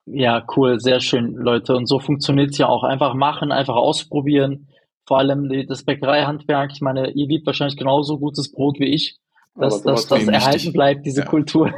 Ja, 0.06 0.46
cool, 0.56 0.80
sehr 0.80 1.00
schön, 1.00 1.34
Leute. 1.34 1.76
Und 1.76 1.88
so 1.88 2.00
funktioniert 2.00 2.52
es 2.52 2.58
ja 2.58 2.68
auch. 2.68 2.84
Einfach 2.84 3.16
machen, 3.16 3.52
einfach 3.52 3.76
ausprobieren. 3.76 4.68
Vor 5.08 5.18
allem 5.18 5.50
das 5.68 5.84
Bäckereihandwerk. 5.84 6.72
Ich 6.74 6.82
meine, 6.82 7.12
ihr 7.12 7.28
liebt 7.28 7.46
wahrscheinlich 7.46 7.78
genauso 7.78 8.20
gutes 8.20 8.52
Brot 8.52 8.80
wie 8.80 8.94
ich. 8.94 9.18
Dass, 9.58 9.82
dass 9.84 10.08
das 10.08 10.28
erhalten 10.28 10.74
bleibt, 10.74 11.06
diese 11.06 11.22
ja. 11.22 11.28
Kultur. 11.28 11.72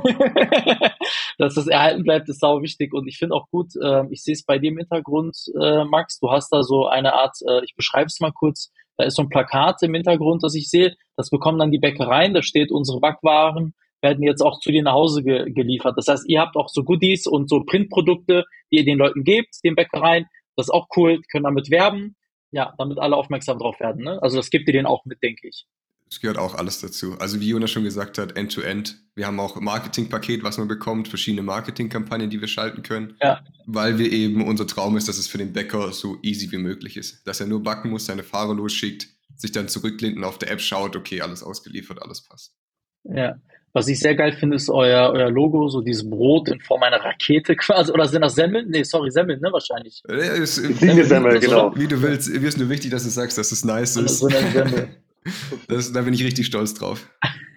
dass 1.38 1.54
das 1.54 1.68
erhalten 1.68 2.04
bleibt, 2.04 2.28
ist 2.28 2.40
sau 2.40 2.62
wichtig. 2.64 2.92
Und 2.94 3.08
ich 3.08 3.18
finde 3.18 3.36
auch 3.36 3.50
gut, 3.52 3.76
äh, 3.82 4.04
ich 4.10 4.24
sehe 4.24 4.34
es 4.34 4.44
bei 4.44 4.58
dir 4.58 4.72
im 4.72 4.80
Hintergrund, 4.80 5.38
äh, 5.62 5.86
Max, 5.86 6.20
du 6.20 6.32
hast 6.32 6.50
da 6.50 6.64
so 6.64 6.88
eine 6.88 7.14
Art, 7.14 7.38
äh, 7.48 7.64
ich 7.64 7.76
beschreibe 7.76 8.08
es 8.08 8.20
mal 8.20 8.32
kurz, 8.32 8.72
da 8.98 9.04
ist 9.04 9.16
so 9.16 9.22
ein 9.22 9.30
Plakat 9.30 9.84
im 9.84 9.94
Hintergrund, 9.94 10.44
das 10.44 10.56
ich 10.56 10.72
sehe. 10.72 10.96
Das 11.16 11.30
bekommen 11.30 11.60
dann 11.60 11.72
die 11.72 11.78
Bäckereien, 11.78 12.34
da 12.34 12.42
steht 12.42 12.72
unsere 12.72 13.00
Backwaren 13.00 13.76
werden 14.02 14.24
jetzt 14.24 14.42
auch 14.42 14.60
zu 14.60 14.72
dir 14.72 14.84
nach 14.84 14.94
Hause 14.94 15.24
ge 15.24 15.52
geliefert. 15.52 15.98
Das 15.98 16.08
heißt, 16.08 16.28
ihr 16.28 16.40
habt 16.40 16.56
auch 16.56 16.70
so 16.70 16.84
Goodies 16.84 17.28
und 17.28 17.50
so 17.50 17.64
Printprodukte, 17.64 18.46
die 18.72 18.78
ihr 18.78 18.86
den 18.86 18.98
Leuten 18.98 19.24
gebt, 19.24 19.56
den 19.64 19.76
Bäckereien. 19.76 20.26
Das 20.56 20.68
ist 20.68 20.72
auch 20.72 20.88
cool, 20.96 21.22
können 21.32 21.46
damit 21.46 21.70
werben. 21.70 22.16
Ja, 22.52 22.74
damit 22.78 22.98
alle 23.00 23.16
aufmerksam 23.16 23.60
drauf 23.60 23.80
werden. 23.80 24.04
Ne? 24.04 24.22
Also 24.22 24.38
das 24.38 24.50
gibt 24.50 24.68
ihr 24.68 24.74
denen 24.74 24.86
auch 24.86 25.04
mit, 25.06 25.22
denke 25.22 25.48
ich. 25.48 25.66
Es 26.10 26.22
gehört 26.22 26.38
auch 26.38 26.56
alles 26.56 26.80
dazu. 26.80 27.18
Also 27.20 27.42
wie 27.42 27.50
Jonas 27.50 27.70
schon 27.70 27.84
gesagt 27.84 28.18
hat, 28.18 28.38
End-to-End. 28.38 28.90
-End. 28.90 28.96
Wir 29.16 29.28
haben 29.28 29.40
auch 29.42 29.58
ein 29.58 29.64
Marketingpaket, 29.64 30.42
was 30.42 30.58
man 30.58 30.70
bekommt, 30.70 31.10
verschiedene 31.10 31.42
Marketingkampagnen, 31.42 32.30
die 32.30 32.40
wir 32.40 32.48
schalten 32.48 32.82
können. 32.82 33.18
Ja. 33.22 33.44
Weil 33.66 34.00
wir 34.00 34.10
eben, 34.12 34.48
unser 34.48 34.66
Traum 34.66 34.96
ist, 34.96 35.10
dass 35.10 35.18
es 35.18 35.28
für 35.28 35.38
den 35.38 35.52
Bäcker 35.52 35.92
so 35.92 36.18
easy 36.22 36.50
wie 36.52 36.58
möglich 36.58 36.96
ist. 36.96 37.28
Dass 37.28 37.42
er 37.42 37.48
nur 37.48 37.62
backen 37.62 37.90
muss, 37.90 38.06
seine 38.06 38.24
Fahrer 38.24 38.54
losschickt, 38.54 39.10
sich 39.36 39.52
dann 39.52 39.68
zurücklehnt 39.68 40.16
und 40.16 40.24
auf 40.24 40.40
der 40.40 40.50
App 40.50 40.62
schaut, 40.62 40.96
okay, 40.96 41.20
alles 41.20 41.44
ausgeliefert, 41.44 42.02
alles 42.02 42.24
passt. 42.24 42.56
Ja, 43.04 43.36
was 43.78 43.88
ich 43.88 44.00
sehr 44.00 44.16
geil 44.16 44.32
finde, 44.32 44.56
ist 44.56 44.72
euer, 44.72 45.12
euer 45.14 45.30
Logo, 45.30 45.68
so 45.70 45.82
dieses 45.82 46.10
Brot 46.10 46.50
in 46.50 46.60
Form 46.62 46.82
einer 46.82 46.98
Rakete 46.98 47.56
quasi. 47.56 47.92
Oder 47.92 48.08
sind 48.08 48.22
das 48.22 48.34
Semmeln? 48.34 48.70
Nee, 48.70 48.82
sorry, 48.82 49.12
Semmeln, 49.12 49.40
ne, 49.40 49.50
wahrscheinlich. 49.52 50.02
Ja, 50.10 50.16
ist, 50.16 50.56
Semmel, 50.56 51.06
Semmel, 51.06 51.40
genau. 51.40 51.76
Wie 51.76 51.88
du 51.88 52.02
willst. 52.02 52.28
Mir 52.28 52.48
ist 52.48 52.58
nur 52.58 52.70
wichtig, 52.70 52.90
dass 52.90 53.04
du 53.04 53.10
sagst, 53.10 53.38
dass 53.38 53.52
es 53.52 53.64
nice 53.64 53.98
ist. 53.98 54.18
So 54.18 54.30
das, 55.68 55.94
da 55.94 56.02
bin 56.02 56.16
ich 56.16 56.24
richtig 56.24 56.48
stolz 56.48 56.74
drauf. 56.74 57.08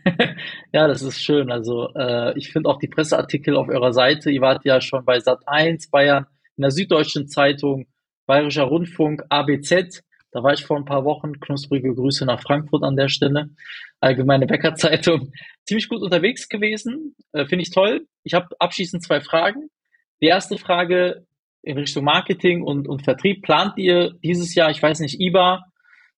ja, 0.75 0.87
das 0.87 1.01
ist 1.01 1.23
schön. 1.23 1.51
Also, 1.51 1.89
äh, 1.95 2.39
ich 2.39 2.53
finde 2.53 2.69
auch 2.69 2.79
die 2.79 2.89
Presseartikel 2.89 3.57
auf 3.57 3.69
eurer 3.69 3.95
Seite. 3.95 4.31
Ihr 4.31 4.43
wart 4.43 4.67
ja 4.67 4.83
schon 4.83 5.03
bei 5.07 5.17
Sat1, 5.17 5.91
Bayern, 5.91 6.27
in 6.59 6.63
der 6.63 6.71
Süddeutschen 6.71 7.29
Zeitung, 7.29 7.87
Bayerischer 8.27 8.65
Rundfunk, 8.65 9.23
ABZ. 9.31 10.03
Da 10.33 10.43
war 10.43 10.53
ich 10.53 10.65
vor 10.65 10.77
ein 10.77 10.85
paar 10.85 11.05
Wochen. 11.05 11.41
Knusprige 11.41 11.95
Grüße 11.95 12.25
nach 12.25 12.43
Frankfurt 12.43 12.85
an 12.85 12.97
der 12.97 13.09
Stelle. 13.09 13.51
Allgemeine 14.01 14.47
Bäckerzeitung. 14.47 15.33
Ziemlich 15.67 15.89
gut 15.89 16.03
unterwegs 16.03 16.49
gewesen. 16.49 17.17
Äh, 17.33 17.47
Finde 17.47 17.63
ich 17.63 17.71
toll. 17.71 18.07
Ich 18.23 18.35
habe 18.35 18.49
abschließend 18.59 19.03
zwei 19.03 19.21
Fragen. 19.21 19.71
Die 20.21 20.27
erste 20.27 20.59
Frage 20.59 21.27
in 21.63 21.77
Richtung 21.79 22.05
Marketing 22.05 22.63
und, 22.63 22.89
und 22.89 23.03
Vertrieb. 23.03 23.43
Plant 23.43 23.77
ihr 23.77 24.13
dieses 24.23 24.55
Jahr, 24.55 24.71
ich 24.71 24.83
weiß 24.83 25.01
nicht, 25.01 25.21
IBA 25.21 25.65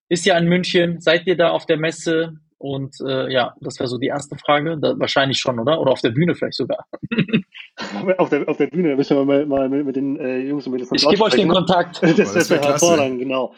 ist 0.08 0.26
ja 0.26 0.36
in 0.36 0.48
München. 0.48 1.00
Seid 1.00 1.26
ihr 1.26 1.36
da 1.36 1.50
auf 1.50 1.66
der 1.66 1.78
Messe? 1.78 2.34
Und 2.62 2.94
äh, 3.04 3.28
ja, 3.32 3.56
das 3.60 3.80
wäre 3.80 3.88
so 3.88 3.98
die 3.98 4.06
erste 4.06 4.36
Frage. 4.36 4.78
Da, 4.80 4.96
wahrscheinlich 4.96 5.38
schon, 5.38 5.58
oder? 5.58 5.80
Oder 5.80 5.90
auf 5.90 6.00
der 6.00 6.10
Bühne 6.10 6.36
vielleicht 6.36 6.54
sogar. 6.54 6.86
auf, 8.18 8.28
der, 8.28 8.48
auf 8.48 8.56
der 8.56 8.68
Bühne 8.68 8.94
müssen 8.94 9.16
wir 9.16 9.24
mal, 9.24 9.44
mal 9.46 9.68
mit, 9.68 9.84
mit 9.84 9.96
den 9.96 10.16
äh, 10.16 10.38
Jungs 10.38 10.64
und 10.66 10.72
Mädels 10.72 10.90
Ich 10.92 11.08
gebe 11.08 11.24
euch 11.24 11.34
den 11.34 11.48
Kontakt. 11.48 12.00
Das, 12.16 12.34
das 12.34 12.50
wäre 12.50 12.62
hervorragend, 12.62 13.18
genau. 13.18 13.54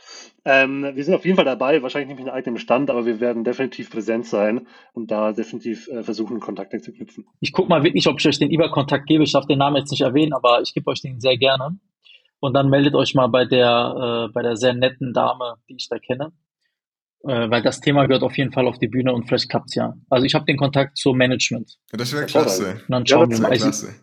Ähm, 0.46 0.90
wir 0.94 1.04
sind 1.04 1.14
auf 1.14 1.24
jeden 1.24 1.36
Fall 1.36 1.44
dabei, 1.44 1.82
wahrscheinlich 1.82 2.08
nicht 2.08 2.18
mit 2.18 2.28
einem 2.28 2.36
eigenen 2.36 2.58
Stand, 2.58 2.88
aber 2.88 3.04
wir 3.04 3.20
werden 3.20 3.44
definitiv 3.44 3.90
präsent 3.90 4.24
sein 4.26 4.66
und 4.94 5.10
da 5.10 5.32
definitiv 5.32 5.88
äh, 5.88 6.02
versuchen, 6.02 6.40
Kontakte 6.40 6.80
zu 6.80 6.92
knüpfen. 6.92 7.26
Ich 7.40 7.52
gucke 7.52 7.68
mal 7.68 7.82
wirklich, 7.82 8.06
ob 8.06 8.18
ich 8.20 8.26
euch 8.26 8.38
den 8.38 8.50
IBA-Kontakt 8.50 9.06
gebe. 9.06 9.24
Ich 9.24 9.32
darf 9.32 9.46
den 9.46 9.58
Namen 9.58 9.76
jetzt 9.76 9.90
nicht 9.90 10.02
erwähnen, 10.02 10.32
aber 10.32 10.62
ich 10.62 10.72
gebe 10.72 10.90
euch 10.90 11.02
den 11.02 11.20
sehr 11.20 11.36
gerne. 11.36 11.78
Und 12.40 12.54
dann 12.54 12.70
meldet 12.70 12.94
euch 12.94 13.14
mal 13.14 13.26
bei 13.26 13.44
der, 13.44 14.28
äh, 14.28 14.32
bei 14.32 14.40
der 14.40 14.56
sehr 14.56 14.72
netten 14.72 15.12
Dame, 15.12 15.56
die 15.68 15.74
ich 15.76 15.88
da 15.90 15.98
kenne 15.98 16.32
äh, 17.26 17.50
weil 17.50 17.62
das 17.62 17.80
Thema 17.80 18.06
gehört 18.06 18.22
auf 18.22 18.36
jeden 18.36 18.52
Fall 18.52 18.66
auf 18.66 18.78
die 18.78 18.88
Bühne 18.88 19.12
und 19.12 19.26
vielleicht 19.26 19.48
klappt's 19.48 19.74
ja. 19.74 19.94
Also 20.10 20.26
ich 20.26 20.34
habe 20.34 20.44
den 20.44 20.56
Kontakt 20.56 20.98
zum 20.98 21.16
Management. 21.16 21.76
Ja, 21.92 21.98
das 21.98 22.12
wäre 22.12 22.26
klasse. 22.26 22.72
Und 22.72 22.90
dann 22.90 23.06
schauen 23.06 23.30
ja, 23.30 23.36
wir 23.36 23.42
mal. 23.42 23.56
Klasse. 23.56 23.94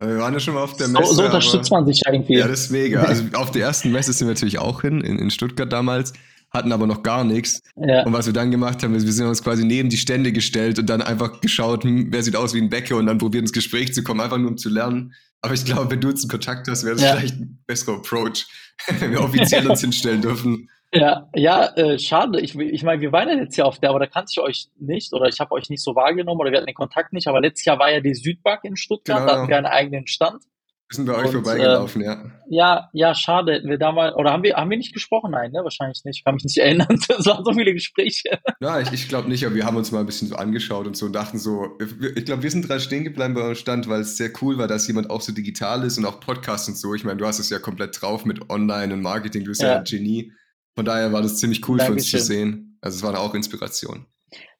Wir 0.00 0.18
waren 0.18 0.32
ja 0.32 0.38
schon 0.38 0.54
mal 0.54 0.62
auf 0.62 0.76
der 0.76 0.86
Messe. 0.88 1.06
So, 1.06 1.14
so 1.14 1.24
unterstützt 1.24 1.70
man 1.72 1.84
sich 1.84 2.02
irgendwie. 2.06 2.34
Ja, 2.36 2.46
das 2.46 2.60
ist 2.60 2.70
mega. 2.70 3.02
Also 3.02 3.24
auf 3.34 3.50
der 3.50 3.62
ersten 3.62 3.90
Messe 3.90 4.12
sind 4.12 4.28
wir 4.28 4.34
natürlich 4.34 4.58
auch 4.60 4.82
hin, 4.82 5.00
in, 5.00 5.18
in 5.18 5.30
Stuttgart 5.30 5.72
damals, 5.72 6.12
hatten 6.50 6.70
aber 6.70 6.86
noch 6.86 7.02
gar 7.02 7.24
nichts. 7.24 7.60
Ja. 7.76 8.04
Und 8.04 8.12
was 8.12 8.26
wir 8.26 8.32
dann 8.32 8.52
gemacht 8.52 8.82
haben, 8.84 8.94
ist, 8.94 9.06
wir 9.06 9.12
sind 9.12 9.26
uns 9.26 9.42
quasi 9.42 9.64
neben 9.64 9.88
die 9.88 9.96
Stände 9.96 10.30
gestellt 10.30 10.78
und 10.78 10.88
dann 10.88 11.02
einfach 11.02 11.40
geschaut, 11.40 11.82
hm, 11.82 12.12
wer 12.12 12.22
sieht 12.22 12.36
aus 12.36 12.54
wie 12.54 12.60
ein 12.60 12.68
Bäcker 12.70 12.96
und 12.96 13.06
dann 13.06 13.18
probiert 13.18 13.42
ins 13.42 13.52
Gespräch 13.52 13.92
zu 13.92 14.04
kommen, 14.04 14.20
einfach 14.20 14.38
nur 14.38 14.50
um 14.50 14.56
zu 14.56 14.68
lernen. 14.68 15.14
Aber 15.40 15.54
ich 15.54 15.64
glaube, 15.64 15.90
wenn 15.90 16.00
du 16.00 16.08
jetzt 16.10 16.22
einen 16.22 16.30
Kontakt 16.30 16.68
hast, 16.68 16.84
wäre 16.84 16.94
das 16.94 17.04
ja. 17.04 17.16
vielleicht 17.16 17.36
ein 17.36 17.58
besserer 17.66 17.96
Approach, 17.96 18.46
wenn 19.00 19.10
wir 19.10 19.20
offiziell 19.20 19.68
uns 19.68 19.80
hinstellen 19.80 20.22
dürfen. 20.22 20.68
Ja, 20.92 21.28
ja, 21.34 21.66
äh, 21.76 21.98
schade. 21.98 22.40
Ich, 22.40 22.58
ich 22.58 22.82
meine, 22.82 23.00
wir 23.02 23.12
waren 23.12 23.28
ja 23.28 23.34
jetzt 23.34 23.56
ja 23.56 23.64
auf 23.64 23.78
der, 23.78 23.90
aber 23.90 24.00
da 24.00 24.06
kannte 24.06 24.30
ich 24.32 24.40
euch 24.40 24.68
nicht 24.78 25.12
oder 25.12 25.28
ich 25.28 25.38
habe 25.38 25.52
euch 25.52 25.68
nicht 25.68 25.82
so 25.82 25.94
wahrgenommen 25.94 26.40
oder 26.40 26.50
wir 26.50 26.58
hatten 26.58 26.66
den 26.66 26.74
Kontakt 26.74 27.12
nicht. 27.12 27.28
Aber 27.28 27.40
letztes 27.40 27.66
Jahr 27.66 27.78
war 27.78 27.90
ja 27.92 28.00
die 28.00 28.14
Südbank 28.14 28.60
in 28.64 28.76
Stuttgart, 28.76 29.18
genau. 29.18 29.32
da 29.32 29.38
hatten 29.38 29.48
wir 29.48 29.56
einen 29.56 29.66
eigenen 29.66 30.06
Stand. 30.06 30.42
Wir 30.90 30.96
sind 30.96 31.04
bei 31.04 31.16
euch 31.16 31.26
und, 31.26 31.32
vorbeigelaufen, 31.44 32.00
äh, 32.00 32.06
ja. 32.06 32.24
Ja, 32.48 32.88
ja, 32.94 33.14
schade. 33.14 33.52
Hätten 33.52 33.68
wir 33.68 33.76
da 33.76 33.92
mal, 33.92 34.14
oder 34.14 34.32
haben 34.32 34.42
wir, 34.42 34.56
haben 34.56 34.70
wir 34.70 34.78
nicht 34.78 34.94
gesprochen? 34.94 35.32
Nein, 35.32 35.52
ne? 35.52 35.62
Wahrscheinlich 35.62 36.02
nicht. 36.04 36.20
Ich 36.20 36.24
kann 36.24 36.36
mich 36.36 36.44
nicht 36.44 36.56
erinnern. 36.56 36.88
Es 37.18 37.26
waren 37.26 37.44
so 37.44 37.52
viele 37.52 37.74
Gespräche. 37.74 38.38
Ja, 38.60 38.80
ich, 38.80 38.90
ich 38.92 39.08
glaube 39.08 39.28
nicht, 39.28 39.44
aber 39.44 39.54
wir 39.54 39.66
haben 39.66 39.76
uns 39.76 39.92
mal 39.92 40.00
ein 40.00 40.06
bisschen 40.06 40.28
so 40.28 40.36
angeschaut 40.36 40.86
und 40.86 40.96
so 40.96 41.04
und 41.04 41.12
dachten 41.12 41.38
so, 41.38 41.78
ich 42.16 42.24
glaube, 42.24 42.42
wir 42.42 42.50
sind 42.50 42.66
dran 42.66 42.80
stehen 42.80 43.04
geblieben 43.04 43.34
bei 43.34 43.42
eurem 43.42 43.54
Stand, 43.54 43.86
weil 43.90 44.00
es 44.00 44.16
sehr 44.16 44.30
cool 44.40 44.56
war, 44.56 44.66
dass 44.66 44.86
jemand 44.86 45.10
auch 45.10 45.20
so 45.20 45.32
digital 45.32 45.84
ist 45.84 45.98
und 45.98 46.06
auch 46.06 46.20
Podcasts 46.20 46.68
und 46.68 46.78
so. 46.78 46.94
Ich 46.94 47.04
meine, 47.04 47.18
du 47.18 47.26
hast 47.26 47.38
es 47.38 47.50
ja 47.50 47.58
komplett 47.58 48.00
drauf 48.00 48.24
mit 48.24 48.48
Online 48.48 48.94
und 48.94 49.02
Marketing, 49.02 49.44
du 49.44 49.50
bist 49.50 49.60
ja, 49.60 49.68
ja 49.68 49.78
ein 49.78 49.84
Genie. 49.84 50.32
Von 50.78 50.84
daher 50.84 51.12
war 51.12 51.22
das 51.22 51.38
ziemlich 51.38 51.68
cool 51.68 51.78
Dankeschön. 51.78 51.86
für 51.86 51.92
uns 51.94 52.10
zu 52.10 52.18
sehen. 52.20 52.78
Also 52.80 52.98
es 52.98 53.02
war 53.02 53.20
auch 53.20 53.34
Inspiration. 53.34 54.06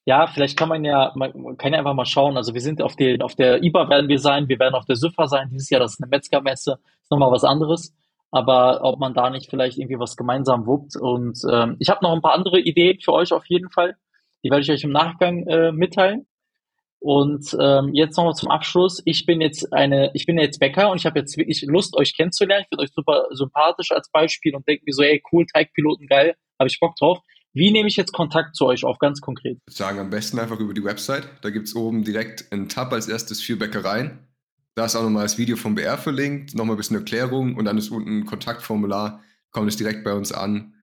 Ja, 0.04 0.26
vielleicht 0.26 0.58
kann 0.58 0.68
man 0.68 0.84
ja, 0.84 1.12
man 1.14 1.56
kann 1.56 1.72
ja 1.72 1.78
einfach 1.78 1.94
mal 1.94 2.06
schauen. 2.06 2.36
Also 2.36 2.54
wir 2.54 2.60
sind 2.60 2.82
auf, 2.82 2.96
die, 2.96 3.20
auf 3.20 3.36
der 3.36 3.62
IBA 3.62 3.88
werden 3.88 4.08
wir 4.08 4.18
sein, 4.18 4.48
wir 4.48 4.58
werden 4.58 4.74
auf 4.74 4.84
der 4.84 4.96
SÜFA 4.96 5.28
sein. 5.28 5.48
Dieses 5.52 5.70
Jahr, 5.70 5.80
das 5.80 5.92
ist 5.92 6.02
eine 6.02 6.10
Metzgermesse, 6.10 6.80
ist 7.02 7.10
nochmal 7.12 7.30
was 7.30 7.44
anderes. 7.44 7.94
Aber 8.32 8.80
ob 8.82 8.98
man 8.98 9.14
da 9.14 9.30
nicht 9.30 9.48
vielleicht 9.48 9.78
irgendwie 9.78 10.00
was 10.00 10.16
gemeinsam 10.16 10.66
wuppt. 10.66 10.96
Und 10.96 11.38
ähm, 11.48 11.76
ich 11.78 11.88
habe 11.88 12.00
noch 12.02 12.12
ein 12.12 12.20
paar 12.20 12.34
andere 12.34 12.58
Ideen 12.58 12.98
für 12.98 13.12
euch 13.12 13.32
auf 13.32 13.46
jeden 13.46 13.70
Fall. 13.70 13.94
Die 14.42 14.50
werde 14.50 14.62
ich 14.62 14.72
euch 14.72 14.82
im 14.82 14.90
Nachgang 14.90 15.46
äh, 15.46 15.70
mitteilen. 15.70 16.26
Und 17.00 17.56
ähm, 17.60 17.94
jetzt 17.94 18.16
nochmal 18.16 18.34
zum 18.34 18.50
Abschluss. 18.50 19.00
Ich 19.04 19.24
bin 19.24 19.40
jetzt 19.40 19.72
eine, 19.72 20.10
ich 20.14 20.26
bin 20.26 20.38
jetzt 20.38 20.58
Bäcker 20.58 20.90
und 20.90 20.98
ich 20.98 21.06
habe 21.06 21.20
jetzt 21.20 21.36
wirklich 21.36 21.62
Lust, 21.62 21.96
euch 21.96 22.16
kennenzulernen. 22.16 22.64
Ich 22.64 22.68
finde 22.68 22.82
euch 22.84 22.92
super 22.92 23.28
sympathisch 23.30 23.92
als 23.92 24.10
Beispiel 24.10 24.54
und 24.56 24.66
denke 24.66 24.82
mir 24.84 24.92
so, 24.92 25.02
ey, 25.02 25.22
cool, 25.32 25.46
Teigpiloten, 25.46 26.06
geil, 26.08 26.34
habe 26.58 26.68
ich 26.68 26.80
Bock 26.80 26.96
drauf. 26.96 27.20
Wie 27.54 27.70
nehme 27.70 27.88
ich 27.88 27.96
jetzt 27.96 28.12
Kontakt 28.12 28.56
zu 28.56 28.66
euch 28.66 28.84
auf, 28.84 28.98
ganz 28.98 29.20
konkret? 29.20 29.58
Ich 29.68 29.76
sagen 29.76 29.98
am 29.98 30.10
besten 30.10 30.38
einfach 30.38 30.60
über 30.60 30.74
die 30.74 30.84
Website. 30.84 31.28
Da 31.42 31.50
gibt 31.50 31.68
es 31.68 31.74
oben 31.74 32.04
direkt 32.04 32.52
einen 32.52 32.68
Tab 32.68 32.92
als 32.92 33.08
erstes 33.08 33.40
für 33.40 33.56
Bäckereien. 33.56 34.18
Da 34.74 34.84
ist 34.84 34.94
auch 34.94 35.02
nochmal 35.02 35.24
das 35.24 35.38
Video 35.38 35.56
vom 35.56 35.74
BR 35.74 35.98
verlinkt, 35.98 36.54
nochmal 36.54 36.74
ein 36.74 36.78
bisschen 36.78 36.96
Erklärung 36.96 37.56
und 37.56 37.64
dann 37.64 37.78
ist 37.78 37.90
unten 37.90 38.20
ein 38.20 38.26
Kontaktformular, 38.26 39.22
kommt 39.50 39.68
es 39.68 39.76
direkt 39.76 40.04
bei 40.04 40.12
uns 40.12 40.30
an. 40.30 40.74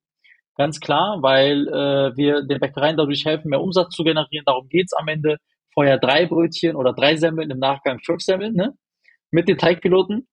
ganz 0.55 0.79
klar, 0.79 1.17
weil 1.21 1.67
äh, 1.67 2.15
wir 2.15 2.43
den 2.43 2.59
Bäckereien 2.59 2.97
dadurch 2.97 3.25
helfen, 3.25 3.49
mehr 3.49 3.61
Umsatz 3.61 3.95
zu 3.95 4.03
generieren. 4.03 4.45
Darum 4.45 4.67
geht's 4.69 4.93
am 4.93 5.07
Ende. 5.07 5.37
Vorher 5.73 5.97
drei 5.97 6.27
Brötchen 6.27 6.75
oder 6.75 6.93
drei 6.93 7.15
Semmeln, 7.15 7.49
im 7.49 7.59
Nachgang 7.59 7.99
fünf 7.99 8.21
Semmeln, 8.21 8.53
ne? 8.53 8.73
Mit 9.31 9.47
den 9.47 9.57
Teigpiloten. 9.57 10.27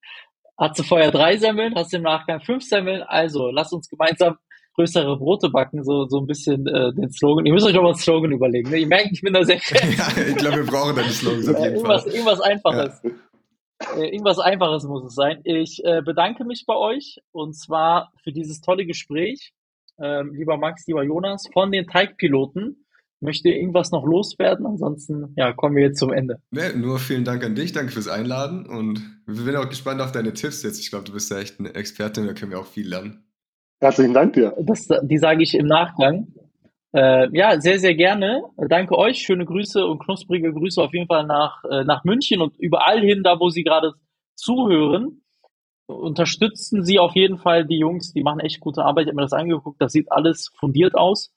Hat 0.58 0.76
sie 0.76 0.84
vorher 0.84 1.10
drei 1.10 1.38
Semmeln, 1.38 1.74
hast 1.74 1.92
du 1.92 1.96
im 1.96 2.02
Nachgang 2.02 2.42
fünf 2.42 2.62
Semmeln. 2.62 3.02
Also, 3.02 3.50
lass 3.50 3.72
uns 3.72 3.88
gemeinsam 3.88 4.36
größere 4.74 5.16
Brote 5.16 5.48
backen, 5.50 5.82
so, 5.84 6.06
so 6.08 6.18
ein 6.18 6.26
bisschen 6.26 6.66
äh, 6.66 6.92
den 6.92 7.10
Slogan. 7.10 7.46
Ihr 7.46 7.52
müsst 7.52 7.66
euch 7.66 7.74
doch 7.74 7.82
mal 7.82 7.88
einen 7.88 7.98
Slogan 7.98 8.32
überlegen. 8.32 8.70
Ne? 8.70 8.78
Ihr 8.78 8.86
merkt, 8.86 9.12
ich 9.12 9.20
bin 9.20 9.32
da 9.32 9.42
sehr 9.42 9.56
ja, 9.96 10.08
ich 10.16 10.36
glaube, 10.36 10.58
wir 10.58 10.66
brauchen 10.66 10.96
da 10.96 11.02
die 11.02 11.10
Slogans 11.10 11.48
auf 11.48 11.58
jeden 11.58 11.74
irgendwas, 11.76 12.02
Fall. 12.02 12.12
Irgendwas 12.12 12.40
Einfaches. 12.40 13.00
Ja. 13.02 13.10
Äh, 13.96 14.08
irgendwas 14.10 14.38
Einfaches 14.38 14.84
muss 14.84 15.04
es 15.04 15.14
sein. 15.14 15.40
Ich 15.44 15.82
äh, 15.84 16.02
bedanke 16.02 16.44
mich 16.44 16.64
bei 16.66 16.76
euch 16.76 17.20
und 17.32 17.54
zwar 17.54 18.12
für 18.22 18.32
dieses 18.32 18.60
tolle 18.60 18.86
Gespräch. 18.86 19.52
Ähm, 20.02 20.32
lieber 20.34 20.56
Max, 20.56 20.86
lieber 20.86 21.02
Jonas, 21.02 21.48
von 21.52 21.70
den 21.70 21.86
Teigpiloten. 21.86 22.84
Möchte 23.22 23.50
irgendwas 23.50 23.90
noch 23.90 24.04
loswerden? 24.04 24.64
Ansonsten 24.64 25.34
ja, 25.36 25.52
kommen 25.52 25.76
wir 25.76 25.82
jetzt 25.82 25.98
zum 25.98 26.10
Ende. 26.10 26.38
Nee, 26.50 26.72
nur 26.74 26.98
vielen 26.98 27.24
Dank 27.24 27.44
an 27.44 27.54
dich, 27.54 27.72
danke 27.72 27.92
fürs 27.92 28.08
Einladen 28.08 28.64
und 28.64 29.02
wir 29.26 29.34
sind 29.34 29.56
auch 29.56 29.68
gespannt 29.68 30.00
auf 30.00 30.10
deine 30.10 30.32
Tipps 30.32 30.62
jetzt. 30.62 30.80
Ich 30.80 30.88
glaube, 30.88 31.04
du 31.04 31.12
bist 31.12 31.30
ja 31.30 31.38
echt 31.38 31.60
eine 31.60 31.74
Expertin, 31.74 32.26
da 32.26 32.32
können 32.32 32.50
wir 32.50 32.58
auch 32.58 32.66
viel 32.66 32.88
lernen. 32.88 33.26
Herzlichen 33.80 34.14
Dank 34.14 34.32
dir. 34.34 34.54
Das, 34.58 34.88
die 35.02 35.18
sage 35.18 35.42
ich 35.42 35.54
im 35.54 35.66
Nachgang. 35.66 36.28
Äh, 36.92 37.28
ja, 37.36 37.60
sehr, 37.60 37.78
sehr 37.78 37.94
gerne. 37.94 38.42
Danke 38.68 38.96
euch. 38.98 39.18
Schöne 39.18 39.44
Grüße 39.44 39.86
und 39.86 40.00
knusprige 40.00 40.52
Grüße 40.52 40.82
auf 40.82 40.92
jeden 40.92 41.06
Fall 41.06 41.26
nach, 41.26 41.62
äh, 41.64 41.84
nach 41.84 42.04
München 42.04 42.40
und 42.40 42.58
überall 42.58 43.00
hin, 43.00 43.22
da 43.22 43.38
wo 43.38 43.48
Sie 43.48 43.64
gerade 43.64 43.92
zuhören. 44.34 45.19
Unterstützen 45.90 46.84
Sie 46.84 46.98
auf 46.98 47.14
jeden 47.14 47.38
Fall 47.38 47.66
die 47.66 47.78
Jungs, 47.78 48.12
die 48.12 48.22
machen 48.22 48.40
echt 48.40 48.60
gute 48.60 48.84
Arbeit. 48.84 49.04
Ich 49.04 49.08
habe 49.08 49.16
mir 49.16 49.22
das 49.22 49.32
angeguckt, 49.32 49.80
das 49.80 49.92
sieht 49.92 50.10
alles 50.10 50.50
fundiert 50.58 50.94
aus. 50.94 51.32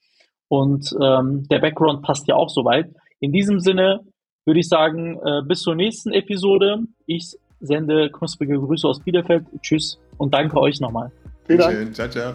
Und 0.47 0.95
ähm, 1.01 1.47
der 1.49 1.59
Background 1.59 2.03
passt 2.03 2.27
ja 2.27 2.35
auch 2.35 2.49
soweit. 2.49 2.93
In 3.19 3.31
diesem 3.31 3.59
Sinne 3.59 4.01
würde 4.45 4.59
ich 4.59 4.67
sagen, 4.67 5.19
äh, 5.23 5.41
bis 5.43 5.61
zur 5.61 5.75
nächsten 5.75 6.11
Episode. 6.11 6.79
Ich 7.05 7.35
sende 7.59 8.11
knusprige 8.11 8.59
Grüße 8.59 8.87
aus 8.87 8.99
Bielefeld. 8.99 9.45
Tschüss 9.61 9.99
und 10.17 10.33
danke 10.33 10.59
euch 10.59 10.79
nochmal. 10.79 11.11
Vielen 11.47 11.59
Dank. 11.59 11.95
Ciao, 11.95 12.09
ciao. 12.09 12.33